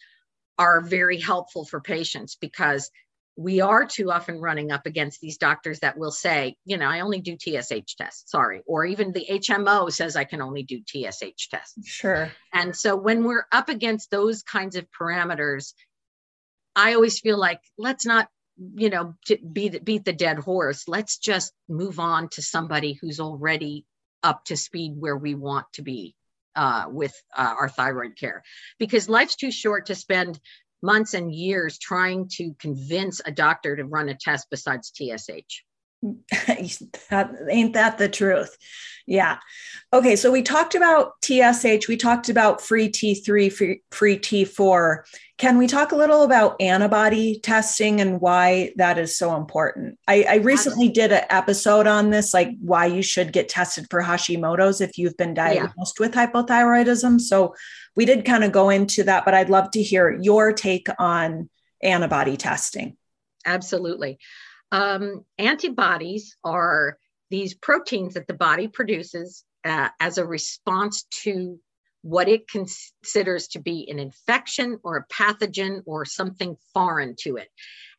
are 0.57 0.81
very 0.81 1.19
helpful 1.19 1.65
for 1.65 1.79
patients 1.81 2.35
because 2.39 2.89
we 3.37 3.61
are 3.61 3.85
too 3.85 4.11
often 4.11 4.41
running 4.41 4.71
up 4.71 4.87
against 4.87 5.21
these 5.21 5.37
doctors 5.37 5.79
that 5.81 5.97
will 5.97 6.11
say, 6.11 6.55
you 6.65 6.75
know, 6.75 6.87
I 6.87 7.01
only 7.01 7.21
do 7.21 7.37
TSH 7.37 7.95
tests, 7.95 8.31
sorry. 8.31 8.63
Or 8.65 8.83
even 8.83 9.11
the 9.11 9.27
HMO 9.29 9.91
says 9.91 10.15
I 10.15 10.23
can 10.23 10.41
only 10.41 10.63
do 10.63 10.81
TSH 10.81 11.49
tests. 11.49 11.87
Sure. 11.87 12.31
And 12.51 12.75
so 12.75 12.95
when 12.95 13.23
we're 13.23 13.45
up 13.51 13.69
against 13.69 14.09
those 14.09 14.41
kinds 14.41 14.75
of 14.75 14.87
parameters, 14.89 15.73
I 16.75 16.95
always 16.95 17.19
feel 17.19 17.37
like 17.37 17.61
let's 17.77 18.07
not, 18.07 18.27
you 18.75 18.89
know, 18.89 19.13
beat, 19.53 19.85
beat 19.85 20.03
the 20.03 20.13
dead 20.13 20.39
horse. 20.39 20.87
Let's 20.87 21.19
just 21.19 21.53
move 21.69 21.99
on 21.99 22.29
to 22.29 22.41
somebody 22.41 22.93
who's 22.93 23.19
already 23.19 23.85
up 24.23 24.45
to 24.45 24.57
speed 24.57 24.95
where 24.97 25.15
we 25.15 25.35
want 25.35 25.67
to 25.73 25.83
be 25.83 26.15
uh, 26.57 26.85
with 26.89 27.13
uh, 27.35 27.55
our 27.59 27.69
thyroid 27.69 28.17
care 28.17 28.43
because 28.79 29.07
life's 29.07 29.35
too 29.35 29.51
short 29.51 29.85
to 29.85 29.95
spend 29.95 30.39
months 30.81 31.13
and 31.13 31.33
years 31.33 31.77
trying 31.77 32.27
to 32.29 32.53
convince 32.59 33.21
a 33.25 33.31
doctor 33.31 33.75
to 33.75 33.85
run 33.85 34.09
a 34.09 34.15
test 34.15 34.47
besides 34.49 34.91
TSH. 34.93 35.63
that, 36.01 37.31
ain't 37.49 37.73
that 37.73 37.97
the 37.97 38.09
truth? 38.09 38.57
Yeah. 39.07 39.37
Okay. 39.93 40.17
So 40.17 40.31
we 40.31 40.41
talked 40.41 40.75
about 40.75 41.13
TSH, 41.23 41.87
we 41.87 41.95
talked 41.95 42.27
about 42.27 42.61
free 42.61 42.89
T3, 42.89 43.51
free, 43.51 43.81
free 43.89 44.19
T4. 44.19 44.97
Can 45.37 45.57
we 45.57 45.65
talk 45.65 45.93
a 45.93 45.95
little 45.95 46.23
about 46.23 46.59
antibody 46.59 47.39
testing 47.39 48.01
and 48.01 48.19
why 48.19 48.73
that 48.75 48.97
is 48.97 49.17
so 49.17 49.37
important? 49.37 49.97
I, 50.07 50.25
I 50.27 50.35
recently 50.35 50.89
did 50.89 51.13
an 51.13 51.23
episode 51.29 51.87
on 51.87 52.09
this, 52.09 52.33
like 52.33 52.49
why 52.59 52.87
you 52.87 53.01
should 53.01 53.31
get 53.31 53.47
tested 53.47 53.87
for 53.89 54.01
Hashimoto's 54.01 54.81
if 54.81 54.97
you've 54.97 55.15
been 55.15 55.33
diagnosed 55.33 55.97
yeah. 55.99 56.07
with 56.07 56.15
hypothyroidism. 56.15 57.21
So 57.21 57.55
we 57.95 58.05
did 58.05 58.25
kind 58.25 58.43
of 58.43 58.51
go 58.51 58.69
into 58.69 59.03
that, 59.05 59.23
but 59.23 59.33
I'd 59.33 59.49
love 59.49 59.71
to 59.71 59.81
hear 59.81 60.19
your 60.21 60.51
take 60.51 60.87
on 60.99 61.49
antibody 61.81 62.35
testing. 62.35 62.97
Absolutely. 63.45 64.19
Um, 64.71 65.25
antibodies 65.37 66.35
are 66.43 66.97
these 67.29 67.53
proteins 67.53 68.13
that 68.15 68.27
the 68.27 68.33
body 68.33 68.67
produces 68.67 69.43
uh, 69.65 69.89
as 69.99 70.17
a 70.17 70.25
response 70.25 71.03
to 71.23 71.59
what 72.01 72.29
it 72.29 72.47
considers 72.47 73.47
to 73.49 73.59
be 73.59 73.89
an 73.89 73.99
infection 73.99 74.79
or 74.83 74.97
a 74.97 75.13
pathogen 75.13 75.81
or 75.85 76.05
something 76.05 76.55
foreign 76.73 77.15
to 77.19 77.35
it. 77.35 77.49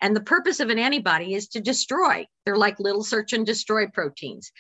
And 0.01 0.14
the 0.14 0.23
purpose 0.23 0.61
of 0.61 0.71
an 0.71 0.79
antibody 0.79 1.35
is 1.35 1.49
to 1.49 1.61
destroy. 1.61 2.27
They're 2.45 2.57
like 2.57 2.79
little 2.79 3.03
search 3.03 3.33
and 3.33 3.45
destroy 3.45 3.87
proteins. 3.89 4.51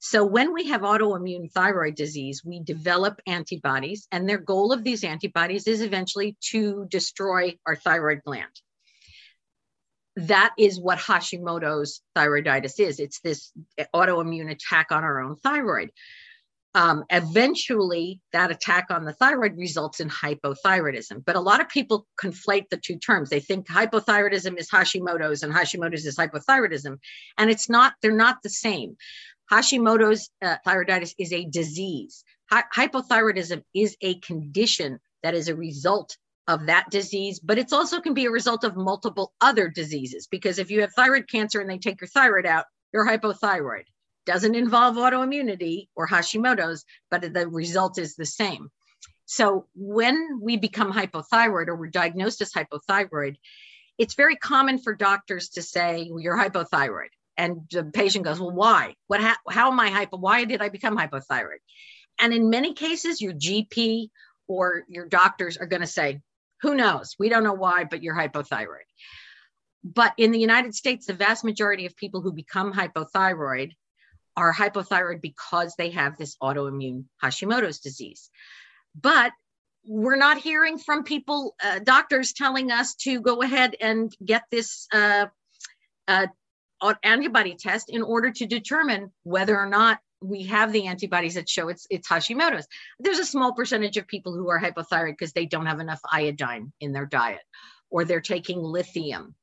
So 0.00 0.24
when 0.24 0.52
we 0.52 0.68
have 0.68 0.82
autoimmune 0.82 1.50
thyroid 1.52 1.96
disease, 1.96 2.42
we 2.44 2.60
develop 2.60 3.20
antibodies, 3.26 4.06
and 4.12 4.28
their 4.28 4.38
goal 4.38 4.72
of 4.72 4.84
these 4.84 5.04
antibodies 5.04 5.66
is 5.66 5.82
eventually 5.82 6.36
to 6.50 6.86
destroy 6.90 7.58
our 7.66 7.76
thyroid 7.76 8.22
gland. 8.24 8.60
That 10.16 10.52
is 10.58 10.80
what 10.80 10.98
Hashimoto's 10.98 12.00
thyroiditis 12.16 12.78
is. 12.78 13.00
It's 13.00 13.20
this 13.20 13.52
autoimmune 13.94 14.50
attack 14.50 14.92
on 14.92 15.02
our 15.02 15.20
own 15.20 15.36
thyroid 15.36 15.90
um, 16.74 17.04
eventually 17.08 18.20
that 18.32 18.50
attack 18.50 18.86
on 18.90 19.04
the 19.04 19.12
thyroid 19.12 19.56
results 19.56 20.00
in 20.00 20.10
hypothyroidism. 20.10 21.24
But 21.24 21.36
a 21.36 21.40
lot 21.40 21.60
of 21.60 21.68
people 21.68 22.06
conflate 22.20 22.68
the 22.68 22.76
two 22.76 22.98
terms. 22.98 23.30
They 23.30 23.40
think 23.40 23.68
hypothyroidism 23.68 24.58
is 24.58 24.68
Hashimoto's 24.68 25.42
and 25.42 25.54
Hashimoto's 25.54 26.04
is 26.04 26.16
hypothyroidism. 26.16 26.98
And 27.38 27.50
it's 27.50 27.70
not, 27.70 27.94
they're 28.02 28.12
not 28.12 28.42
the 28.42 28.50
same. 28.50 28.96
Hashimoto's 29.52 30.30
uh, 30.42 30.56
thyroiditis 30.66 31.14
is 31.16 31.32
a 31.32 31.44
disease. 31.44 32.24
Hi- 32.50 32.64
hypothyroidism 32.74 33.62
is 33.72 33.96
a 34.00 34.18
condition 34.18 34.98
that 35.22 35.34
is 35.34 35.48
a 35.48 35.54
result 35.54 36.16
of 36.46 36.66
that 36.66 36.90
disease, 36.90 37.40
but 37.40 37.58
it's 37.58 37.72
also 37.72 38.00
can 38.00 38.14
be 38.14 38.26
a 38.26 38.30
result 38.30 38.64
of 38.64 38.76
multiple 38.76 39.32
other 39.40 39.68
diseases. 39.68 40.26
Because 40.26 40.58
if 40.58 40.70
you 40.70 40.82
have 40.82 40.92
thyroid 40.94 41.28
cancer 41.28 41.60
and 41.60 41.70
they 41.70 41.78
take 41.78 42.00
your 42.00 42.08
thyroid 42.08 42.46
out, 42.46 42.66
you're 42.92 43.06
hypothyroid 43.06 43.84
doesn't 44.26 44.54
involve 44.54 44.96
autoimmunity 44.96 45.88
or 45.94 46.08
Hashimoto's, 46.08 46.84
but 47.10 47.32
the 47.32 47.48
result 47.48 47.98
is 47.98 48.14
the 48.14 48.26
same. 48.26 48.70
So 49.26 49.66
when 49.74 50.40
we 50.42 50.56
become 50.56 50.92
hypothyroid 50.92 51.68
or 51.68 51.76
we're 51.76 51.88
diagnosed 51.88 52.42
as 52.42 52.52
hypothyroid, 52.52 53.36
it's 53.96 54.14
very 54.14 54.36
common 54.36 54.78
for 54.78 54.94
doctors 54.94 55.50
to 55.50 55.62
say 55.62 56.08
well, 56.10 56.20
you're 56.20 56.36
hypothyroid, 56.36 57.10
and 57.36 57.60
the 57.70 57.84
patient 57.84 58.24
goes, 58.24 58.40
"Well, 58.40 58.50
why? 58.50 58.96
What? 59.06 59.20
Ha- 59.20 59.38
how 59.48 59.70
am 59.70 59.78
I 59.78 59.88
hypo? 59.88 60.18
Why 60.18 60.44
did 60.44 60.60
I 60.60 60.68
become 60.68 60.96
hypothyroid?" 60.96 61.62
And 62.20 62.34
in 62.34 62.50
many 62.50 62.74
cases, 62.74 63.20
your 63.20 63.32
GP 63.32 64.08
or 64.46 64.84
your 64.88 65.06
doctors 65.06 65.56
are 65.56 65.66
going 65.66 65.80
to 65.80 65.86
say, 65.86 66.20
who 66.64 66.74
knows? 66.74 67.14
We 67.18 67.28
don't 67.28 67.44
know 67.44 67.52
why, 67.52 67.84
but 67.84 68.02
you're 68.02 68.16
hypothyroid. 68.16 68.88
But 69.84 70.14
in 70.16 70.30
the 70.30 70.38
United 70.38 70.74
States, 70.74 71.04
the 71.04 71.12
vast 71.12 71.44
majority 71.44 71.84
of 71.84 71.94
people 71.94 72.22
who 72.22 72.32
become 72.32 72.72
hypothyroid 72.72 73.72
are 74.34 74.52
hypothyroid 74.52 75.20
because 75.20 75.74
they 75.76 75.90
have 75.90 76.16
this 76.16 76.36
autoimmune 76.42 77.04
Hashimoto's 77.22 77.80
disease. 77.80 78.30
But 78.98 79.32
we're 79.86 80.16
not 80.16 80.38
hearing 80.38 80.78
from 80.78 81.04
people, 81.04 81.54
uh, 81.62 81.80
doctors 81.80 82.32
telling 82.32 82.70
us 82.70 82.94
to 82.94 83.20
go 83.20 83.42
ahead 83.42 83.76
and 83.78 84.10
get 84.24 84.44
this 84.50 84.86
uh, 84.90 85.26
uh, 86.08 86.28
antibody 87.02 87.56
test 87.56 87.90
in 87.90 88.02
order 88.02 88.30
to 88.30 88.46
determine 88.46 89.12
whether 89.22 89.54
or 89.54 89.68
not 89.68 89.98
we 90.24 90.44
have 90.44 90.72
the 90.72 90.86
antibodies 90.86 91.34
that 91.34 91.48
show 91.48 91.68
it's 91.68 91.86
it's 91.90 92.08
Hashimoto's. 92.08 92.66
There's 92.98 93.18
a 93.18 93.26
small 93.26 93.54
percentage 93.54 93.96
of 93.96 94.06
people 94.06 94.34
who 94.34 94.48
are 94.48 94.60
hypothyroid 94.60 95.12
because 95.12 95.32
they 95.32 95.46
don't 95.46 95.66
have 95.66 95.80
enough 95.80 96.00
iodine 96.10 96.72
in 96.80 96.92
their 96.92 97.06
diet, 97.06 97.42
or 97.90 98.04
they're 98.04 98.20
taking 98.20 98.58
lithium, 98.58 99.34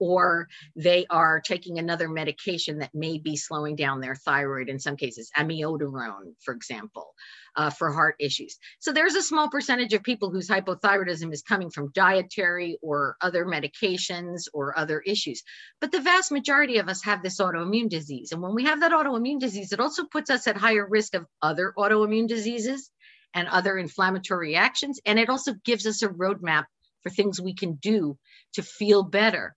or 0.00 0.48
they 0.74 1.06
are 1.10 1.40
taking 1.40 1.78
another 1.78 2.08
medication 2.08 2.78
that 2.78 2.94
may 2.94 3.18
be 3.18 3.36
slowing 3.36 3.76
down 3.76 4.00
their 4.00 4.14
thyroid 4.14 4.68
in 4.68 4.80
some 4.80 4.96
cases, 4.96 5.30
amiodarone, 5.36 6.32
for 6.40 6.54
example, 6.54 7.14
uh, 7.54 7.70
for 7.70 7.92
heart 7.92 8.16
issues. 8.18 8.58
So 8.78 8.92
there's 8.92 9.14
a 9.14 9.22
small 9.22 9.50
percentage 9.50 9.92
of 9.92 10.02
people 10.02 10.30
whose 10.30 10.48
hypothyroidism 10.48 11.32
is 11.32 11.42
coming 11.42 11.70
from 11.70 11.92
dietary 11.92 12.78
or 12.82 13.16
other 13.20 13.44
medications 13.44 14.48
or 14.54 14.76
other 14.78 15.00
issues. 15.00 15.42
But 15.80 15.92
the 15.92 16.00
vast 16.00 16.32
majority 16.32 16.78
of 16.78 16.88
us 16.88 17.04
have 17.04 17.22
this 17.22 17.38
autoimmune 17.38 17.90
disease. 17.90 18.32
And 18.32 18.42
when 18.42 18.54
we 18.54 18.64
have 18.64 18.80
that 18.80 18.92
autoimmune 18.92 19.38
disease, 19.38 19.72
it 19.72 19.80
also 19.80 20.04
puts 20.04 20.30
us 20.30 20.46
at 20.46 20.56
higher 20.56 20.86
risk 20.88 21.14
of 21.14 21.26
other 21.42 21.74
autoimmune 21.76 22.26
diseases 22.26 22.90
and 23.34 23.48
other 23.48 23.76
inflammatory 23.76 24.48
reactions. 24.48 24.98
And 25.04 25.18
it 25.18 25.28
also 25.28 25.52
gives 25.64 25.86
us 25.86 26.02
a 26.02 26.08
roadmap 26.08 26.64
for 27.02 27.10
things 27.10 27.40
we 27.40 27.54
can 27.54 27.74
do 27.74 28.18
to 28.54 28.62
feel 28.62 29.02
better 29.02 29.54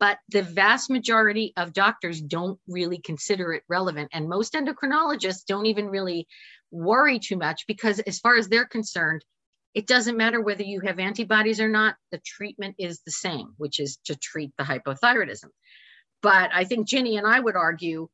but 0.00 0.18
the 0.28 0.42
vast 0.42 0.90
majority 0.90 1.52
of 1.56 1.72
doctors 1.72 2.20
don't 2.20 2.58
really 2.68 2.98
consider 2.98 3.52
it 3.52 3.62
relevant. 3.68 4.10
And 4.12 4.28
most 4.28 4.54
endocrinologists 4.54 5.46
don't 5.46 5.66
even 5.66 5.86
really 5.86 6.26
worry 6.70 7.18
too 7.18 7.36
much 7.36 7.66
because, 7.66 8.00
as 8.00 8.18
far 8.18 8.36
as 8.36 8.48
they're 8.48 8.66
concerned, 8.66 9.24
it 9.74 9.86
doesn't 9.86 10.16
matter 10.16 10.40
whether 10.40 10.62
you 10.62 10.80
have 10.80 10.98
antibodies 10.98 11.60
or 11.60 11.68
not, 11.68 11.96
the 12.12 12.20
treatment 12.24 12.76
is 12.78 13.00
the 13.04 13.12
same, 13.12 13.54
which 13.56 13.80
is 13.80 13.98
to 14.04 14.16
treat 14.16 14.52
the 14.56 14.64
hypothyroidism. 14.64 15.48
But 16.22 16.50
I 16.54 16.64
think 16.64 16.88
Ginny 16.88 17.16
and 17.16 17.26
I 17.26 17.38
would 17.38 17.56
argue 17.56 18.08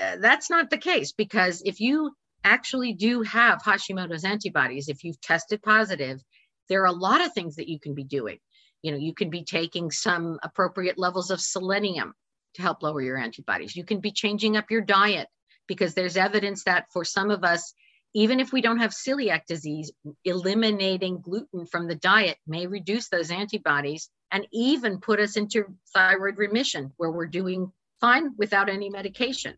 uh, 0.00 0.16
that's 0.20 0.50
not 0.50 0.70
the 0.70 0.78
case 0.78 1.12
because 1.12 1.62
if 1.64 1.80
you 1.80 2.12
actually 2.44 2.92
do 2.94 3.22
have 3.22 3.62
Hashimoto's 3.62 4.24
antibodies, 4.24 4.88
if 4.88 5.04
you've 5.04 5.20
tested 5.20 5.62
positive, 5.62 6.20
there 6.68 6.82
are 6.82 6.86
a 6.86 6.92
lot 6.92 7.24
of 7.24 7.32
things 7.32 7.56
that 7.56 7.68
you 7.68 7.80
can 7.80 7.94
be 7.94 8.04
doing 8.04 8.38
you 8.82 8.92
know 8.92 8.98
you 8.98 9.14
can 9.14 9.30
be 9.30 9.44
taking 9.44 9.90
some 9.90 10.38
appropriate 10.42 10.98
levels 10.98 11.30
of 11.30 11.40
selenium 11.40 12.14
to 12.54 12.62
help 12.62 12.82
lower 12.82 13.02
your 13.02 13.18
antibodies. 13.18 13.76
You 13.76 13.84
can 13.84 14.00
be 14.00 14.10
changing 14.10 14.56
up 14.56 14.70
your 14.70 14.80
diet 14.80 15.28
because 15.66 15.94
there's 15.94 16.16
evidence 16.16 16.64
that 16.64 16.86
for 16.92 17.04
some 17.04 17.30
of 17.30 17.44
us 17.44 17.74
even 18.14 18.40
if 18.40 18.52
we 18.52 18.62
don't 18.62 18.78
have 18.78 18.90
celiac 18.90 19.44
disease 19.46 19.92
eliminating 20.24 21.20
gluten 21.20 21.66
from 21.66 21.86
the 21.86 21.94
diet 21.94 22.38
may 22.46 22.66
reduce 22.66 23.08
those 23.08 23.30
antibodies 23.30 24.08
and 24.32 24.46
even 24.52 24.98
put 24.98 25.20
us 25.20 25.36
into 25.36 25.64
thyroid 25.92 26.38
remission 26.38 26.92
where 26.96 27.10
we're 27.10 27.26
doing 27.26 27.70
fine 28.00 28.30
without 28.36 28.68
any 28.68 28.90
medication. 28.90 29.54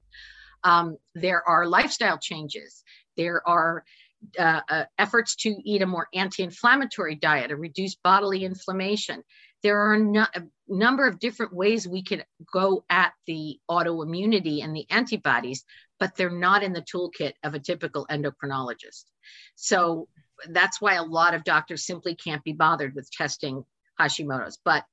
Um, 0.65 0.97
there 1.15 1.47
are 1.47 1.67
lifestyle 1.67 2.19
changes. 2.19 2.83
There 3.17 3.47
are 3.49 3.85
uh, 4.39 4.61
uh, 4.69 4.85
efforts 4.99 5.37
to 5.37 5.57
eat 5.65 5.83
a 5.83 5.87
more 5.87 6.09
anti-inflammatory 6.15 7.15
diet, 7.15 7.51
a 7.51 7.57
reduced 7.57 8.03
bodily 8.03 8.45
inflammation. 8.45 9.23
There 9.63 9.79
are 9.79 9.99
no, 9.99 10.27
a 10.35 10.43
number 10.69 11.07
of 11.07 11.19
different 11.19 11.55
ways 11.55 11.87
we 11.87 12.03
can 12.03 12.23
go 12.53 12.85
at 12.89 13.13
the 13.27 13.59
autoimmunity 13.71 14.63
and 14.63 14.75
the 14.75 14.87
antibodies, 14.91 15.65
but 15.99 16.17
they're 16.17 16.31
not 16.31 16.63
in 16.63 16.73
the 16.73 16.83
toolkit 16.83 17.33
of 17.45 17.55
a 17.55 17.59
typical 17.59 18.07
endocrinologist. 18.11 19.05
So 19.55 20.09
that's 20.49 20.81
why 20.81 20.95
a 20.95 21.03
lot 21.03 21.35
of 21.35 21.45
doctors 21.45 21.85
simply 21.85 22.15
can't 22.15 22.45
be 22.45 22.53
bothered 22.53 22.95
with 22.95 23.11
testing 23.11 23.65
Hashimoto's. 23.99 24.59
But 24.65 24.85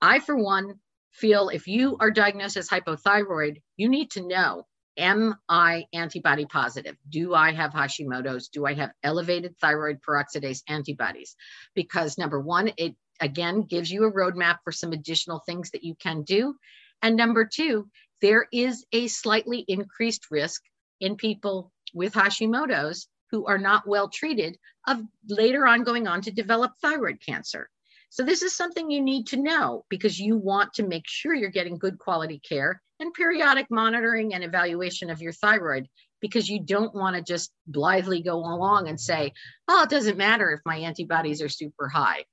I, 0.00 0.20
for 0.20 0.36
one, 0.36 0.74
feel 1.10 1.48
if 1.48 1.66
you 1.66 1.96
are 1.98 2.10
diagnosed 2.10 2.56
as 2.56 2.68
hypothyroid, 2.68 3.62
you 3.76 3.88
need 3.88 4.12
to 4.12 4.26
know 4.26 4.66
am 4.98 5.36
I 5.48 5.86
antibody 5.92 6.44
positive? 6.44 6.96
Do 7.08 7.34
I 7.34 7.52
have 7.52 7.72
Hashimoto's? 7.72 8.48
Do 8.48 8.66
I 8.66 8.74
have 8.74 8.90
elevated 9.02 9.56
thyroid 9.58 10.00
peroxidase 10.06 10.62
antibodies? 10.68 11.36
Because 11.74 12.18
number 12.18 12.40
one, 12.40 12.72
it 12.76 12.94
again 13.20 13.62
gives 13.62 13.90
you 13.90 14.04
a 14.04 14.12
roadmap 14.12 14.58
for 14.64 14.72
some 14.72 14.92
additional 14.92 15.40
things 15.46 15.70
that 15.70 15.84
you 15.84 15.94
can 15.94 16.22
do. 16.22 16.56
And 17.00 17.16
number 17.16 17.48
two, 17.50 17.88
there 18.20 18.46
is 18.52 18.84
a 18.92 19.06
slightly 19.08 19.64
increased 19.68 20.26
risk 20.30 20.62
in 21.00 21.16
people 21.16 21.72
with 21.94 22.12
Hashimoto's 22.12 23.08
who 23.30 23.46
are 23.46 23.58
not 23.58 23.86
well 23.86 24.08
treated 24.08 24.58
of 24.86 25.02
later 25.28 25.66
on 25.66 25.84
going 25.84 26.08
on 26.08 26.22
to 26.22 26.30
develop 26.30 26.72
thyroid 26.82 27.18
cancer. 27.24 27.70
So 28.10 28.24
this 28.24 28.42
is 28.42 28.56
something 28.56 28.90
you 28.90 29.02
need 29.02 29.26
to 29.28 29.36
know 29.36 29.84
because 29.90 30.18
you 30.18 30.36
want 30.36 30.72
to 30.74 30.82
make 30.86 31.04
sure 31.06 31.34
you're 31.34 31.50
getting 31.50 31.78
good 31.78 31.98
quality 31.98 32.40
care 32.46 32.82
and 33.00 33.14
periodic 33.14 33.66
monitoring 33.70 34.34
and 34.34 34.44
evaluation 34.44 35.10
of 35.10 35.22
your 35.22 35.32
thyroid 35.32 35.88
because 36.20 36.48
you 36.48 36.60
don't 36.60 36.94
want 36.94 37.16
to 37.16 37.22
just 37.22 37.52
blithely 37.66 38.22
go 38.22 38.38
along 38.38 38.88
and 38.88 39.00
say, 39.00 39.32
oh, 39.68 39.84
it 39.84 39.90
doesn't 39.90 40.18
matter 40.18 40.50
if 40.50 40.60
my 40.64 40.78
antibodies 40.78 41.40
are 41.42 41.48
super 41.48 41.88
high. 41.88 42.24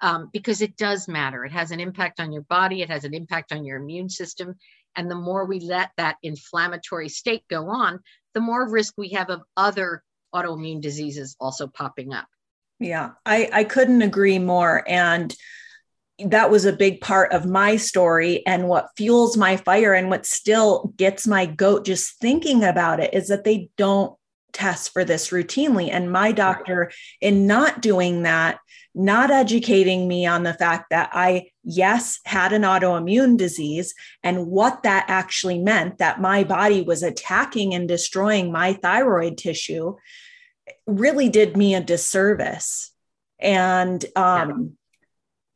Um, 0.00 0.30
because 0.32 0.62
it 0.62 0.76
does 0.76 1.06
matter. 1.06 1.44
It 1.44 1.52
has 1.52 1.70
an 1.70 1.78
impact 1.78 2.18
on 2.18 2.32
your 2.32 2.42
body, 2.42 2.82
it 2.82 2.90
has 2.90 3.04
an 3.04 3.14
impact 3.14 3.52
on 3.52 3.64
your 3.64 3.78
immune 3.78 4.08
system. 4.08 4.54
And 4.96 5.10
the 5.10 5.16
more 5.16 5.44
we 5.44 5.60
let 5.60 5.90
that 5.96 6.16
inflammatory 6.22 7.08
state 7.08 7.44
go 7.48 7.68
on, 7.68 8.00
the 8.34 8.40
more 8.40 8.68
risk 8.68 8.94
we 8.96 9.10
have 9.10 9.30
of 9.30 9.42
other 9.56 10.02
autoimmune 10.34 10.80
diseases 10.80 11.36
also 11.40 11.66
popping 11.68 12.12
up. 12.12 12.26
Yeah, 12.80 13.10
I, 13.24 13.48
I 13.52 13.64
couldn't 13.64 14.02
agree 14.02 14.40
more. 14.40 14.82
And 14.88 15.34
that 16.26 16.50
was 16.50 16.64
a 16.64 16.72
big 16.72 17.00
part 17.00 17.32
of 17.32 17.46
my 17.46 17.76
story 17.76 18.44
and 18.46 18.68
what 18.68 18.90
fuels 18.96 19.36
my 19.36 19.56
fire 19.56 19.94
and 19.94 20.10
what 20.10 20.26
still 20.26 20.92
gets 20.96 21.26
my 21.26 21.46
goat 21.46 21.84
just 21.84 22.18
thinking 22.20 22.64
about 22.64 23.00
it 23.00 23.12
is 23.14 23.28
that 23.28 23.44
they 23.44 23.68
don't 23.76 24.16
test 24.52 24.92
for 24.92 25.04
this 25.04 25.30
routinely. 25.30 25.88
And 25.90 26.12
my 26.12 26.32
doctor 26.32 26.92
in 27.20 27.46
not 27.46 27.80
doing 27.80 28.22
that 28.22 28.58
not 28.94 29.30
educating 29.30 30.06
me 30.06 30.26
on 30.26 30.42
the 30.42 30.52
fact 30.52 30.90
that 30.90 31.08
i 31.14 31.46
yes 31.64 32.20
had 32.26 32.52
an 32.52 32.60
autoimmune 32.60 33.38
disease 33.38 33.94
and 34.22 34.46
what 34.46 34.82
that 34.82 35.06
actually 35.08 35.58
meant 35.58 35.96
that 35.96 36.20
my 36.20 36.44
body 36.44 36.82
was 36.82 37.02
attacking 37.02 37.72
and 37.72 37.88
destroying 37.88 38.52
my 38.52 38.74
thyroid 38.74 39.38
tissue 39.38 39.96
really 40.86 41.28
did 41.28 41.56
me 41.56 41.74
a 41.74 41.80
disservice. 41.80 42.92
And 43.38 44.04
um 44.16 44.76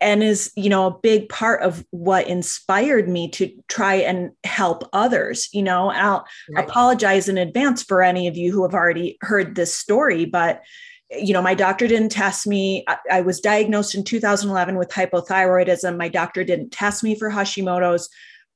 and 0.00 0.22
is 0.22 0.52
you 0.56 0.68
know 0.68 0.86
a 0.86 0.98
big 0.98 1.28
part 1.28 1.62
of 1.62 1.84
what 1.90 2.26
inspired 2.28 3.08
me 3.08 3.30
to 3.30 3.50
try 3.68 3.94
and 3.94 4.30
help 4.44 4.88
others 4.92 5.48
you 5.52 5.62
know 5.62 5.90
i'll 5.90 6.26
right. 6.50 6.68
apologize 6.68 7.28
in 7.28 7.38
advance 7.38 7.82
for 7.82 8.02
any 8.02 8.28
of 8.28 8.36
you 8.36 8.52
who 8.52 8.62
have 8.62 8.74
already 8.74 9.16
heard 9.22 9.54
this 9.54 9.74
story 9.74 10.24
but 10.24 10.62
you 11.10 11.32
know 11.32 11.42
my 11.42 11.54
doctor 11.54 11.86
didn't 11.86 12.10
test 12.10 12.46
me. 12.46 12.84
I, 12.88 12.96
I 13.12 13.20
was 13.20 13.40
diagnosed 13.40 13.94
in 13.94 14.04
2011 14.04 14.76
with 14.76 14.90
hypothyroidism. 14.90 15.96
My 15.96 16.08
doctor 16.08 16.44
didn't 16.44 16.70
test 16.70 17.04
me 17.04 17.14
for 17.14 17.30
hashimoto's 17.30 18.08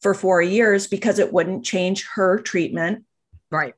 for 0.03 0.15
four 0.15 0.43
years 0.43 0.87
because 0.87 1.19
it 1.19 1.33
wouldn't 1.33 1.65
change 1.65 2.07
her 2.15 2.39
treatment. 2.39 3.05
Right. 3.51 3.75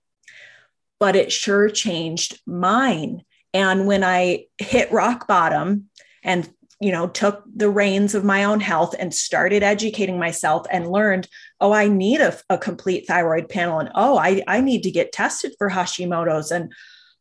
But 1.00 1.16
it 1.16 1.32
sure 1.32 1.68
changed 1.68 2.40
mine. 2.46 3.24
And 3.54 3.86
when 3.86 4.02
i 4.04 4.46
hit 4.58 4.92
rock 4.92 5.26
bottom 5.26 5.90
and 6.22 6.48
you 6.82 6.90
know 6.90 7.06
took 7.08 7.44
the 7.54 7.70
reins 7.70 8.14
of 8.14 8.24
my 8.24 8.42
own 8.42 8.58
health 8.58 8.94
and 8.98 9.14
started 9.14 9.62
educating 9.62 10.18
myself 10.18 10.66
and 10.70 10.90
learned 10.90 11.28
oh 11.60 11.72
i 11.72 11.86
need 11.86 12.20
a, 12.20 12.36
a 12.50 12.58
complete 12.58 13.06
thyroid 13.06 13.48
panel. 13.48 13.78
And 13.78 13.90
oh 13.94 14.18
I, 14.18 14.42
I 14.48 14.60
need 14.60 14.82
to 14.82 14.90
get 14.90 15.12
tested 15.12 15.54
for 15.58 15.70
hashimoto's. 15.70 16.50
And 16.50 16.72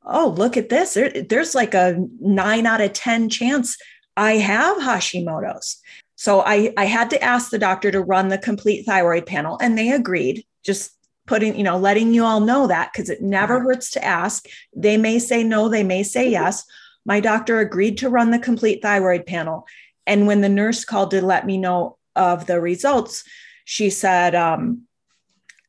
oh 0.04 0.34
look 0.36 0.58
at 0.58 0.70
this. 0.70 0.96
There, 0.96 1.10
there's 1.10 1.54
like 1.54 1.74
a 1.74 2.04
nine 2.20 2.66
out 2.66 2.82
of 2.82 2.94
ten 2.94 3.30
chance 3.30 3.78
i 4.18 4.34
have 4.34 4.78
hashimoto's. 4.78 5.80
So 6.16 6.42
I, 6.42 6.72
I 6.78 6.86
had 6.86 7.10
to 7.12 7.24
ask 7.24 7.50
the 7.50 7.58
doctor 7.58 7.90
to 7.92 8.02
run 8.02 8.28
the 8.28 8.38
complete 8.38 8.86
thyroid 8.86 9.26
panel 9.26 9.58
and 9.62 9.78
they 9.78 9.92
agreed 9.92 10.46
just 10.64 10.92
putting 11.28 11.56
you 11.56 11.64
know 11.64 11.78
letting 11.78 12.14
you 12.14 12.26
all 12.26 12.40
know 12.40 12.68
that 12.68 12.92
because 12.92 13.10
it 13.10 13.22
never 13.22 13.60
hurts 13.60 13.92
to 13.92 14.04
ask. 14.04 14.48
They 14.76 14.98
may 14.98 15.20
say 15.20 15.44
no 15.44 15.70
they 15.70 15.84
may 15.84 16.02
say 16.02 16.26
mm-hmm. 16.26 16.34
yes 16.34 16.66
my 17.06 17.20
doctor 17.20 17.60
agreed 17.60 17.98
to 18.00 18.10
run 18.10 18.32
the 18.32 18.40
complete 18.40 18.82
thyroid 18.82 19.26
panel. 19.26 19.68
And 20.06 20.28
when 20.28 20.42
the 20.42 20.50
nurse 20.50 20.86
called 20.86 21.12
to 21.12 21.22
let 21.22 21.46
me 21.46 21.58
know 21.58 21.98
of 22.16 22.46
the 22.46 22.60
results, 22.60 23.24
she 23.66 23.90
said, 23.90 24.36
um, 24.36 24.84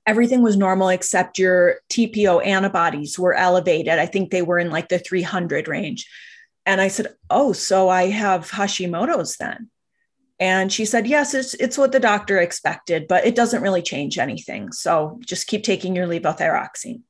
everything 0.06 0.42
was 0.42 0.56
normal 0.56 0.88
except 0.88 1.38
your 1.38 1.76
TPO 1.90 2.44
antibodies 2.44 3.18
were 3.18 3.34
elevated. 3.34 3.98
I 3.98 4.06
think 4.06 4.30
they 4.30 4.42
were 4.42 4.58
in 4.58 4.70
like 4.70 4.88
the 4.88 4.98
300 4.98 5.68
range. 5.68 6.08
And 6.66 6.80
I 6.80 6.88
said, 6.88 7.14
Oh, 7.30 7.52
so 7.52 7.88
I 7.88 8.08
have 8.08 8.50
Hashimoto's 8.50 9.36
then. 9.36 9.70
And 10.38 10.72
she 10.72 10.84
said, 10.84 11.06
Yes, 11.06 11.34
it's, 11.34 11.54
it's 11.54 11.78
what 11.78 11.92
the 11.92 12.00
doctor 12.00 12.38
expected, 12.38 13.06
but 13.08 13.26
it 13.26 13.34
doesn't 13.34 13.62
really 13.62 13.82
change 13.82 14.18
anything. 14.18 14.72
So 14.72 15.20
just 15.24 15.46
keep 15.46 15.64
taking 15.64 15.94
your 15.94 16.06
levothyroxine. 16.06 17.02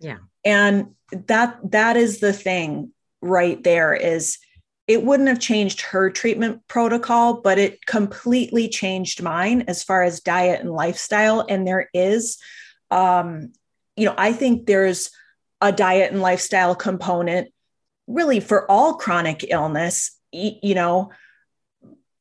Yeah. 0.00 0.18
And 0.44 0.94
that 1.26 1.58
that 1.70 1.96
is 1.96 2.18
the 2.18 2.32
thing 2.32 2.92
right 3.24 3.62
there 3.64 3.94
is 3.94 4.38
it 4.86 5.02
wouldn't 5.02 5.30
have 5.30 5.40
changed 5.40 5.80
her 5.80 6.10
treatment 6.10 6.60
protocol, 6.68 7.40
but 7.40 7.58
it 7.58 7.86
completely 7.86 8.68
changed 8.68 9.22
mine 9.22 9.64
as 9.66 9.82
far 9.82 10.02
as 10.02 10.20
diet 10.20 10.60
and 10.60 10.70
lifestyle. 10.70 11.44
And 11.48 11.66
there 11.66 11.88
is, 11.94 12.36
um, 12.90 13.52
you 13.96 14.04
know, 14.04 14.14
I 14.18 14.32
think 14.32 14.66
there's 14.66 15.10
a 15.62 15.72
diet 15.72 16.12
and 16.12 16.20
lifestyle 16.20 16.74
component 16.74 17.48
really 18.06 18.40
for 18.40 18.70
all 18.70 18.94
chronic 18.94 19.46
illness, 19.48 20.18
you 20.32 20.74
know, 20.74 21.10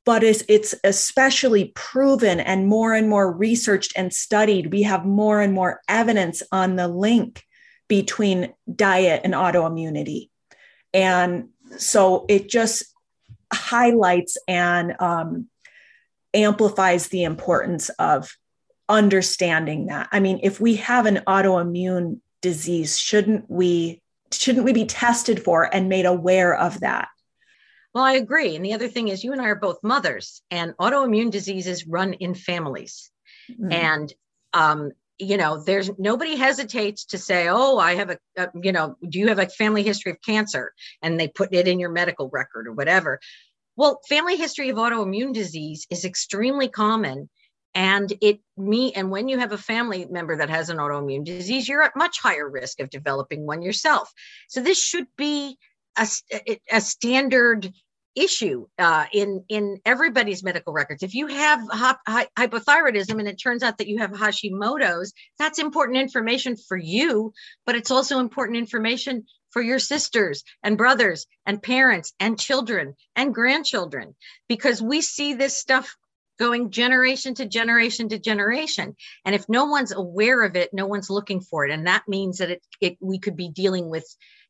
but 0.06 0.24
it's, 0.24 0.44
it's 0.48 0.74
especially 0.86 1.74
proven 1.76 2.40
and 2.40 2.68
more 2.68 2.94
and 2.94 3.10
more 3.10 3.30
researched 3.30 3.92
and 3.98 4.14
studied. 4.14 4.72
We 4.72 4.84
have 4.84 5.06
more 5.06 5.42
and 5.42 5.54
more 5.54 5.82
evidence 5.90 6.44
on 6.52 6.78
the 6.78 6.88
link 6.88 7.44
between 7.90 8.54
diet 8.74 9.22
and 9.26 9.34
autoimmunity. 9.34 10.30
And 10.94 11.50
so 11.78 12.26
it 12.30 12.50
just 12.50 12.84
highlights 13.52 14.38
and 14.48 14.96
um, 15.00 15.48
amplifies 16.34 17.08
the 17.08 17.24
importance 17.24 17.90
of 17.90 18.36
understanding 18.90 19.88
that. 19.88 20.10
I 20.12 20.20
mean, 20.20 20.40
if 20.44 20.60
we 20.60 20.76
have 20.78 21.06
an 21.06 21.22
autoimmune 21.28 22.20
disease, 22.42 23.00
shouldn't 23.00 23.50
we 23.50 24.02
shouldn't 24.32 24.66
we 24.66 24.74
be 24.74 24.86
tested 24.86 25.44
for 25.44 25.74
and 25.74 25.90
made 25.90 26.06
aware 26.06 26.56
of 26.56 26.80
that? 26.80 27.08
Well, 27.94 28.04
I 28.04 28.14
agree. 28.14 28.56
And 28.56 28.66
the 28.66 28.74
other 28.74 28.88
thing 28.88 29.10
is, 29.10 29.24
you 29.24 29.32
and 29.32 29.42
I 29.42 29.46
are 29.46 29.56
both 29.56 29.84
mothers, 29.84 30.42
and 30.50 30.76
autoimmune 30.78 31.30
diseases 31.30 31.86
run 31.86 32.14
in 32.14 32.34
families. 32.34 33.12
Mm-hmm. 33.52 33.72
And 33.72 34.14
um, 34.54 34.92
you 35.20 35.38
know 35.38 35.64
there's 35.64 35.92
nobody 35.98 36.36
hesitates 36.36 37.06
to 37.06 37.18
say 37.18 37.48
oh 37.48 37.78
i 37.78 37.96
have 37.96 38.10
a, 38.10 38.18
a, 38.38 38.48
you 38.62 38.72
know 38.72 38.96
do 39.08 39.20
you 39.20 39.28
have 39.28 39.40
a 39.40 39.48
family 39.48 39.84
history 39.84 40.12
of 40.12 40.22
cancer? 40.22 40.74
And 41.02 41.20
they 41.20 41.28
put 41.28 41.54
it 41.54 41.68
in 41.68 41.80
your 41.80 41.92
medical 41.92 42.30
record 42.30 42.68
or 42.68 42.74
whatever. 42.74 43.20
Well 43.76 44.00
family 44.08 44.38
history 44.38 44.70
of 44.70 44.78
autoimmune 44.78 45.34
disease 45.34 45.86
is 45.90 46.06
extremely 46.06 46.68
common. 46.68 47.30
And 47.76 48.14
it 48.22 48.40
me 48.58 48.94
and 48.94 49.10
when 49.10 49.28
you 49.28 49.40
have 49.40 49.52
a 49.52 49.58
family 49.58 50.06
member 50.06 50.38
that 50.38 50.50
has 50.50 50.70
an 50.70 50.78
autoimmune 50.78 51.26
disease 51.26 51.68
you're 51.68 51.82
at 51.82 51.96
much 51.96 52.20
higher 52.20 52.50
risk 52.50 52.80
of 52.80 52.90
developing 52.90 53.46
one 53.46 53.62
yourself. 53.62 54.12
So 54.48 54.62
this 54.62 54.82
should 54.82 55.08
be 55.18 55.58
a, 55.98 56.08
a 56.72 56.82
standard 56.82 57.72
issue 58.16 58.68
uh, 58.78 59.06
in 59.12 59.44
in 59.50 59.80
everybody's 59.86 60.44
medical 60.44 60.74
records. 60.74 61.04
If 61.04 61.14
you 61.16 61.28
have 61.28 61.60
hypothyroidism 61.70 63.20
and 63.20 63.28
it 63.28 63.42
turns 63.42 63.64
out 63.64 63.78
that 63.78 63.88
you 63.88 64.00
have 64.00 64.12
Hashimoto's, 64.12 65.14
that's 65.40 65.60
important 65.60 65.98
information 65.98 66.56
for 66.56 66.78
you, 66.78 67.34
but 67.66 67.76
it's 67.76 67.92
also 67.92 68.20
important 68.20 68.58
information 68.58 69.26
for 69.52 69.62
your 69.62 69.80
sisters 69.80 70.44
and 70.64 70.78
brothers 70.78 71.28
and 71.46 71.62
parents 71.62 72.14
and 72.20 72.40
children 72.40 72.96
and 73.16 73.34
grandchildren 73.34 74.16
because 74.48 74.82
we 74.82 75.02
see 75.02 75.34
this 75.34 75.58
stuff 75.58 75.96
going 76.40 76.72
generation 76.72 77.36
to 77.36 77.46
generation 77.46 78.10
to 78.10 78.18
generation 78.18 78.96
and 79.24 79.36
if 79.36 79.48
no 79.48 79.66
one's 79.66 79.92
aware 79.92 80.42
of 80.42 80.56
it 80.56 80.74
no 80.74 80.88
one's 80.88 81.12
looking 81.12 81.40
for 81.40 81.64
it 81.64 81.72
and 81.72 81.86
that 81.86 82.04
means 82.08 82.40
that 82.40 82.50
it, 82.50 82.62
it 82.82 82.98
we 83.00 83.20
could 83.20 83.38
be 83.38 83.50
dealing 83.50 83.88
with 83.88 84.04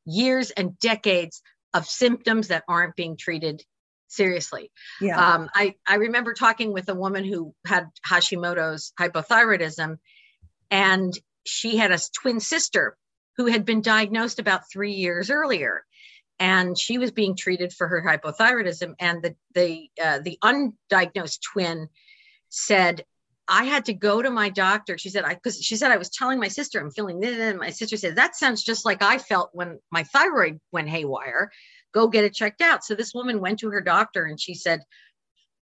years 0.06 0.52
and 0.52 0.80
decades 0.80 1.42
of 1.74 1.86
symptoms 1.86 2.50
that 2.50 2.64
aren't 2.68 2.96
being 2.96 3.18
treated 3.18 3.64
seriously. 4.08 4.72
Yeah. 5.02 5.20
Um, 5.20 5.50
I, 5.54 5.76
I 5.88 5.96
remember 5.96 6.34
talking 6.34 6.72
with 6.72 6.90
a 6.90 6.96
woman 6.96 7.24
who 7.24 7.54
had 7.66 7.88
Hashimoto's 8.08 8.94
hypothyroidism, 9.00 9.98
and 10.70 11.14
she 11.46 11.78
had 11.78 11.92
a 11.92 12.00
twin 12.22 12.40
sister 12.40 12.98
who 13.38 13.48
had 13.48 13.66
been 13.66 13.82
diagnosed 13.82 14.40
about 14.40 14.70
three 14.72 14.94
years 14.94 15.30
earlier. 15.30 15.84
And 16.40 16.78
she 16.78 16.98
was 16.98 17.12
being 17.12 17.36
treated 17.36 17.72
for 17.74 17.88
her 17.88 18.02
hypothyroidism, 18.02 18.96
and 19.00 19.22
the 19.22 19.36
the 19.54 19.90
uh, 20.04 20.20
the 20.20 20.38
undiagnosed 20.44 21.40
twin 21.54 21.90
said, 22.50 23.06
I 23.48 23.66
had 23.66 23.86
to 23.86 23.94
go 23.94 24.22
to 24.22 24.30
my 24.30 24.50
doctor. 24.50 24.98
She 24.98 25.10
said, 25.10 25.26
I 25.26 25.34
because 25.34 25.62
she 25.62 25.76
said 25.76 25.92
I 25.92 25.98
was 25.98 26.10
telling 26.10 26.40
my 26.40 26.48
sister 26.48 26.80
I'm 26.80 26.92
feeling 26.92 27.20
this. 27.20 27.38
And 27.38 27.60
my 27.60 27.72
sister 27.72 27.98
said, 27.98 28.16
That 28.16 28.36
sounds 28.36 28.64
just 28.64 28.86
like 28.86 29.02
I 29.02 29.18
felt 29.18 29.50
when 29.54 29.80
my 29.92 30.04
thyroid 30.04 30.60
went 30.72 30.90
haywire. 30.90 31.52
Go 31.94 32.08
get 32.08 32.24
it 32.24 32.34
checked 32.34 32.62
out. 32.62 32.84
So 32.84 32.96
this 32.96 33.14
woman 33.14 33.42
went 33.42 33.60
to 33.60 33.70
her 33.70 33.82
doctor 33.82 34.26
and 34.26 34.40
she 34.40 34.54
said, 34.54 34.82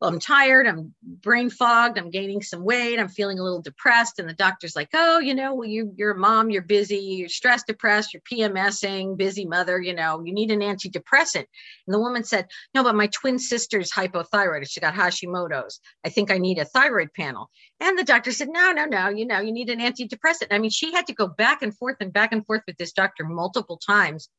well, 0.02 0.10
I'm 0.10 0.20
tired, 0.20 0.66
I'm 0.66 0.96
brain 1.04 1.52
fogged, 1.52 2.00
I'm 2.00 2.10
gaining 2.10 2.42
some 2.42 2.64
weight, 2.64 3.00
I'm 3.00 3.08
feeling 3.08 3.38
a 3.38 3.44
little 3.44 3.62
depressed. 3.62 4.18
And 4.18 4.28
the 4.28 4.34
doctor's 4.34 4.76
like, 4.76 4.90
oh, 4.96 5.20
you 5.20 5.36
know, 5.36 5.54
well, 5.54 5.68
you, 5.68 5.94
you're 5.96 6.14
a 6.14 6.18
mom, 6.18 6.50
you're 6.50 6.64
busy, 6.64 6.98
you're 6.98 7.30
stressed, 7.30 7.68
depressed, 7.68 8.12
you're 8.12 8.24
PMSing, 8.24 9.16
busy 9.16 9.46
mother, 9.46 9.80
you 9.80 9.94
know, 9.94 10.24
you 10.26 10.34
need 10.34 10.50
an 10.50 10.62
antidepressant. 10.62 11.46
And 11.86 11.94
the 11.94 12.00
woman 12.00 12.24
said, 12.24 12.48
no, 12.74 12.84
but 12.84 12.96
my 12.96 13.08
twin 13.08 13.38
sister's 13.38 13.92
hypothyroid, 13.92 14.68
she 14.68 14.80
got 14.80 14.96
Hashimoto's. 14.96 15.80
I 16.04 16.10
think 16.10 16.32
I 16.32 16.40
need 16.40 16.58
a 16.58 16.66
thyroid 16.66 17.14
panel. 17.14 17.52
And 17.80 17.96
the 17.96 18.04
doctor 18.04 18.32
said, 18.32 18.50
no, 18.50 18.72
no, 18.72 18.86
no, 18.86 19.10
you 19.10 19.28
know, 19.28 19.40
you 19.40 19.52
need 19.52 19.70
an 19.70 19.80
antidepressant. 19.80 20.48
I 20.50 20.58
mean, 20.58 20.72
she 20.72 20.92
had 20.92 21.06
to 21.08 21.14
go 21.14 21.28
back 21.28 21.62
and 21.62 21.78
forth 21.78 21.98
and 22.00 22.12
back 22.12 22.32
and 22.32 22.44
forth 22.44 22.64
with 22.66 22.78
this 22.78 22.92
doctor 22.92 23.24
multiple 23.24 23.78
times. 23.78 24.30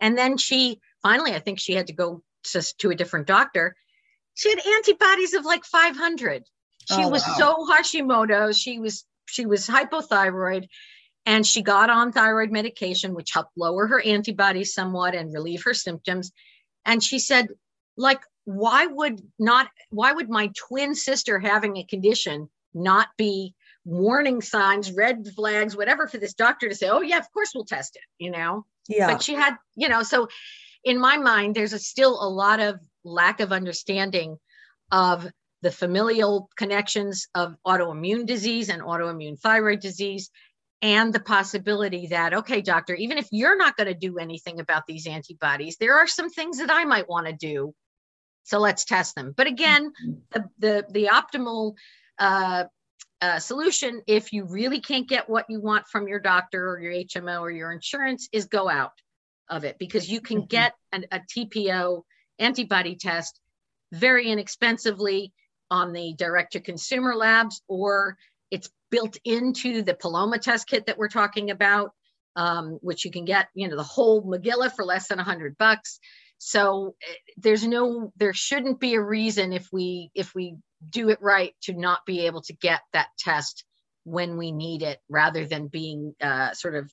And 0.00 0.16
then 0.16 0.36
she 0.36 0.78
finally, 1.02 1.34
I 1.34 1.40
think 1.40 1.58
she 1.58 1.74
had 1.74 1.88
to 1.88 1.92
go 1.92 2.22
to, 2.52 2.62
to 2.78 2.90
a 2.90 2.94
different 2.94 3.26
doctor 3.26 3.74
she 4.34 4.50
had 4.50 4.60
antibodies 4.76 5.34
of 5.34 5.44
like 5.44 5.64
500 5.64 6.44
she 6.88 7.04
oh, 7.04 7.08
was 7.08 7.22
wow. 7.26 7.34
so 7.38 7.66
hashimoto's 7.70 8.58
she 8.58 8.78
was 8.78 9.04
she 9.26 9.46
was 9.46 9.66
hypothyroid 9.66 10.66
and 11.26 11.46
she 11.46 11.62
got 11.62 11.90
on 11.90 12.12
thyroid 12.12 12.50
medication 12.50 13.14
which 13.14 13.32
helped 13.32 13.56
lower 13.56 13.86
her 13.86 14.00
antibodies 14.00 14.74
somewhat 14.74 15.14
and 15.14 15.32
relieve 15.32 15.62
her 15.64 15.74
symptoms. 15.74 16.32
And 16.84 17.02
she 17.02 17.18
said 17.18 17.48
like 17.96 18.20
why 18.44 18.86
would 18.86 19.20
not 19.38 19.68
why 19.90 20.12
would 20.12 20.28
my 20.28 20.50
twin 20.56 20.94
sister 20.94 21.38
having 21.38 21.76
a 21.76 21.84
condition 21.84 22.48
not 22.72 23.08
be 23.16 23.54
warning 23.84 24.40
signs 24.40 24.92
red 24.92 25.26
flags 25.34 25.76
whatever 25.76 26.06
for 26.06 26.18
this 26.18 26.34
doctor 26.34 26.68
to 26.68 26.74
say 26.74 26.88
oh 26.88 27.00
yeah 27.00 27.18
of 27.18 27.30
course 27.32 27.52
we'll 27.54 27.64
test 27.64 27.96
it 27.96 28.02
you 28.18 28.30
know? 28.30 28.64
Yeah. 28.88 29.06
But 29.06 29.22
she 29.22 29.34
had 29.34 29.56
you 29.76 29.88
know 29.88 30.02
so 30.02 30.28
in 30.84 30.98
my 30.98 31.16
mind 31.16 31.54
there's 31.54 31.72
a, 31.72 31.78
still 31.78 32.22
a 32.22 32.28
lot 32.28 32.60
of 32.60 32.78
lack 33.04 33.40
of 33.40 33.52
understanding 33.52 34.36
of 34.90 35.26
the 35.62 35.70
familial 35.70 36.48
connections 36.56 37.28
of 37.34 37.54
autoimmune 37.66 38.26
disease 38.26 38.68
and 38.68 38.82
autoimmune 38.82 39.38
thyroid 39.38 39.80
disease 39.80 40.30
and 40.82 41.12
the 41.12 41.20
possibility 41.20 42.08
that 42.08 42.32
okay 42.32 42.60
doctor 42.60 42.94
even 42.94 43.18
if 43.18 43.28
you're 43.30 43.56
not 43.56 43.76
going 43.76 43.86
to 43.86 43.94
do 43.94 44.18
anything 44.18 44.60
about 44.60 44.86
these 44.86 45.06
antibodies 45.06 45.76
there 45.76 45.98
are 45.98 46.06
some 46.06 46.30
things 46.30 46.58
that 46.58 46.70
i 46.70 46.84
might 46.84 47.08
want 47.08 47.26
to 47.26 47.32
do. 47.32 47.74
So 48.44 48.58
let's 48.58 48.84
test 48.84 49.14
them. 49.14 49.34
But 49.36 49.46
again 49.46 49.92
the 50.32 50.44
the, 50.58 50.84
the 50.90 51.10
optimal 51.12 51.74
uh, 52.18 52.64
uh, 53.20 53.38
solution 53.38 54.02
if 54.06 54.32
you 54.32 54.44
really 54.44 54.80
can't 54.80 55.08
get 55.08 55.28
what 55.28 55.46
you 55.48 55.60
want 55.60 55.86
from 55.86 56.08
your 56.08 56.20
doctor 56.20 56.70
or 56.70 56.80
your 56.80 56.92
hmo 56.92 57.40
or 57.40 57.50
your 57.50 57.70
insurance 57.70 58.28
is 58.32 58.46
go 58.46 58.68
out 58.68 58.92
of 59.50 59.64
it 59.64 59.76
because 59.78 60.08
you 60.08 60.20
can 60.20 60.38
mm-hmm. 60.38 60.46
get 60.46 60.74
an, 60.92 61.04
a 61.10 61.20
tpo 61.20 62.02
antibody 62.38 62.96
test 62.96 63.38
very 63.92 64.30
inexpensively 64.30 65.32
on 65.70 65.92
the 65.92 66.14
direct 66.16 66.52
to 66.52 66.60
consumer 66.60 67.14
labs, 67.14 67.62
or 67.68 68.16
it's 68.50 68.70
built 68.90 69.16
into 69.24 69.82
the 69.82 69.94
Paloma 69.94 70.38
test 70.38 70.66
kit 70.66 70.86
that 70.86 70.98
we're 70.98 71.08
talking 71.08 71.50
about, 71.50 71.92
um, 72.36 72.78
which 72.82 73.04
you 73.04 73.10
can 73.10 73.24
get, 73.24 73.48
you 73.54 73.68
know, 73.68 73.76
the 73.76 73.82
whole 73.82 74.22
Magilla 74.22 74.72
for 74.74 74.84
less 74.84 75.08
than 75.08 75.20
a 75.20 75.24
hundred 75.24 75.56
bucks. 75.58 76.00
So 76.38 76.96
eh, 77.02 77.14
there's 77.36 77.66
no, 77.66 78.12
there 78.16 78.32
shouldn't 78.32 78.80
be 78.80 78.94
a 78.94 79.02
reason 79.02 79.52
if 79.52 79.68
we 79.72 80.10
if 80.14 80.34
we 80.34 80.56
do 80.88 81.10
it 81.10 81.18
right 81.20 81.54
to 81.62 81.74
not 81.74 82.06
be 82.06 82.26
able 82.26 82.42
to 82.42 82.54
get 82.54 82.80
that 82.92 83.08
test 83.18 83.64
when 84.04 84.38
we 84.38 84.50
need 84.50 84.82
it, 84.82 84.98
rather 85.08 85.44
than 85.44 85.68
being 85.68 86.14
uh, 86.20 86.52
sort 86.54 86.74
of 86.74 86.90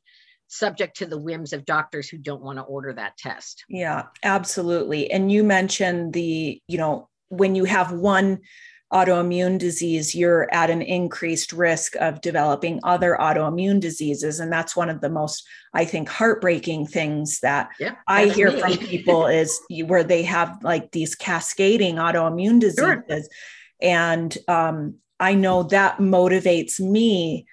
subject 0.47 0.97
to 0.97 1.05
the 1.05 1.19
whims 1.19 1.53
of 1.53 1.65
doctors 1.65 2.09
who 2.09 2.17
don't 2.17 2.41
want 2.41 2.57
to 2.57 2.63
order 2.63 2.93
that 2.93 3.17
test. 3.17 3.65
Yeah, 3.69 4.03
absolutely. 4.23 5.11
And 5.11 5.31
you 5.31 5.43
mentioned 5.43 6.13
the, 6.13 6.61
you 6.67 6.77
know, 6.77 7.09
when 7.29 7.55
you 7.55 7.65
have 7.65 7.91
one 7.91 8.39
autoimmune 8.93 9.57
disease, 9.57 10.15
you're 10.15 10.47
at 10.53 10.69
an 10.69 10.81
increased 10.81 11.51
risk 11.51 11.95
of 11.97 12.21
developing 12.21 12.79
other 12.83 13.17
autoimmune 13.19 13.81
diseases. 13.81 14.39
And 14.39 14.51
that's 14.51 14.75
one 14.75 14.89
of 14.89 15.01
the 15.01 15.09
most, 15.09 15.45
I 15.73 15.83
think, 15.83 16.07
heartbreaking 16.07 16.87
things 16.87 17.41
that 17.41 17.69
yeah, 17.79 17.95
I 18.07 18.27
hear 18.27 18.51
me. 18.51 18.59
from 18.61 18.77
people 18.77 19.27
is 19.27 19.59
where 19.85 20.05
they 20.05 20.23
have 20.23 20.57
like 20.63 20.91
these 20.91 21.15
cascading 21.15 21.95
autoimmune 21.95 22.61
diseases. 22.61 23.05
Sure. 23.07 23.23
And 23.81 24.35
um, 24.47 24.95
I 25.19 25.33
know 25.33 25.63
that 25.63 25.97
motivates 25.97 26.79
me 26.79 27.45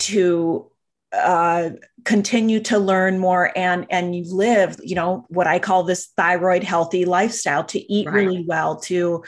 to 0.00 0.71
uh, 1.12 1.70
continue 2.04 2.60
to 2.60 2.78
learn 2.78 3.18
more 3.18 3.56
and 3.56 3.86
and 3.90 4.16
you 4.16 4.24
live 4.34 4.76
you 4.82 4.94
know 4.94 5.24
what 5.28 5.46
i 5.46 5.58
call 5.58 5.84
this 5.84 6.08
thyroid 6.16 6.64
healthy 6.64 7.04
lifestyle 7.04 7.62
to 7.62 7.92
eat 7.92 8.06
right. 8.06 8.14
really 8.14 8.44
well 8.48 8.80
to 8.80 9.22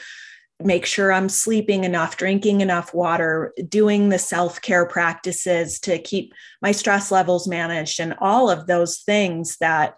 make 0.61 0.85
sure 0.85 1.13
i'm 1.13 1.29
sleeping 1.29 1.83
enough 1.83 2.17
drinking 2.17 2.61
enough 2.61 2.93
water 2.93 3.53
doing 3.69 4.09
the 4.09 4.19
self-care 4.19 4.85
practices 4.85 5.79
to 5.79 5.97
keep 5.99 6.33
my 6.61 6.71
stress 6.71 7.11
levels 7.11 7.47
managed 7.47 7.99
and 7.99 8.15
all 8.19 8.49
of 8.49 8.67
those 8.67 8.99
things 8.99 9.57
that 9.57 9.95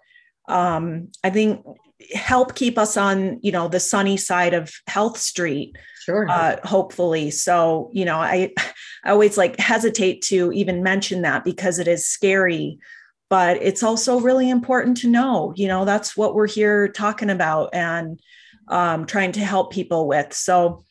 um, 0.48 1.08
i 1.24 1.30
think 1.30 1.64
help 2.14 2.54
keep 2.54 2.78
us 2.78 2.96
on 2.96 3.38
you 3.42 3.52
know 3.52 3.68
the 3.68 3.80
sunny 3.80 4.16
side 4.16 4.54
of 4.54 4.72
health 4.86 5.18
street 5.18 5.76
sure. 6.04 6.28
uh, 6.28 6.56
hopefully. 6.64 7.30
So 7.30 7.90
you 7.92 8.04
know 8.04 8.16
i 8.16 8.52
i 9.04 9.10
always 9.10 9.36
like 9.36 9.58
hesitate 9.58 10.22
to 10.22 10.52
even 10.52 10.82
mention 10.82 11.22
that 11.22 11.44
because 11.44 11.78
it 11.78 11.88
is 11.88 12.08
scary 12.08 12.78
but 13.30 13.58
it's 13.60 13.82
also 13.82 14.20
really 14.20 14.48
important 14.48 14.96
to 14.98 15.08
know 15.08 15.52
you 15.56 15.68
know 15.68 15.84
that's 15.84 16.16
what 16.16 16.34
we're 16.34 16.48
here 16.48 16.88
talking 16.88 17.30
about 17.30 17.74
and 17.74 18.20
um, 18.68 19.06
trying 19.06 19.32
to 19.32 19.40
help 19.40 19.72
people 19.72 20.06
with. 20.06 20.32
So 20.32 20.84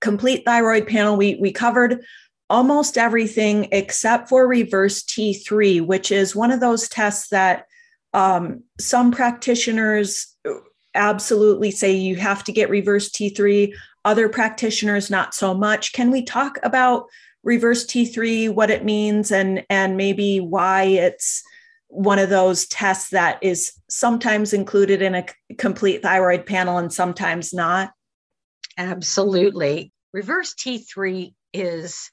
complete 0.00 0.44
thyroid 0.44 0.86
panel. 0.86 1.16
We 1.16 1.36
we 1.36 1.52
covered 1.52 2.04
almost 2.50 2.98
everything 2.98 3.68
except 3.72 4.28
for 4.28 4.46
reverse 4.46 5.02
t3 5.02 5.86
which 5.86 6.12
is 6.12 6.36
one 6.36 6.50
of 6.50 6.60
those 6.60 6.86
tests 6.86 7.28
that 7.28 7.64
um, 8.12 8.62
some 8.78 9.10
practitioners 9.12 10.36
absolutely 10.94 11.70
say 11.70 11.92
you 11.92 12.16
have 12.16 12.44
to 12.44 12.52
get 12.52 12.70
reverse 12.70 13.10
T3, 13.10 13.72
other 14.04 14.28
practitioners 14.28 15.10
not 15.10 15.34
so 15.34 15.54
much. 15.54 15.92
Can 15.92 16.10
we 16.10 16.22
talk 16.22 16.58
about 16.62 17.06
reverse 17.42 17.86
T3, 17.86 18.54
what 18.54 18.70
it 18.70 18.84
means, 18.84 19.32
and, 19.32 19.64
and 19.70 19.96
maybe 19.96 20.40
why 20.40 20.84
it's 20.84 21.42
one 21.88 22.18
of 22.18 22.30
those 22.30 22.66
tests 22.66 23.10
that 23.10 23.38
is 23.42 23.72
sometimes 23.88 24.52
included 24.52 25.02
in 25.02 25.14
a 25.14 25.26
complete 25.58 26.02
thyroid 26.02 26.46
panel 26.46 26.78
and 26.78 26.92
sometimes 26.92 27.52
not? 27.52 27.92
Absolutely. 28.78 29.92
Reverse 30.12 30.54
T3 30.54 31.34
is 31.52 32.10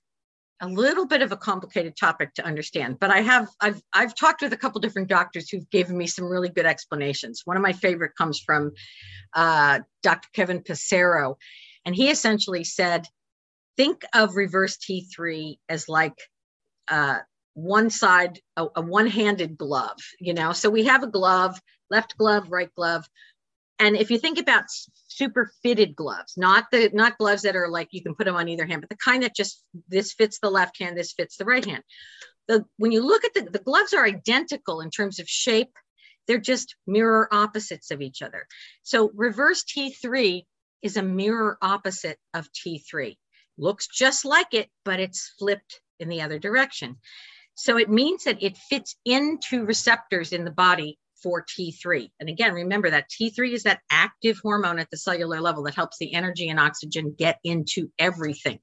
a 0.61 0.67
little 0.67 1.05
bit 1.05 1.21
of 1.21 1.31
a 1.31 1.37
complicated 1.37 1.95
topic 1.95 2.33
to 2.33 2.45
understand 2.45 2.99
but 2.99 3.09
i 3.09 3.21
have 3.21 3.49
i've 3.61 3.81
i've 3.93 4.15
talked 4.15 4.41
with 4.41 4.53
a 4.53 4.57
couple 4.57 4.81
different 4.81 5.07
doctors 5.07 5.49
who've 5.49 5.69
given 5.69 5.97
me 5.97 6.07
some 6.07 6.25
really 6.25 6.49
good 6.49 6.65
explanations. 6.65 7.41
One 7.45 7.57
of 7.57 7.63
my 7.63 7.73
favorite 7.73 8.15
comes 8.17 8.39
from 8.39 8.71
uh, 9.33 9.79
dr 10.03 10.27
kevin 10.33 10.61
Passero 10.61 11.35
and 11.85 11.95
he 11.95 12.09
essentially 12.09 12.63
said 12.63 13.05
think 13.77 14.03
of 14.13 14.35
reverse 14.35 14.77
t3 14.77 15.57
as 15.69 15.87
like 15.87 16.17
uh, 16.89 17.19
one 17.53 17.89
side 17.89 18.39
a, 18.57 18.65
a 18.75 18.81
one-handed 18.81 19.57
glove 19.57 19.99
you 20.19 20.33
know? 20.33 20.53
So 20.53 20.69
we 20.69 20.85
have 20.85 21.03
a 21.03 21.07
glove 21.07 21.59
left 21.89 22.17
glove 22.17 22.51
right 22.51 22.73
glove 22.75 23.07
and 23.79 23.95
if 23.95 24.11
you 24.11 24.19
think 24.19 24.37
about 24.39 24.65
super 25.07 25.51
fitted 25.63 25.95
gloves, 25.95 26.33
not 26.35 26.65
the 26.71 26.89
not 26.93 27.17
gloves 27.17 27.43
that 27.43 27.55
are 27.55 27.69
like 27.69 27.87
you 27.91 28.03
can 28.03 28.13
put 28.13 28.25
them 28.25 28.35
on 28.35 28.49
either 28.49 28.65
hand, 28.65 28.81
but 28.81 28.89
the 28.89 28.97
kind 28.97 29.23
that 29.23 29.35
just 29.35 29.63
this 29.87 30.13
fits 30.13 30.39
the 30.39 30.51
left 30.51 30.79
hand, 30.79 30.97
this 30.97 31.13
fits 31.13 31.37
the 31.37 31.45
right 31.45 31.65
hand. 31.65 31.83
The 32.47 32.65
when 32.77 32.91
you 32.91 33.01
look 33.01 33.23
at 33.23 33.33
the, 33.33 33.49
the 33.49 33.63
gloves 33.63 33.93
are 33.93 34.05
identical 34.05 34.81
in 34.81 34.91
terms 34.91 35.19
of 35.19 35.29
shape, 35.29 35.71
they're 36.27 36.39
just 36.39 36.75
mirror 36.85 37.27
opposites 37.31 37.89
of 37.89 38.01
each 38.01 38.21
other. 38.21 38.45
So 38.83 39.11
reverse 39.15 39.63
T3 39.63 40.43
is 40.81 40.97
a 40.97 41.03
mirror 41.03 41.57
opposite 41.61 42.17
of 42.33 42.49
T3. 42.51 43.17
Looks 43.57 43.87
just 43.87 44.25
like 44.25 44.53
it, 44.53 44.69
but 44.83 44.99
it's 44.99 45.33
flipped 45.39 45.81
in 45.99 46.09
the 46.09 46.21
other 46.21 46.39
direction. 46.39 46.97
So 47.55 47.77
it 47.77 47.89
means 47.89 48.23
that 48.23 48.41
it 48.41 48.57
fits 48.57 48.95
into 49.05 49.65
receptors 49.65 50.31
in 50.31 50.45
the 50.45 50.51
body 50.51 50.97
for 51.21 51.43
T3. 51.43 52.09
And 52.19 52.29
again, 52.29 52.53
remember 52.53 52.89
that 52.89 53.09
T3 53.09 53.53
is 53.53 53.63
that 53.63 53.81
active 53.91 54.39
hormone 54.41 54.79
at 54.79 54.89
the 54.89 54.97
cellular 54.97 55.41
level 55.41 55.63
that 55.63 55.75
helps 55.75 55.97
the 55.97 56.13
energy 56.13 56.49
and 56.49 56.59
oxygen 56.59 57.15
get 57.17 57.39
into 57.43 57.91
everything. 57.99 58.59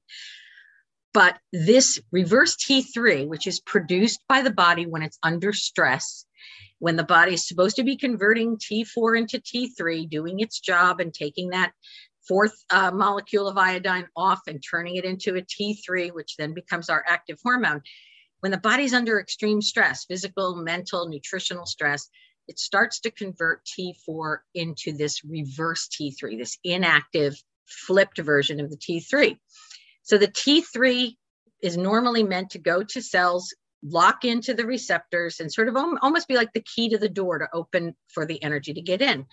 But 1.13 1.39
this 1.51 1.99
reverse 2.11 2.55
T3, 2.55 3.27
which 3.27 3.47
is 3.47 3.59
produced 3.59 4.19
by 4.27 4.41
the 4.41 4.51
body 4.51 4.85
when 4.85 5.01
it's 5.01 5.17
under 5.23 5.53
stress, 5.53 6.25
when 6.79 6.95
the 6.95 7.03
body 7.03 7.33
is 7.33 7.47
supposed 7.47 7.75
to 7.77 7.83
be 7.83 7.97
converting 7.97 8.57
T4 8.57 9.17
into 9.17 9.39
T3, 9.39 10.09
doing 10.09 10.39
its 10.39 10.59
job 10.59 10.99
and 10.99 11.13
taking 11.13 11.49
that 11.49 11.71
fourth 12.27 12.53
uh, 12.69 12.91
molecule 12.91 13.47
of 13.47 13.57
iodine 13.57 14.07
off 14.15 14.41
and 14.47 14.61
turning 14.61 14.97
it 14.97 15.05
into 15.05 15.37
a 15.37 15.41
T3, 15.41 16.13
which 16.13 16.35
then 16.37 16.53
becomes 16.53 16.89
our 16.89 17.03
active 17.07 17.39
hormone. 17.43 17.81
When 18.41 18.51
the 18.51 18.59
body's 18.59 18.93
under 18.93 19.19
extreme 19.19 19.61
stress, 19.61 20.05
physical, 20.05 20.55
mental, 20.55 21.07
nutritional 21.07 21.65
stress, 21.65 22.09
it 22.47 22.59
starts 22.59 23.01
to 23.01 23.11
convert 23.11 23.65
T4 23.65 24.37
into 24.53 24.93
this 24.93 25.23
reverse 25.23 25.87
T3, 25.87 26.37
this 26.37 26.57
inactive 26.63 27.35
flipped 27.65 28.19
version 28.19 28.59
of 28.59 28.69
the 28.69 28.77
T3. 28.77 29.37
So 30.03 30.17
the 30.17 30.27
T3 30.27 31.15
is 31.61 31.75
normally 31.75 32.23
meant 32.23 32.51
to 32.51 32.59
go 32.59 32.83
to 32.83 33.01
cells, 33.01 33.53
lock 33.83 34.23
into 34.23 34.53
the 34.53 34.65
receptors, 34.65 35.39
and 35.39 35.51
sort 35.51 35.67
of 35.67 35.75
almost 35.75 36.27
be 36.27 36.35
like 36.35 36.53
the 36.53 36.63
key 36.75 36.89
to 36.89 36.97
the 36.97 37.09
door 37.09 37.39
to 37.39 37.49
open 37.53 37.95
for 38.07 38.25
the 38.25 38.41
energy 38.41 38.73
to 38.73 38.81
get 38.81 39.01
in. 39.01 39.25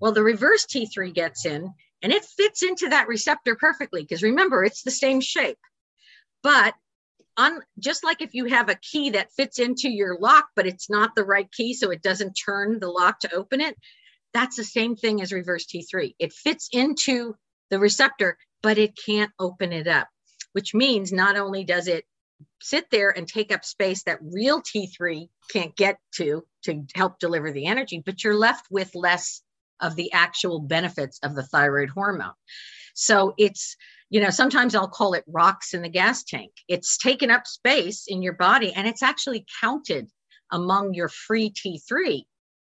Well, 0.00 0.12
the 0.12 0.22
reverse 0.22 0.66
T3 0.66 1.14
gets 1.14 1.46
in 1.46 1.72
and 2.02 2.12
it 2.12 2.24
fits 2.24 2.62
into 2.62 2.90
that 2.90 3.08
receptor 3.08 3.56
perfectly 3.56 4.02
because 4.02 4.22
remember, 4.22 4.62
it's 4.64 4.82
the 4.82 4.90
same 4.90 5.20
shape. 5.20 5.58
But 6.42 6.74
on 7.38 7.60
just 7.78 8.04
like 8.04 8.20
if 8.20 8.34
you 8.34 8.46
have 8.46 8.68
a 8.68 8.74
key 8.74 9.10
that 9.10 9.32
fits 9.32 9.58
into 9.58 9.88
your 9.88 10.18
lock, 10.18 10.48
but 10.56 10.66
it's 10.66 10.90
not 10.90 11.14
the 11.14 11.24
right 11.24 11.50
key, 11.50 11.72
so 11.72 11.90
it 11.90 12.02
doesn't 12.02 12.34
turn 12.34 12.80
the 12.80 12.90
lock 12.90 13.20
to 13.20 13.34
open 13.34 13.60
it, 13.60 13.76
that's 14.34 14.56
the 14.56 14.64
same 14.64 14.96
thing 14.96 15.22
as 15.22 15.32
reverse 15.32 15.64
T3. 15.64 16.14
It 16.18 16.32
fits 16.32 16.68
into 16.72 17.34
the 17.70 17.78
receptor, 17.78 18.36
but 18.62 18.76
it 18.76 18.98
can't 19.06 19.30
open 19.38 19.72
it 19.72 19.86
up, 19.86 20.08
which 20.52 20.74
means 20.74 21.12
not 21.12 21.36
only 21.36 21.64
does 21.64 21.86
it 21.86 22.04
sit 22.60 22.90
there 22.90 23.10
and 23.16 23.26
take 23.26 23.52
up 23.52 23.64
space 23.64 24.02
that 24.04 24.18
real 24.20 24.60
T3 24.60 25.28
can't 25.52 25.74
get 25.76 25.98
to 26.16 26.44
to 26.64 26.84
help 26.94 27.18
deliver 27.18 27.52
the 27.52 27.66
energy, 27.66 28.02
but 28.04 28.22
you're 28.22 28.36
left 28.36 28.66
with 28.70 28.90
less 28.94 29.42
of 29.80 29.96
the 29.96 30.12
actual 30.12 30.60
benefits 30.60 31.18
of 31.22 31.34
the 31.34 31.42
thyroid 31.44 31.88
hormone. 31.88 32.34
So 32.94 33.34
it's 33.38 33.76
you 34.10 34.20
know, 34.20 34.30
sometimes 34.30 34.74
I'll 34.74 34.88
call 34.88 35.14
it 35.14 35.24
rocks 35.26 35.74
in 35.74 35.82
the 35.82 35.88
gas 35.88 36.24
tank. 36.24 36.52
It's 36.66 36.96
taken 36.96 37.30
up 37.30 37.46
space 37.46 38.06
in 38.08 38.22
your 38.22 38.32
body 38.32 38.72
and 38.72 38.86
it's 38.86 39.02
actually 39.02 39.44
counted 39.60 40.08
among 40.50 40.94
your 40.94 41.08
free 41.08 41.50
T3 41.50 42.22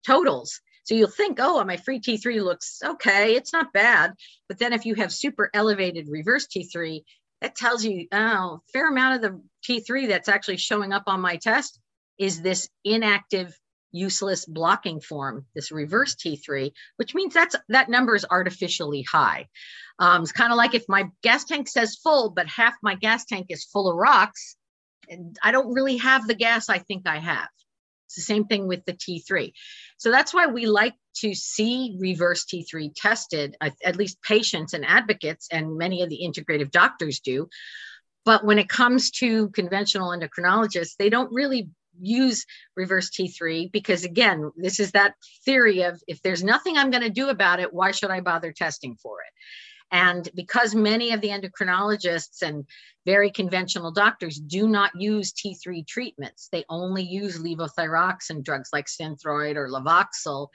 totals. 0.07 0.61
So 0.85 0.95
you'll 0.95 1.09
think, 1.09 1.39
oh, 1.41 1.63
my 1.65 1.77
free 1.77 2.01
T3 2.01 2.43
looks 2.43 2.81
okay, 2.85 3.37
it's 3.37 3.53
not 3.53 3.73
bad. 3.73 4.15
But 4.49 4.59
then 4.59 4.73
if 4.73 4.87
you 4.87 4.95
have 4.97 5.13
super 5.13 5.51
elevated 5.53 6.09
reverse 6.09 6.47
T3, 6.47 7.03
that 7.41 7.55
tells 7.55 7.85
you, 7.85 8.09
oh, 8.11 8.63
fair 8.73 8.89
amount 8.89 9.17
of 9.17 9.31
the 9.31 9.43
T3 9.69 10.09
that's 10.09 10.29
actually 10.29 10.57
showing 10.57 10.93
up 10.93 11.05
on 11.07 11.21
my 11.21 11.37
test 11.37 11.79
is 12.19 12.41
this 12.41 12.69
inactive 12.85 13.57
useless 13.93 14.45
blocking 14.45 15.01
form, 15.01 15.47
this 15.55 15.73
reverse 15.73 16.15
T3, 16.15 16.73
which 16.97 17.15
means 17.15 17.35
that's 17.35 17.57
that 17.69 17.89
number 17.89 18.15
is 18.15 18.27
artificially 18.31 19.03
high. 19.03 19.49
Um, 19.99 20.23
it's 20.23 20.33
kind 20.33 20.53
of 20.53 20.57
like 20.57 20.75
if 20.75 20.85
my 20.89 21.09
gas 21.23 21.45
tank 21.45 21.69
says 21.69 21.97
full, 21.97 22.31
but 22.31 22.47
half 22.47 22.75
my 22.83 22.95
gas 22.95 23.25
tank 23.25 23.47
is 23.51 23.65
full 23.65 23.91
of 23.91 23.97
rocks, 23.97 24.57
and 25.09 25.37
I 25.43 25.53
don't 25.53 25.73
really 25.73 25.97
have 25.99 26.27
the 26.27 26.35
gas 26.35 26.69
I 26.69 26.79
think 26.79 27.07
I 27.07 27.19
have. 27.19 27.49
It's 28.07 28.17
the 28.17 28.23
same 28.23 28.47
thing 28.47 28.67
with 28.67 28.85
the 28.87 28.95
T3. 28.95 29.53
So 29.99 30.11
that's 30.11 30.33
why 30.33 30.47
we 30.47 30.67
like 30.67 30.95
to 31.17 31.35
see 31.35 31.97
reverse 31.99 32.47
T3 32.47 32.93
tested, 32.95 33.57
at 33.61 33.97
least 33.97 34.23
patients 34.23 34.73
and 34.73 34.85
advocates, 34.87 35.49
and 35.53 35.77
many 35.77 36.03
of 36.03 36.09
the 36.09 36.21
integrative 36.23 36.71
doctors 36.71 37.21
do. 37.21 37.49
But 38.25 38.45
when 38.45 38.59
it 38.59 38.69
comes 38.69 39.11
to 39.13 39.49
conventional 39.51 40.11
endocrinologists, 40.11 40.97
they 40.99 41.11
don't 41.11 41.33
really 41.33 41.71
use 42.01 42.45
reverse 42.77 43.11
T3 43.11 43.71
because, 43.73 44.05
again, 44.05 44.51
this 44.57 44.81
is 44.81 44.93
that 44.93 45.15
theory 45.45 45.83
of 45.83 46.03
if 46.07 46.23
there's 46.23 46.45
nothing 46.45 46.77
I'm 46.77 46.91
going 46.91 47.03
to 47.03 47.11
do 47.11 47.29
about 47.29 47.61
it, 47.61 47.73
why 47.73 47.91
should 47.91 48.11
I 48.11 48.21
bother 48.21 48.53
testing 48.53 48.97
for 48.97 49.19
it? 49.21 49.33
And 49.91 50.29
because 50.35 50.75
many 50.75 51.13
of 51.13 51.21
the 51.21 51.29
endocrinologists 51.29 52.43
and 52.43 52.67
very 53.07 53.31
conventional 53.31 53.91
doctors 53.91 54.37
do 54.37 54.69
not 54.69 54.91
use 54.95 55.33
T3 55.33 55.87
treatments, 55.87 56.49
they 56.53 56.65
only 56.69 57.03
use 57.03 57.39
levothyroxine 57.39 58.45
drugs 58.45 58.69
like 58.73 58.87
Synthroid 58.87 59.57
or 59.57 59.69
Levoxyl. 59.69 60.49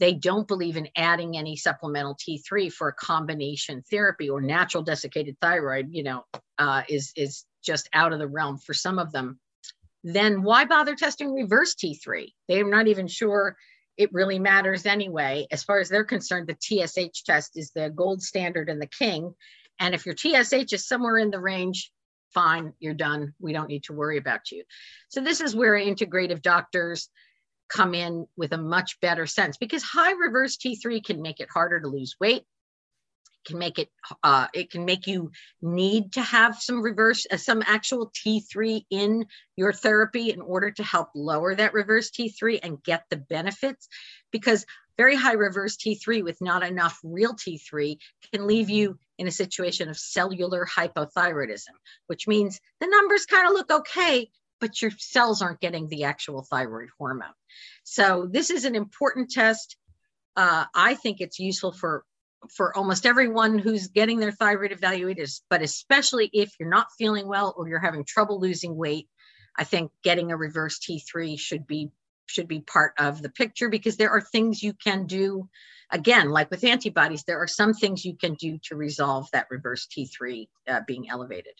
They 0.00 0.14
don't 0.14 0.48
believe 0.48 0.76
in 0.76 0.88
adding 0.96 1.36
any 1.36 1.56
supplemental 1.56 2.16
T3 2.16 2.72
for 2.72 2.88
a 2.88 2.94
combination 2.94 3.84
therapy 3.88 4.28
or 4.28 4.40
natural 4.40 4.82
desiccated 4.82 5.36
thyroid, 5.40 5.88
you 5.90 6.02
know, 6.02 6.24
uh, 6.58 6.82
is, 6.88 7.12
is 7.14 7.44
just 7.62 7.88
out 7.92 8.12
of 8.12 8.18
the 8.18 8.26
realm 8.26 8.58
for 8.58 8.74
some 8.74 8.98
of 8.98 9.12
them 9.12 9.38
then 10.04 10.42
why 10.42 10.64
bother 10.64 10.94
testing 10.94 11.32
reverse 11.32 11.74
T3? 11.74 12.32
They're 12.48 12.68
not 12.68 12.88
even 12.88 13.06
sure 13.06 13.56
it 13.96 14.12
really 14.12 14.38
matters 14.38 14.86
anyway. 14.86 15.46
As 15.50 15.62
far 15.62 15.78
as 15.78 15.88
they're 15.88 16.04
concerned, 16.04 16.48
the 16.48 16.56
TSH 16.58 17.24
test 17.24 17.56
is 17.56 17.70
the 17.70 17.90
gold 17.90 18.22
standard 18.22 18.68
and 18.68 18.80
the 18.80 18.86
king. 18.86 19.34
And 19.78 19.94
if 19.94 20.06
your 20.06 20.16
TSH 20.16 20.72
is 20.72 20.86
somewhere 20.86 21.18
in 21.18 21.30
the 21.30 21.40
range 21.40 21.92
fine, 22.32 22.72
you're 22.80 22.94
done. 22.94 23.34
We 23.40 23.52
don't 23.52 23.68
need 23.68 23.84
to 23.84 23.92
worry 23.92 24.16
about 24.16 24.50
you. 24.50 24.64
So 25.08 25.20
this 25.20 25.40
is 25.40 25.54
where 25.54 25.74
integrative 25.74 26.42
doctors 26.42 27.08
come 27.68 27.94
in 27.94 28.26
with 28.36 28.52
a 28.52 28.58
much 28.58 29.00
better 29.00 29.26
sense 29.26 29.56
because 29.56 29.82
high 29.82 30.12
reverse 30.12 30.56
T3 30.56 31.04
can 31.04 31.22
make 31.22 31.40
it 31.40 31.48
harder 31.52 31.80
to 31.80 31.88
lose 31.88 32.16
weight 32.20 32.44
can 33.44 33.58
make 33.58 33.78
it 33.78 33.88
uh, 34.22 34.46
it 34.54 34.70
can 34.70 34.84
make 34.84 35.06
you 35.06 35.30
need 35.60 36.12
to 36.12 36.22
have 36.22 36.56
some 36.60 36.82
reverse 36.82 37.26
uh, 37.30 37.36
some 37.36 37.62
actual 37.66 38.10
t3 38.10 38.84
in 38.90 39.26
your 39.56 39.72
therapy 39.72 40.30
in 40.30 40.40
order 40.40 40.70
to 40.70 40.82
help 40.82 41.08
lower 41.14 41.54
that 41.54 41.74
reverse 41.74 42.10
t3 42.10 42.60
and 42.62 42.82
get 42.82 43.04
the 43.10 43.16
benefits 43.16 43.88
because 44.30 44.66
very 44.96 45.16
high 45.16 45.32
reverse 45.32 45.76
t3 45.76 46.22
with 46.22 46.40
not 46.40 46.62
enough 46.62 46.98
real 47.02 47.34
t3 47.34 47.98
can 48.32 48.46
leave 48.46 48.70
you 48.70 48.98
in 49.18 49.26
a 49.26 49.32
situation 49.32 49.88
of 49.88 49.98
cellular 49.98 50.66
hypothyroidism 50.66 51.74
which 52.06 52.26
means 52.28 52.60
the 52.80 52.86
numbers 52.86 53.26
kind 53.26 53.46
of 53.46 53.54
look 53.54 53.70
okay 53.70 54.28
but 54.62 54.80
your 54.80 54.92
cells 54.96 55.42
aren't 55.42 55.60
getting 55.60 55.88
the 55.88 56.04
actual 56.04 56.42
thyroid 56.48 56.88
hormone. 56.96 57.34
So 57.82 58.28
this 58.30 58.48
is 58.48 58.64
an 58.64 58.76
important 58.76 59.28
test. 59.32 59.76
Uh, 60.36 60.66
I 60.72 60.94
think 60.94 61.20
it's 61.20 61.40
useful 61.40 61.72
for 61.72 62.04
for 62.50 62.76
almost 62.76 63.06
everyone 63.06 63.58
who's 63.58 63.88
getting 63.88 64.18
their 64.18 64.32
thyroid 64.32 64.72
evaluated, 64.72 65.28
but 65.48 65.62
especially 65.62 66.30
if 66.32 66.52
you're 66.58 66.68
not 66.68 66.88
feeling 66.98 67.26
well 67.26 67.54
or 67.56 67.68
you're 67.68 67.78
having 67.78 68.04
trouble 68.04 68.40
losing 68.40 68.76
weight, 68.76 69.08
I 69.56 69.64
think 69.64 69.90
getting 70.02 70.32
a 70.32 70.36
reverse 70.36 70.78
T3 70.78 71.38
should 71.38 71.66
be 71.66 71.90
should 72.26 72.48
be 72.48 72.60
part 72.60 72.94
of 72.98 73.20
the 73.20 73.28
picture 73.28 73.68
because 73.68 73.96
there 73.96 74.10
are 74.10 74.20
things 74.20 74.62
you 74.62 74.72
can 74.72 75.06
do 75.06 75.48
again 75.90 76.30
like 76.30 76.50
with 76.50 76.64
antibodies 76.64 77.24
there 77.24 77.42
are 77.42 77.48
some 77.48 77.74
things 77.74 78.04
you 78.04 78.16
can 78.16 78.34
do 78.34 78.58
to 78.62 78.76
resolve 78.76 79.28
that 79.32 79.48
reverse 79.50 79.86
T3 79.86 80.48
uh, 80.68 80.80
being 80.86 81.10
elevated. 81.10 81.54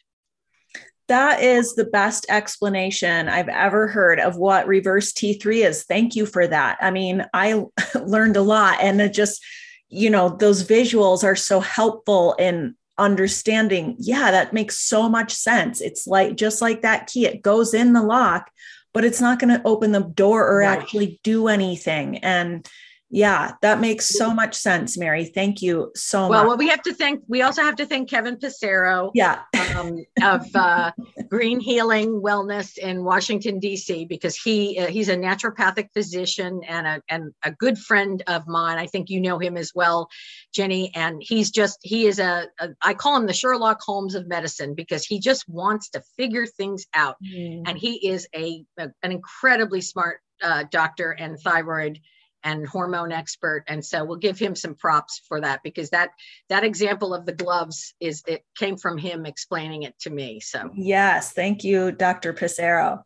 That 1.09 1.43
is 1.43 1.75
the 1.75 1.85
best 1.85 2.25
explanation 2.31 3.29
I've 3.29 3.49
ever 3.49 3.89
heard 3.89 4.19
of 4.19 4.37
what 4.37 4.67
reverse 4.67 5.13
T3 5.13 5.67
is. 5.67 5.85
Thank 5.85 6.17
you 6.17 6.25
for 6.25 6.47
that. 6.47 6.79
I 6.81 6.91
mean, 6.91 7.27
I 7.35 7.65
learned 8.01 8.37
a 8.37 8.43
lot 8.43 8.81
and 8.81 9.01
it 9.01 9.13
just 9.13 9.45
you 9.93 10.09
know 10.09 10.31
those 10.31 10.65
visuals 10.65 11.23
are 11.23 11.37
so 11.37 11.61
helpful 11.61 12.35
in 12.39 12.75
understanding 12.99 13.95
yeah 13.99 14.31
that 14.31 14.53
makes 14.53 14.79
so 14.79 15.09
much 15.09 15.33
sense 15.33 15.81
it's 15.81 16.07
like 16.07 16.37
just 16.37 16.63
like 16.63 16.83
that 16.83 17.07
key 17.07 17.27
it 17.27 17.43
goes 17.43 17.75
in 17.75 17.93
the 17.93 18.03
lock 18.03 18.51
but 18.95 19.05
it's 19.05 19.21
not 19.21 19.39
going 19.39 19.55
to 19.55 19.67
open 19.67 19.93
the 19.93 20.01
door 20.01 20.47
or 20.47 20.59
right. 20.59 20.79
actually 20.79 21.21
do 21.23 21.49
anything 21.49 22.19
and 22.19 22.69
yeah, 23.15 23.53
that 23.61 23.79
makes 23.79 24.09
so 24.09 24.33
much 24.33 24.55
sense, 24.55 24.97
Mary. 24.97 25.27
Thank 25.27 25.61
you 25.61 25.93
so 25.95 26.29
well, 26.29 26.41
much. 26.41 26.49
Well, 26.49 26.57
we 26.57 26.69
have 26.69 26.81
to 26.85 26.95
thank, 26.95 27.23
we 27.29 27.43
also 27.43 27.61
have 27.61 27.77
to 27.77 27.85
thank 27.85 28.09
Kevin 28.09 28.39
Passero 28.39 29.11
yeah. 29.13 29.43
um, 29.77 29.99
of 30.23 30.47
uh, 30.57 30.93
Green 31.29 31.61
Healing 31.61 32.23
Wellness 32.23 32.79
in 32.79 33.05
Washington, 33.05 33.59
D.C., 33.59 34.07
because 34.07 34.35
he 34.35 34.79
uh, 34.79 34.87
he's 34.87 35.11
a 35.11 35.17
naturopathic 35.17 35.89
physician 35.93 36.63
and 36.67 36.87
a, 36.87 37.03
and 37.11 37.35
a 37.45 37.51
good 37.51 37.77
friend 37.77 38.23
of 38.29 38.49
mine. 38.49 38.79
I 38.79 38.87
think 38.87 39.11
you 39.11 39.21
know 39.21 39.39
him 39.39 39.59
as 39.59 39.73
well, 39.75 40.09
Ginny. 40.55 40.91
And 40.95 41.23
he's 41.23 41.51
just, 41.51 41.81
he 41.83 42.07
is 42.07 42.19
a, 42.19 42.47
a 42.61 42.71
I 42.81 42.95
call 42.95 43.15
him 43.17 43.27
the 43.27 43.35
Sherlock 43.35 43.83
Holmes 43.83 44.15
of 44.15 44.27
medicine 44.27 44.75
because 44.75 45.05
he 45.05 45.21
just 45.21 45.47
wants 45.51 45.91
to 45.91 46.03
figure 46.17 46.47
things 46.47 46.87
out. 46.95 47.17
Mm. 47.23 47.65
And 47.67 47.77
he 47.77 48.09
is 48.09 48.27
a, 48.35 48.65
a 48.79 48.89
an 49.03 49.13
incredibly 49.13 49.83
smart 49.83 50.21
uh, 50.43 50.65
doctor 50.71 51.11
and 51.11 51.39
thyroid 51.39 52.01
and 52.45 52.67
hormone 52.67 53.13
expert 53.13 53.65
and 53.69 53.85
so 53.85 54.05
we'll 54.05 54.17
give 54.17 54.39
him 54.39 54.55
some 54.55 54.75
props 54.75 55.23
for 55.27 55.41
that 55.41 55.61
because 55.63 55.91
that 55.91 56.11
that 56.49 56.65
example 56.65 57.15
of 57.15 57.27
the 57.27 57.33
gloves 57.33 57.95
is 58.01 58.23
it 58.27 58.45
came 58.57 58.77
from 58.77 58.99
him 58.99 59.27
explaining 59.27 59.83
it 59.83 59.99
to 59.99 60.11
me 60.11 60.41
so 60.41 60.71
yes 60.75 61.33
thank 61.33 61.65
you 61.65 61.93
dr 61.93 62.33
Passero. 62.35 63.03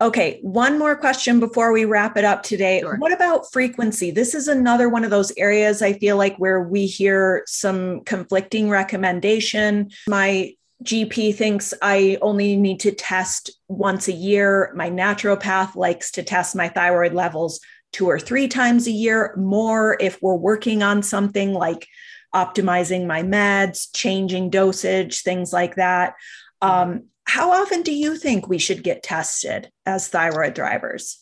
Okay, 0.00 0.40
one 0.42 0.76
more 0.76 0.96
question 0.96 1.38
before 1.38 1.72
we 1.72 1.84
wrap 1.84 2.16
it 2.16 2.24
up 2.24 2.42
today. 2.42 2.80
Sure. 2.80 2.96
What 2.96 3.12
about 3.12 3.52
frequency? 3.52 4.10
This 4.10 4.34
is 4.34 4.48
another 4.48 4.88
one 4.88 5.04
of 5.04 5.10
those 5.10 5.32
areas 5.36 5.82
I 5.82 5.92
feel 5.92 6.16
like 6.16 6.36
where 6.36 6.60
we 6.60 6.86
hear 6.86 7.44
some 7.46 8.02
conflicting 8.02 8.68
recommendation. 8.68 9.90
My 10.08 10.54
GP 10.82 11.36
thinks 11.36 11.72
I 11.80 12.18
only 12.20 12.56
need 12.56 12.80
to 12.80 12.92
test 12.92 13.50
once 13.68 14.08
a 14.08 14.12
year. 14.12 14.72
My 14.74 14.90
naturopath 14.90 15.76
likes 15.76 16.10
to 16.12 16.22
test 16.24 16.56
my 16.56 16.68
thyroid 16.68 17.14
levels 17.14 17.60
two 17.94 18.10
or 18.10 18.18
three 18.18 18.48
times 18.48 18.88
a 18.88 18.90
year, 18.90 19.32
more 19.36 19.96
if 20.00 20.20
we're 20.20 20.34
working 20.34 20.82
on 20.82 21.00
something 21.00 21.54
like 21.54 21.86
optimizing 22.34 23.06
my 23.06 23.22
meds, 23.22 23.86
changing 23.94 24.50
dosage, 24.50 25.22
things 25.22 25.52
like 25.52 25.76
that. 25.76 26.14
Um, 26.60 27.04
how 27.24 27.52
often 27.52 27.82
do 27.82 27.94
you 27.94 28.16
think 28.16 28.48
we 28.48 28.58
should 28.58 28.82
get 28.82 29.04
tested 29.04 29.70
as 29.86 30.08
thyroid 30.08 30.56
thrivers? 30.56 31.18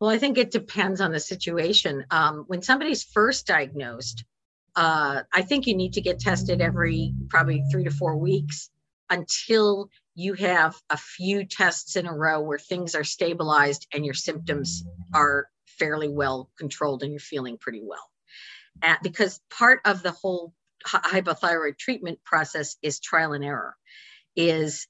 Well, 0.00 0.10
I 0.10 0.18
think 0.18 0.36
it 0.36 0.50
depends 0.50 1.00
on 1.00 1.12
the 1.12 1.20
situation. 1.20 2.04
Um, 2.10 2.44
when 2.48 2.60
somebody's 2.60 3.04
first 3.04 3.46
diagnosed, 3.46 4.24
uh, 4.74 5.22
I 5.32 5.42
think 5.42 5.68
you 5.68 5.76
need 5.76 5.92
to 5.92 6.00
get 6.00 6.18
tested 6.18 6.60
every 6.60 7.14
probably 7.28 7.62
three 7.70 7.84
to 7.84 7.90
four 7.90 8.16
weeks 8.16 8.68
until 9.08 9.90
you 10.16 10.34
have 10.34 10.74
a 10.90 10.96
few 10.96 11.44
tests 11.44 11.94
in 11.94 12.06
a 12.06 12.12
row 12.12 12.40
where 12.40 12.58
things 12.58 12.96
are 12.96 13.04
stabilized 13.04 13.86
and 13.94 14.04
your 14.04 14.14
symptoms 14.14 14.82
are 15.14 15.46
fairly 15.78 16.08
well 16.08 16.50
controlled 16.58 17.02
and 17.02 17.12
you're 17.12 17.20
feeling 17.20 17.58
pretty 17.58 17.82
well. 17.84 18.10
At, 18.82 19.02
because 19.02 19.40
part 19.50 19.80
of 19.84 20.02
the 20.02 20.10
whole 20.12 20.52
hypothyroid 20.86 21.78
treatment 21.78 22.18
process 22.24 22.76
is 22.82 23.00
trial 23.00 23.32
and 23.32 23.44
error, 23.44 23.74
is 24.36 24.86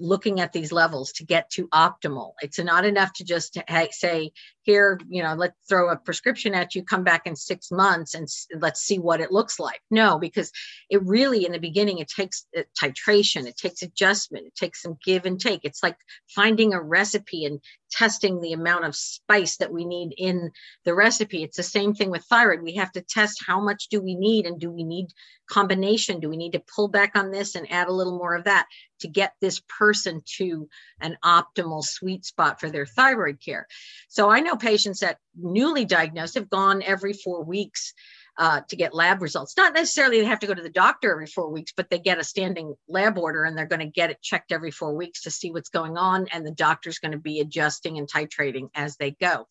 looking 0.00 0.40
at 0.40 0.52
these 0.52 0.72
levels 0.72 1.12
to 1.12 1.24
get 1.24 1.48
to 1.48 1.68
optimal. 1.68 2.32
It's 2.42 2.58
not 2.58 2.84
enough 2.84 3.12
to 3.14 3.24
just 3.24 3.56
say, 3.92 4.32
here, 4.62 4.98
you 5.08 5.22
know, 5.22 5.34
let's 5.34 5.54
throw 5.68 5.90
a 5.90 5.96
prescription 5.96 6.54
at 6.54 6.74
you, 6.74 6.82
come 6.82 7.04
back 7.04 7.26
in 7.26 7.36
six 7.36 7.70
months 7.70 8.14
and 8.14 8.28
let's 8.58 8.80
see 8.80 8.98
what 8.98 9.20
it 9.20 9.30
looks 9.30 9.60
like. 9.60 9.80
No, 9.90 10.18
because 10.18 10.50
it 10.90 11.02
really, 11.04 11.46
in 11.46 11.52
the 11.52 11.60
beginning, 11.60 11.98
it 11.98 12.08
takes 12.08 12.46
uh, 12.56 12.62
titration, 12.82 13.46
it 13.46 13.56
takes 13.56 13.82
adjustment, 13.82 14.46
it 14.46 14.56
takes 14.56 14.82
some 14.82 14.96
give 15.04 15.24
and 15.24 15.40
take. 15.40 15.60
It's 15.62 15.82
like 15.82 15.96
finding 16.34 16.74
a 16.74 16.82
recipe 16.82 17.44
and 17.44 17.60
testing 17.94 18.40
the 18.40 18.52
amount 18.52 18.84
of 18.84 18.96
spice 18.96 19.56
that 19.58 19.72
we 19.72 19.84
need 19.84 20.14
in 20.18 20.50
the 20.84 20.94
recipe. 20.94 21.44
It's 21.44 21.56
the 21.56 21.62
same 21.62 21.94
thing 21.94 22.10
with 22.10 22.24
thyroid. 22.24 22.62
We 22.62 22.74
have 22.74 22.90
to 22.92 23.00
test 23.00 23.44
how 23.46 23.60
much 23.60 23.88
do 23.88 24.00
we 24.00 24.16
need 24.16 24.46
and 24.46 24.58
do 24.58 24.70
we 24.70 24.82
need 24.82 25.06
combination? 25.48 26.18
Do 26.18 26.28
we 26.28 26.36
need 26.36 26.52
to 26.52 26.64
pull 26.74 26.88
back 26.88 27.12
on 27.14 27.30
this 27.30 27.54
and 27.54 27.70
add 27.70 27.86
a 27.88 27.92
little 27.92 28.18
more 28.18 28.34
of 28.34 28.44
that 28.44 28.66
to 29.00 29.08
get 29.08 29.34
this 29.40 29.60
person 29.78 30.22
to 30.38 30.68
an 31.00 31.16
optimal 31.24 31.84
sweet 31.84 32.24
spot 32.24 32.58
for 32.58 32.68
their 32.68 32.86
thyroid 32.86 33.40
care? 33.40 33.68
So 34.08 34.28
I 34.28 34.40
know 34.40 34.56
patients 34.56 35.00
that 35.00 35.18
newly 35.36 35.84
diagnosed 35.84 36.34
have 36.34 36.50
gone 36.50 36.82
every 36.82 37.12
four 37.12 37.44
weeks 37.44 37.94
uh, 38.38 38.60
to 38.68 38.76
get 38.76 38.94
lab 38.94 39.22
results. 39.22 39.56
Not 39.56 39.74
necessarily 39.74 40.20
they 40.20 40.26
have 40.26 40.40
to 40.40 40.46
go 40.46 40.54
to 40.54 40.62
the 40.62 40.68
doctor 40.68 41.12
every 41.12 41.26
four 41.26 41.50
weeks, 41.50 41.72
but 41.76 41.90
they 41.90 41.98
get 41.98 42.18
a 42.18 42.24
standing 42.24 42.74
lab 42.88 43.18
order 43.18 43.44
and 43.44 43.56
they're 43.56 43.66
going 43.66 43.80
to 43.80 43.86
get 43.86 44.10
it 44.10 44.22
checked 44.22 44.52
every 44.52 44.70
four 44.70 44.94
weeks 44.94 45.22
to 45.22 45.30
see 45.30 45.50
what's 45.50 45.68
going 45.68 45.96
on. 45.96 46.26
And 46.32 46.46
the 46.46 46.50
doctor's 46.50 46.98
going 46.98 47.12
to 47.12 47.18
be 47.18 47.40
adjusting 47.40 47.98
and 47.98 48.10
titrating 48.10 48.68
as 48.74 48.96
they 48.96 49.12
go. 49.12 49.46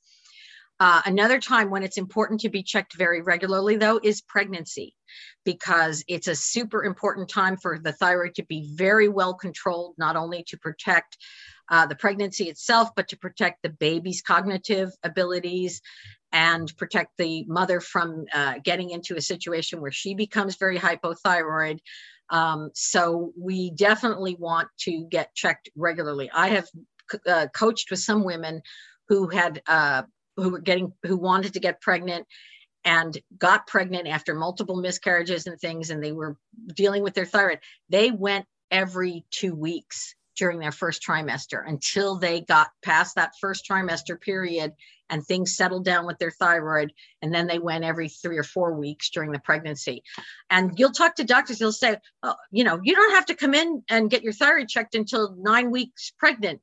Uh, 0.79 1.01
another 1.05 1.39
time 1.39 1.69
when 1.69 1.83
it's 1.83 1.97
important 1.97 2.41
to 2.41 2.49
be 2.49 2.63
checked 2.63 2.97
very 2.97 3.21
regularly, 3.21 3.77
though, 3.77 3.99
is 4.03 4.21
pregnancy, 4.21 4.95
because 5.45 6.03
it's 6.07 6.27
a 6.27 6.35
super 6.35 6.83
important 6.83 7.29
time 7.29 7.55
for 7.57 7.79
the 7.79 7.93
thyroid 7.93 8.35
to 8.35 8.43
be 8.43 8.69
very 8.73 9.07
well 9.07 9.35
controlled, 9.35 9.93
not 9.97 10.15
only 10.15 10.43
to 10.43 10.57
protect 10.57 11.17
uh, 11.69 11.85
the 11.85 11.95
pregnancy 11.95 12.49
itself, 12.49 12.89
but 12.95 13.07
to 13.07 13.17
protect 13.17 13.61
the 13.61 13.69
baby's 13.69 14.21
cognitive 14.21 14.89
abilities 15.03 15.81
and 16.33 16.75
protect 16.77 17.11
the 17.17 17.45
mother 17.47 17.79
from 17.79 18.25
uh, 18.33 18.55
getting 18.63 18.89
into 18.89 19.15
a 19.15 19.21
situation 19.21 19.79
where 19.79 19.91
she 19.91 20.15
becomes 20.15 20.57
very 20.57 20.77
hypothyroid. 20.77 21.79
Um, 22.29 22.71
so 22.73 23.31
we 23.39 23.69
definitely 23.69 24.35
want 24.37 24.67
to 24.79 25.05
get 25.09 25.35
checked 25.35 25.69
regularly. 25.75 26.31
I 26.33 26.49
have 26.49 26.67
uh, 27.27 27.47
coached 27.53 27.91
with 27.91 27.99
some 27.99 28.23
women 28.23 28.63
who 29.07 29.27
had 29.27 29.61
uh, 29.67 30.03
who 30.35 30.49
were 30.49 30.59
getting 30.59 30.93
who 31.03 31.17
wanted 31.17 31.53
to 31.53 31.59
get 31.59 31.81
pregnant 31.81 32.25
and 32.85 33.17
got 33.37 33.67
pregnant 33.67 34.07
after 34.07 34.33
multiple 34.33 34.75
miscarriages 34.75 35.47
and 35.47 35.59
things 35.59 35.89
and 35.89 36.03
they 36.03 36.11
were 36.11 36.37
dealing 36.73 37.03
with 37.03 37.13
their 37.13 37.25
thyroid 37.25 37.59
they 37.89 38.11
went 38.11 38.45
every 38.71 39.25
two 39.31 39.55
weeks 39.55 40.15
during 40.35 40.59
their 40.59 40.71
first 40.71 41.03
trimester 41.03 41.63
until 41.67 42.17
they 42.17 42.41
got 42.41 42.69
past 42.83 43.15
that 43.15 43.33
first 43.39 43.65
trimester 43.69 44.19
period 44.19 44.73
and 45.09 45.25
things 45.25 45.55
settled 45.55 45.85
down 45.85 46.05
with 46.05 46.17
their 46.17 46.31
thyroid 46.31 46.91
and 47.21 47.33
then 47.33 47.47
they 47.47 47.59
went 47.59 47.83
every 47.83 48.09
three 48.09 48.37
or 48.37 48.43
four 48.43 48.73
weeks 48.73 49.09
during 49.09 49.31
the 49.31 49.39
pregnancy. 49.39 50.03
And 50.49 50.77
you'll 50.77 50.91
talk 50.91 51.15
to 51.15 51.23
doctors 51.23 51.59
they'll 51.59 51.71
say 51.71 51.97
oh, 52.23 52.35
you 52.51 52.63
know 52.63 52.79
you 52.83 52.95
don't 52.95 53.13
have 53.13 53.25
to 53.27 53.35
come 53.35 53.53
in 53.53 53.83
and 53.89 54.09
get 54.09 54.23
your 54.23 54.33
thyroid 54.33 54.69
checked 54.69 54.95
until 54.95 55.35
nine 55.37 55.71
weeks 55.71 56.11
pregnant. 56.17 56.61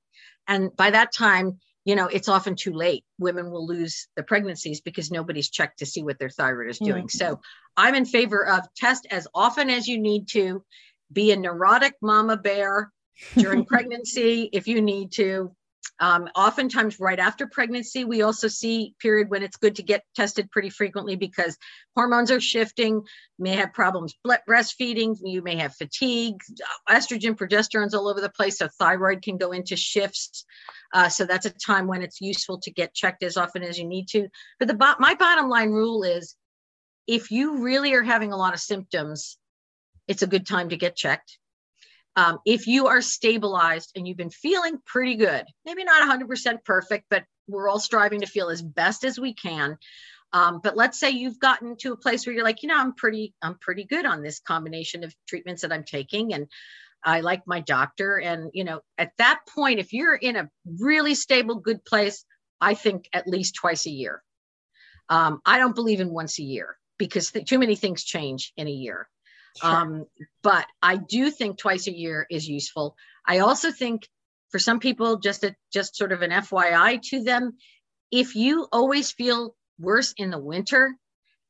And 0.49 0.75
by 0.77 0.91
that 0.91 1.13
time 1.13 1.61
you 1.85 1.95
know 1.95 2.07
it's 2.07 2.29
often 2.29 2.57
too 2.57 2.73
late. 2.73 3.05
Women 3.19 3.51
will 3.51 3.67
lose 3.67 4.09
the 4.17 4.23
pregnancies 4.23 4.81
because 4.81 5.11
nobody's 5.11 5.51
checked 5.51 5.79
to 5.79 5.87
see 5.87 6.03
what 6.03 6.19
their 6.19 6.31
thyroid 6.31 6.71
is 6.71 6.79
doing. 6.79 7.07
Mm-hmm. 7.07 7.19
so 7.19 7.41
i'm 7.77 7.95
in 7.95 8.05
favor 8.05 8.47
of 8.47 8.67
test 8.75 9.07
as 9.11 9.29
often 9.35 9.71
as 9.71 9.87
you 9.87 9.99
need 9.99 10.29
to. 10.29 10.65
Be 11.13 11.33
a 11.33 11.37
neurotic 11.37 11.95
mama 12.01 12.37
bear 12.37 12.93
during 13.37 13.65
pregnancy 13.65 14.49
if 14.53 14.67
you 14.69 14.81
need 14.81 15.13
to. 15.13 15.55
Um, 15.99 16.31
oftentimes, 16.35 16.99
right 16.99 17.19
after 17.19 17.47
pregnancy, 17.47 18.05
we 18.05 18.23
also 18.23 18.49
see 18.49 18.95
period 19.01 19.29
when 19.29 19.43
it's 19.43 19.59
good 19.59 19.77
to 19.77 19.83
get 19.83 20.03
tested 20.17 20.51
pretty 20.51 20.71
frequently 20.71 21.15
because 21.15 21.59
hormones 21.95 22.31
are 22.31 22.41
shifting. 22.41 23.03
may 23.39 23.51
have 23.51 23.75
problems 23.75 24.15
breastfeeding. 24.49 25.17
You 25.23 25.43
may 25.43 25.57
have 25.57 25.75
fatigue, 25.75 26.37
estrogen, 26.89 27.37
progesterone's 27.37 27.93
all 27.93 28.09
over 28.09 28.21
the 28.21 28.31
place, 28.31 28.59
so 28.59 28.69
thyroid 28.79 29.21
can 29.21 29.37
go 29.37 29.53
into 29.53 29.77
shifts. 29.77 30.47
Uh, 30.95 31.11
so 31.11 31.27
that's 31.27 31.47
a 31.47 31.51
time 31.51 31.87
when 31.87 32.03
it's 32.03 32.21
useful 32.21 32.59
to 32.61 32.71
get 32.71 32.95
checked 32.95 33.23
as 33.23 33.37
often 33.37 33.63
as 33.63 33.79
you 33.79 33.87
need 33.87 34.09
to. 34.09 34.29
But 34.59 34.69
the 34.69 34.75
bo- 34.75 34.97
my 34.99 35.15
bottom 35.15 35.51
line 35.51 35.71
rule 35.71 36.03
is, 36.03 36.35
if 37.07 37.31
you 37.31 37.63
really 37.63 37.93
are 37.93 38.03
having 38.03 38.33
a 38.33 38.37
lot 38.37 38.55
of 38.55 38.61
symptoms, 38.61 39.37
it's 40.09 40.23
a 40.23 40.27
good 40.27 40.47
time 40.47 40.71
to 40.71 40.77
get 40.77 40.97
checked 40.97 41.39
um, 42.17 42.39
if 42.45 42.67
you 42.67 42.89
are 42.89 43.01
stabilized 43.01 43.93
and 43.95 44.07
you've 44.07 44.17
been 44.17 44.31
feeling 44.31 44.79
pretty 44.85 45.17
good, 45.17 45.45
maybe 45.65 45.85
not 45.85 46.09
100% 46.09 46.65
perfect, 46.65 47.07
but 47.11 47.25
we're 47.47 47.69
all 47.69 47.81
striving 47.81 48.21
to 48.21 48.27
feel 48.27 48.49
as 48.49 48.63
best 48.63 49.05
as 49.05 49.19
we 49.19 49.35
can. 49.35 49.79
Um, 50.33 50.61
but 50.63 50.77
let's 50.77 50.99
say 50.99 51.11
you've 51.11 51.41
gotten 51.41 51.77
to 51.79 51.93
a 51.93 51.97
place 51.97 52.27
where 52.27 52.35
you're 52.35 52.45
like, 52.45 52.63
you 52.63 52.69
know, 52.69 52.79
I'm 52.79 52.95
pretty, 52.95 53.35
I'm 53.43 53.57
pretty 53.59 53.85
good 53.85 54.07
on 54.07 54.23
this 54.23 54.41
combination 54.41 55.03
of 55.03 55.15
treatments 55.29 55.63
that 55.63 55.73
I'm 55.73 55.85
taking, 55.85 56.35
and 56.35 56.47
I 57.05 57.21
like 57.21 57.43
my 57.47 57.61
doctor. 57.61 58.19
And 58.19 58.51
you 58.55 58.65
know, 58.65 58.81
at 58.99 59.13
that 59.19 59.41
point, 59.53 59.81
if 59.81 59.93
you're 59.93 60.15
in 60.15 60.37
a 60.37 60.49
really 60.79 61.15
stable, 61.15 61.57
good 61.57 61.85
place, 61.85 62.25
I 62.61 62.75
think 62.75 63.09
at 63.13 63.27
least 63.27 63.57
twice 63.57 63.87
a 63.87 63.91
year. 63.91 64.23
Um, 65.09 65.41
I 65.45 65.59
don't 65.59 65.75
believe 65.75 66.01
in 66.01 66.11
once 66.11 66.39
a 66.39 66.45
year 66.45 66.77
because 66.99 67.33
th- 67.33 67.49
too 67.49 67.59
many 67.59 67.75
things 67.75 68.05
change 68.05 68.53
in 68.57 68.69
a 68.69 68.73
year. 68.73 69.09
Sure. 69.57 69.71
Um, 69.71 70.07
but 70.43 70.67
I 70.83 70.97
do 70.97 71.31
think 71.31 71.59
twice 71.59 71.87
a 71.87 71.97
year 71.97 72.27
is 72.31 72.49
useful. 72.49 72.97
I 73.27 73.39
also 73.39 73.73
think 73.73 74.09
for 74.51 74.59
some 74.59 74.81
people, 74.81 75.19
just 75.19 75.45
a 75.45 75.55
just 75.73 75.97
sort 75.97 76.13
of 76.13 76.23
an 76.23 76.31
FYI 76.31 77.01
to 77.11 77.23
them, 77.23 77.57
if 78.11 78.35
you 78.35 78.67
always 78.73 79.13
feel 79.13 79.55
worse 79.79 80.13
in 80.17 80.31
the 80.31 80.39
winter, 80.39 80.97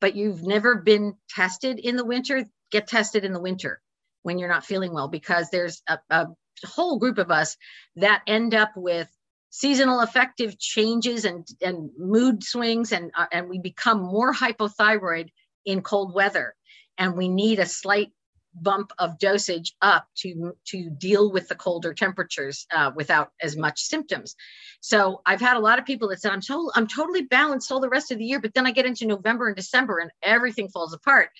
but 0.01 0.15
you've 0.15 0.43
never 0.43 0.77
been 0.77 1.15
tested 1.29 1.79
in 1.79 1.97
the 1.97 2.05
winter, 2.05 2.45
get 2.71 2.87
tested 2.87 3.25
in 3.25 3.33
the 3.33 3.41
winter 3.41 3.81
when 4.23 4.39
you're 4.39 4.49
not 4.49 4.65
feeling 4.65 4.93
well, 4.93 5.09
because 5.09 5.49
there's 5.51 5.83
a, 5.89 5.99
a 6.11 6.27
whole 6.65 6.99
group 6.99 7.19
of 7.19 7.31
us 7.31 7.57
that 7.97 8.23
end 8.27 8.55
up 8.55 8.73
with 8.77 9.09
seasonal 9.49 10.01
affective 10.01 10.59
changes 10.59 11.25
and, 11.25 11.47
and 11.63 11.91
mood 11.99 12.45
swings, 12.45 12.93
and, 12.93 13.11
uh, 13.17 13.27
and 13.33 13.49
we 13.49 13.59
become 13.59 14.01
more 14.01 14.33
hypothyroid 14.33 15.29
in 15.65 15.83
cold 15.83 16.15
weather 16.15 16.55
and 17.01 17.17
we 17.17 17.29
need 17.29 17.59
a 17.59 17.67
slight 17.67 18.13
bump 18.55 18.93
of 18.99 19.19
dosage 19.19 19.75
up 19.81 20.07
to 20.17 20.53
to 20.67 20.91
deal 20.91 21.31
with 21.33 21.49
the 21.49 21.55
colder 21.55 21.95
temperatures 21.95 22.67
uh, 22.73 22.91
without 22.95 23.31
as 23.41 23.57
much 23.57 23.81
symptoms. 23.81 24.37
So 24.81 25.23
I've 25.25 25.41
had 25.41 25.57
a 25.57 25.61
lot 25.61 25.79
of 25.79 25.87
people 25.87 26.09
that 26.09 26.21
said 26.21 26.33
I'm 26.33 26.41
told 26.41 26.73
I'm 26.75 26.87
totally 26.87 27.23
balanced 27.23 27.73
all 27.73 27.81
the 27.81 27.89
rest 27.89 28.13
of 28.13 28.19
the 28.19 28.25
year, 28.25 28.41
but 28.41 28.55
then 28.55 28.67
I 28.67 28.73
get 28.73 28.87
into 28.87 29.07
November 29.07 29.49
and 29.49 29.57
December 29.57 29.99
and 29.99 30.11
everything 30.23 30.69
falls 30.69 30.93
apart. 30.93 31.31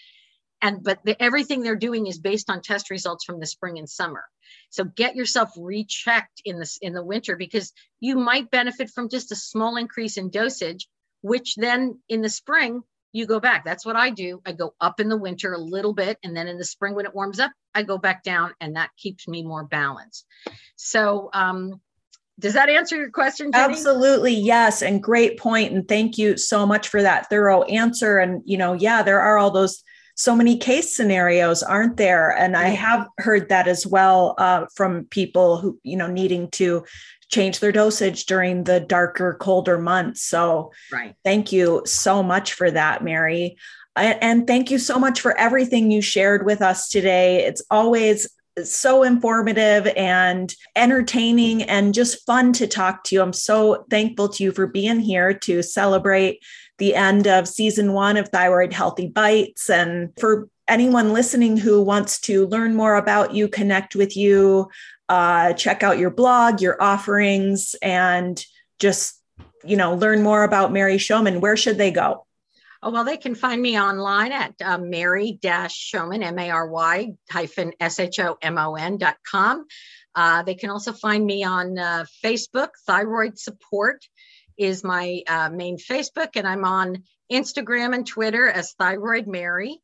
And 0.63 0.85
but 0.85 1.01
the, 1.05 1.21
everything 1.21 1.63
they're 1.63 1.77
doing 1.77 2.07
is 2.07 2.19
based 2.19 2.49
on 2.49 2.63
test 2.63 2.91
results 2.91 3.25
from 3.25 3.41
the 3.41 3.47
spring 3.47 3.79
and 3.79 3.89
summer. 3.89 4.25
So 4.71 4.85
get 4.85 5.17
yourself 5.17 5.51
rechecked 5.57 6.43
in 6.45 6.59
this 6.59 6.79
in 6.81 6.93
the 6.93 7.05
winter 7.05 7.37
because 7.37 7.73
you 7.99 8.17
might 8.17 8.51
benefit 8.51 8.91
from 8.91 9.09
just 9.09 9.33
a 9.33 9.37
small 9.37 9.77
increase 9.77 10.17
in 10.17 10.31
dosage, 10.31 10.87
which 11.23 11.57
then 11.57 11.99
in 12.09 12.23
the 12.23 12.29
spring 12.29 12.83
you 13.13 13.27
go 13.27 13.41
back. 13.41 13.65
That's 13.65 13.85
what 13.85 13.97
I 13.97 14.11
do. 14.11 14.41
I 14.47 14.53
go 14.53 14.75
up 14.81 15.01
in 15.01 15.09
the 15.09 15.17
winter 15.17 15.53
a 15.53 15.59
little 15.59 15.93
bit, 15.93 16.19
and 16.23 16.37
then 16.37 16.49
in 16.49 16.59
the 16.59 16.65
spring 16.65 16.95
when 16.95 17.07
it 17.07 17.15
warms 17.15 17.41
up, 17.41 17.53
I 17.75 17.83
go 17.83 17.99
back 17.99 18.23
down, 18.23 18.53
and 18.61 18.77
that 18.77 18.91
keeps 18.97 19.27
me 19.27 19.43
more 19.43 19.65
balanced. 19.65 20.27
So, 20.77 21.31
um, 21.33 21.81
does 22.39 22.55
that 22.55 22.71
answer 22.71 22.97
your 22.97 23.11
question? 23.11 23.53
Ginny? 23.53 23.65
Absolutely, 23.65 24.35
yes, 24.35 24.83
and 24.83 25.03
great 25.03 25.39
point. 25.39 25.73
And 25.73 25.87
thank 25.87 26.17
you 26.17 26.37
so 26.37 26.65
much 26.67 26.89
for 26.89 27.03
that 27.03 27.29
thorough 27.29 27.63
answer. 27.65 28.19
And 28.19 28.43
you 28.45 28.57
know, 28.57 28.73
yeah, 28.73 29.03
there 29.03 29.21
are 29.21 29.39
all 29.39 29.51
those 29.51 29.83
so 30.15 30.37
many 30.37 30.57
case 30.57 30.95
scenarios, 30.95 31.63
aren't 31.63 31.97
there? 31.97 32.31
And 32.31 32.57
I 32.57 32.69
have 32.69 33.07
heard 33.19 33.49
that 33.49 33.67
as 33.67 33.87
well 33.87 34.35
uh, 34.39 34.67
from 34.75 35.07
people 35.07 35.59
who 35.59 35.79
you 35.83 35.97
know 35.97 36.07
needing 36.07 36.51
to 36.53 36.85
change 37.31 37.61
their 37.61 37.73
dosage 37.73 38.27
during 38.27 38.65
the 38.65 38.81
darker, 38.81 39.35
colder 39.35 39.79
months. 39.79 40.23
So, 40.23 40.73
right. 40.93 41.15
thank 41.25 41.53
you 41.53 41.83
so 41.87 42.23
much 42.23 42.53
for 42.53 42.71
that, 42.71 43.03
Mary. 43.03 43.57
And 43.97 44.47
thank 44.47 44.71
you 44.71 44.79
so 44.79 44.99
much 44.99 45.21
for 45.21 45.37
everything 45.37 45.91
you 45.91 46.01
shared 46.01 46.47
with 46.47 46.63
us 46.63 46.89
today. 46.89 47.45
It's 47.45 47.63
always 47.71 48.29
so 48.65 49.03
informative 49.03 49.87
and 49.97 50.55
entertaining 50.77 51.63
and 51.63 51.95
just 51.95 52.25
fun 52.27 52.53
to 52.55 52.67
talk 52.67 53.05
to 53.05 53.15
you. 53.15 53.23
I'm 53.23 53.33
so 53.33 53.85
thankful 53.91 54.29
to 54.31 54.45
you 54.45 54.53
for 54.53 54.67
being 54.67 55.01
here 55.01 55.35
to 55.35 55.63
celebrate 55.63 56.43
the 56.79 56.95
end 56.95 57.27
of 57.27 57.49
season 57.49 57.93
one 57.93 58.17
of 58.17 58.29
Thyroid 58.29 58.73
Healthy 58.73 59.09
Bites. 59.09 59.69
And 59.69 60.11
for 60.19 60.49
anyone 60.71 61.13
listening 61.13 61.57
who 61.57 61.83
wants 61.83 62.21
to 62.21 62.47
learn 62.47 62.75
more 62.75 62.95
about 62.95 63.35
you, 63.35 63.49
connect 63.49 63.95
with 63.95 64.17
you, 64.17 64.71
uh, 65.09 65.53
check 65.55 65.83
out 65.83 65.99
your 65.99 66.11
blog, 66.11 66.63
your 66.63 66.81
offerings, 66.83 67.75
and 67.83 68.43
just 68.79 69.21
you 69.65 69.77
know 69.77 69.95
learn 69.95 70.23
more 70.23 70.45
about 70.45 70.73
Mary 70.73 70.97
Shomon, 70.97 71.41
where 71.41 71.57
should 71.57 71.77
they 71.77 71.91
go? 71.91 72.27
Oh, 72.83 72.91
well, 72.91 73.05
they 73.05 73.19
can 73.19 73.35
find 73.35 73.61
me 73.61 73.79
online 73.79 74.33
at 74.33 74.55
uh, 74.65 74.79
Mary 74.79 75.39
Shomon, 75.43 76.25
M 76.25 76.39
A 76.39 76.51
R 76.51 76.69
Y 76.69 77.13
hyphen 77.31 77.73
S 77.79 78.01
H 78.01 78.21
O 78.21 78.39
M 78.41 78.57
O 78.57 78.75
N 78.77 78.97
dot 78.97 79.17
com. 79.31 79.67
Uh, 80.15 80.43
they 80.43 80.55
can 80.55 80.71
also 80.71 80.93
find 80.93 81.25
me 81.25 81.45
on 81.45 81.79
uh, 81.79 82.05
Facebook. 82.25 82.71
Thyroid 82.87 83.39
Support 83.39 84.07
is 84.57 84.83
my 84.83 85.23
uh, 85.29 85.51
main 85.51 85.77
Facebook, 85.77 86.31
and 86.37 86.47
I'm 86.47 86.65
on 86.65 87.05
Instagram 87.31 87.95
and 87.95 88.07
Twitter 88.07 88.49
as 88.49 88.73
Thyroid 88.73 89.27
Mary. 89.27 89.81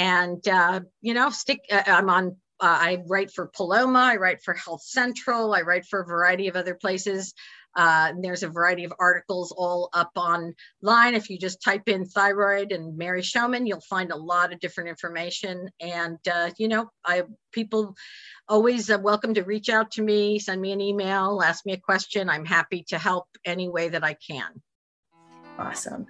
And, 0.00 0.48
uh, 0.48 0.80
you 1.02 1.12
know, 1.12 1.28
stick, 1.28 1.60
uh, 1.70 1.82
I'm 1.86 2.08
on 2.08 2.36
uh, 2.58 2.78
I 2.80 3.02
write 3.06 3.30
for 3.32 3.50
Paloma, 3.54 3.98
I 3.98 4.16
write 4.16 4.42
for 4.42 4.54
Health 4.54 4.82
Central, 4.82 5.54
I 5.54 5.60
write 5.60 5.84
for 5.84 6.00
a 6.00 6.06
variety 6.06 6.48
of 6.48 6.56
other 6.56 6.74
places. 6.74 7.34
Uh, 7.76 8.12
there's 8.20 8.42
a 8.42 8.48
variety 8.48 8.84
of 8.84 8.94
articles 8.98 9.52
all 9.56 9.90
up 9.92 10.10
online. 10.16 11.14
If 11.14 11.28
you 11.28 11.38
just 11.38 11.62
type 11.62 11.82
in 11.86 12.06
thyroid 12.06 12.72
and 12.72 12.96
Mary 12.96 13.20
Shomon, 13.22 13.66
you'll 13.66 13.82
find 13.82 14.10
a 14.10 14.16
lot 14.16 14.52
of 14.52 14.60
different 14.60 14.88
information. 14.88 15.68
And 15.80 16.18
uh, 16.30 16.50
you 16.58 16.68
know, 16.68 16.90
I 17.04 17.24
people 17.52 17.94
always 18.48 18.90
uh, 18.90 18.98
welcome 18.98 19.34
to 19.34 19.42
reach 19.42 19.68
out 19.68 19.92
to 19.92 20.02
me, 20.02 20.38
send 20.38 20.60
me 20.60 20.72
an 20.72 20.80
email, 20.80 21.42
ask 21.44 21.64
me 21.64 21.74
a 21.74 21.78
question. 21.78 22.28
I'm 22.28 22.46
happy 22.46 22.84
to 22.88 22.98
help 22.98 23.26
any 23.44 23.68
way 23.68 23.90
that 23.90 24.02
I 24.02 24.14
can. 24.14 24.62
Awesome. 25.58 26.06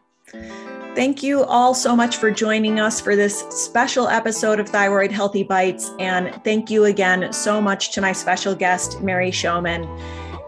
Thank 0.95 1.22
you 1.22 1.45
all 1.45 1.72
so 1.72 1.95
much 1.95 2.16
for 2.16 2.31
joining 2.31 2.81
us 2.81 3.01
for 3.01 3.14
this 3.14 3.41
special 3.51 4.09
episode 4.09 4.59
of 4.59 4.68
Thyroid 4.68 5.12
Healthy 5.12 5.45
Bites. 5.45 5.93
And 5.99 6.43
thank 6.45 6.68
you 6.70 6.87
again 6.87 7.33
so 7.33 7.61
much 7.61 7.93
to 7.93 8.01
my 8.01 8.12
special 8.12 8.55
guest, 8.55 9.01
Mary 9.01 9.31
Shomon. 9.31 9.87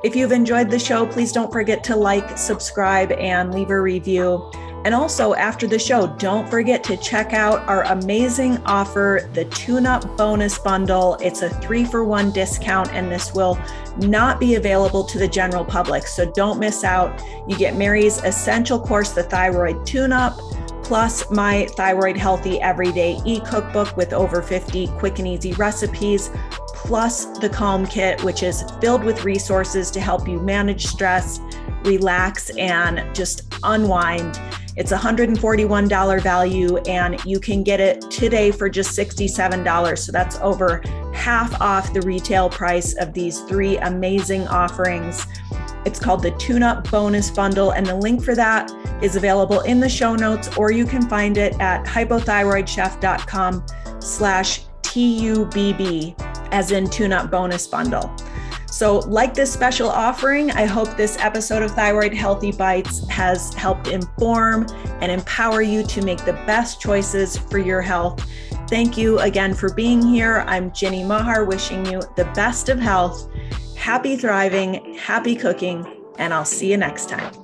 If 0.02 0.16
you've 0.16 0.32
enjoyed 0.32 0.68
the 0.68 0.80
show, 0.80 1.06
please 1.06 1.30
don't 1.30 1.52
forget 1.52 1.84
to 1.84 1.96
like, 1.96 2.36
subscribe, 2.36 3.12
and 3.12 3.54
leave 3.54 3.70
a 3.70 3.80
review. 3.80 4.50
And 4.84 4.94
also, 4.94 5.34
after 5.34 5.68
the 5.68 5.78
show, 5.78 6.08
don't 6.18 6.48
forget 6.48 6.82
to 6.84 6.96
check 6.96 7.32
out 7.32 7.60
our 7.68 7.84
amazing 7.84 8.58
offer, 8.64 9.30
the 9.32 9.44
Tune 9.44 9.86
Up 9.86 10.16
Bonus 10.16 10.58
Bundle. 10.58 11.16
It's 11.20 11.42
a 11.42 11.50
three 11.60 11.84
for 11.84 12.04
one 12.04 12.32
discount, 12.32 12.92
and 12.92 13.10
this 13.10 13.32
will 13.32 13.60
not 13.98 14.40
be 14.40 14.56
available 14.56 15.04
to 15.04 15.18
the 15.18 15.28
general 15.28 15.64
public. 15.64 16.06
So 16.08 16.30
don't 16.32 16.58
miss 16.58 16.82
out. 16.82 17.22
You 17.46 17.56
get 17.56 17.76
Mary's 17.76 18.18
essential 18.24 18.80
course, 18.80 19.12
the 19.12 19.22
Thyroid 19.22 19.86
Tune 19.86 20.12
Up, 20.12 20.36
plus 20.82 21.30
my 21.30 21.66
Thyroid 21.76 22.16
Healthy 22.16 22.60
Everyday 22.60 23.20
e 23.24 23.40
cookbook 23.40 23.96
with 23.96 24.12
over 24.12 24.42
50 24.42 24.88
quick 24.98 25.20
and 25.20 25.28
easy 25.28 25.52
recipes, 25.52 26.30
plus 26.84 27.24
the 27.38 27.48
Calm 27.48 27.86
Kit, 27.86 28.22
which 28.24 28.42
is 28.42 28.64
filled 28.80 29.04
with 29.04 29.24
resources 29.24 29.90
to 29.92 30.00
help 30.00 30.26
you 30.26 30.40
manage 30.40 30.86
stress, 30.86 31.40
relax, 31.84 32.50
and 32.56 33.14
just 33.14 33.54
unwind. 33.62 34.40
It's 34.76 34.90
$141 34.90 36.22
value, 36.22 36.78
and 36.78 37.22
you 37.24 37.38
can 37.38 37.62
get 37.62 37.78
it 37.78 38.00
today 38.10 38.50
for 38.50 38.68
just 38.68 38.98
$67. 38.98 39.98
So 39.98 40.10
that's 40.10 40.36
over 40.38 40.82
half 41.14 41.60
off 41.60 41.92
the 41.92 42.00
retail 42.00 42.50
price 42.50 42.94
of 42.94 43.12
these 43.12 43.42
three 43.42 43.76
amazing 43.78 44.48
offerings. 44.48 45.26
It's 45.84 46.00
called 46.00 46.22
the 46.22 46.30
Tune 46.32 46.62
Up 46.62 46.90
Bonus 46.90 47.30
Bundle, 47.30 47.72
and 47.72 47.86
the 47.86 47.94
link 47.94 48.24
for 48.24 48.34
that 48.34 48.72
is 49.02 49.16
available 49.16 49.60
in 49.60 49.78
the 49.78 49.88
show 49.88 50.16
notes, 50.16 50.56
or 50.56 50.72
you 50.72 50.86
can 50.86 51.08
find 51.08 51.36
it 51.36 51.58
at 51.60 51.84
hypothyroidchef.com 51.84 53.66
slash 54.00 54.64
TUBB, 54.82 56.41
as 56.52 56.70
in 56.70 56.88
Tune 56.88 57.12
Up 57.12 57.30
Bonus 57.30 57.66
Bundle. 57.66 58.14
So, 58.66 59.00
like 59.00 59.34
this 59.34 59.52
special 59.52 59.88
offering, 59.88 60.50
I 60.52 60.64
hope 60.64 60.96
this 60.96 61.18
episode 61.18 61.62
of 61.62 61.72
Thyroid 61.72 62.14
Healthy 62.14 62.52
Bites 62.52 63.06
has 63.08 63.52
helped 63.52 63.88
inform 63.88 64.66
and 65.02 65.12
empower 65.12 65.60
you 65.60 65.82
to 65.82 66.02
make 66.02 66.24
the 66.24 66.32
best 66.46 66.80
choices 66.80 67.36
for 67.36 67.58
your 67.58 67.82
health. 67.82 68.26
Thank 68.68 68.96
you 68.96 69.18
again 69.18 69.52
for 69.52 69.74
being 69.74 70.00
here. 70.00 70.44
I'm 70.46 70.72
Ginny 70.72 71.04
Mahar, 71.04 71.44
wishing 71.44 71.84
you 71.84 72.00
the 72.16 72.24
best 72.34 72.70
of 72.70 72.78
health, 72.78 73.30
happy 73.76 74.16
thriving, 74.16 74.94
happy 74.94 75.36
cooking, 75.36 75.86
and 76.18 76.32
I'll 76.32 76.46
see 76.46 76.70
you 76.70 76.78
next 76.78 77.10
time. 77.10 77.41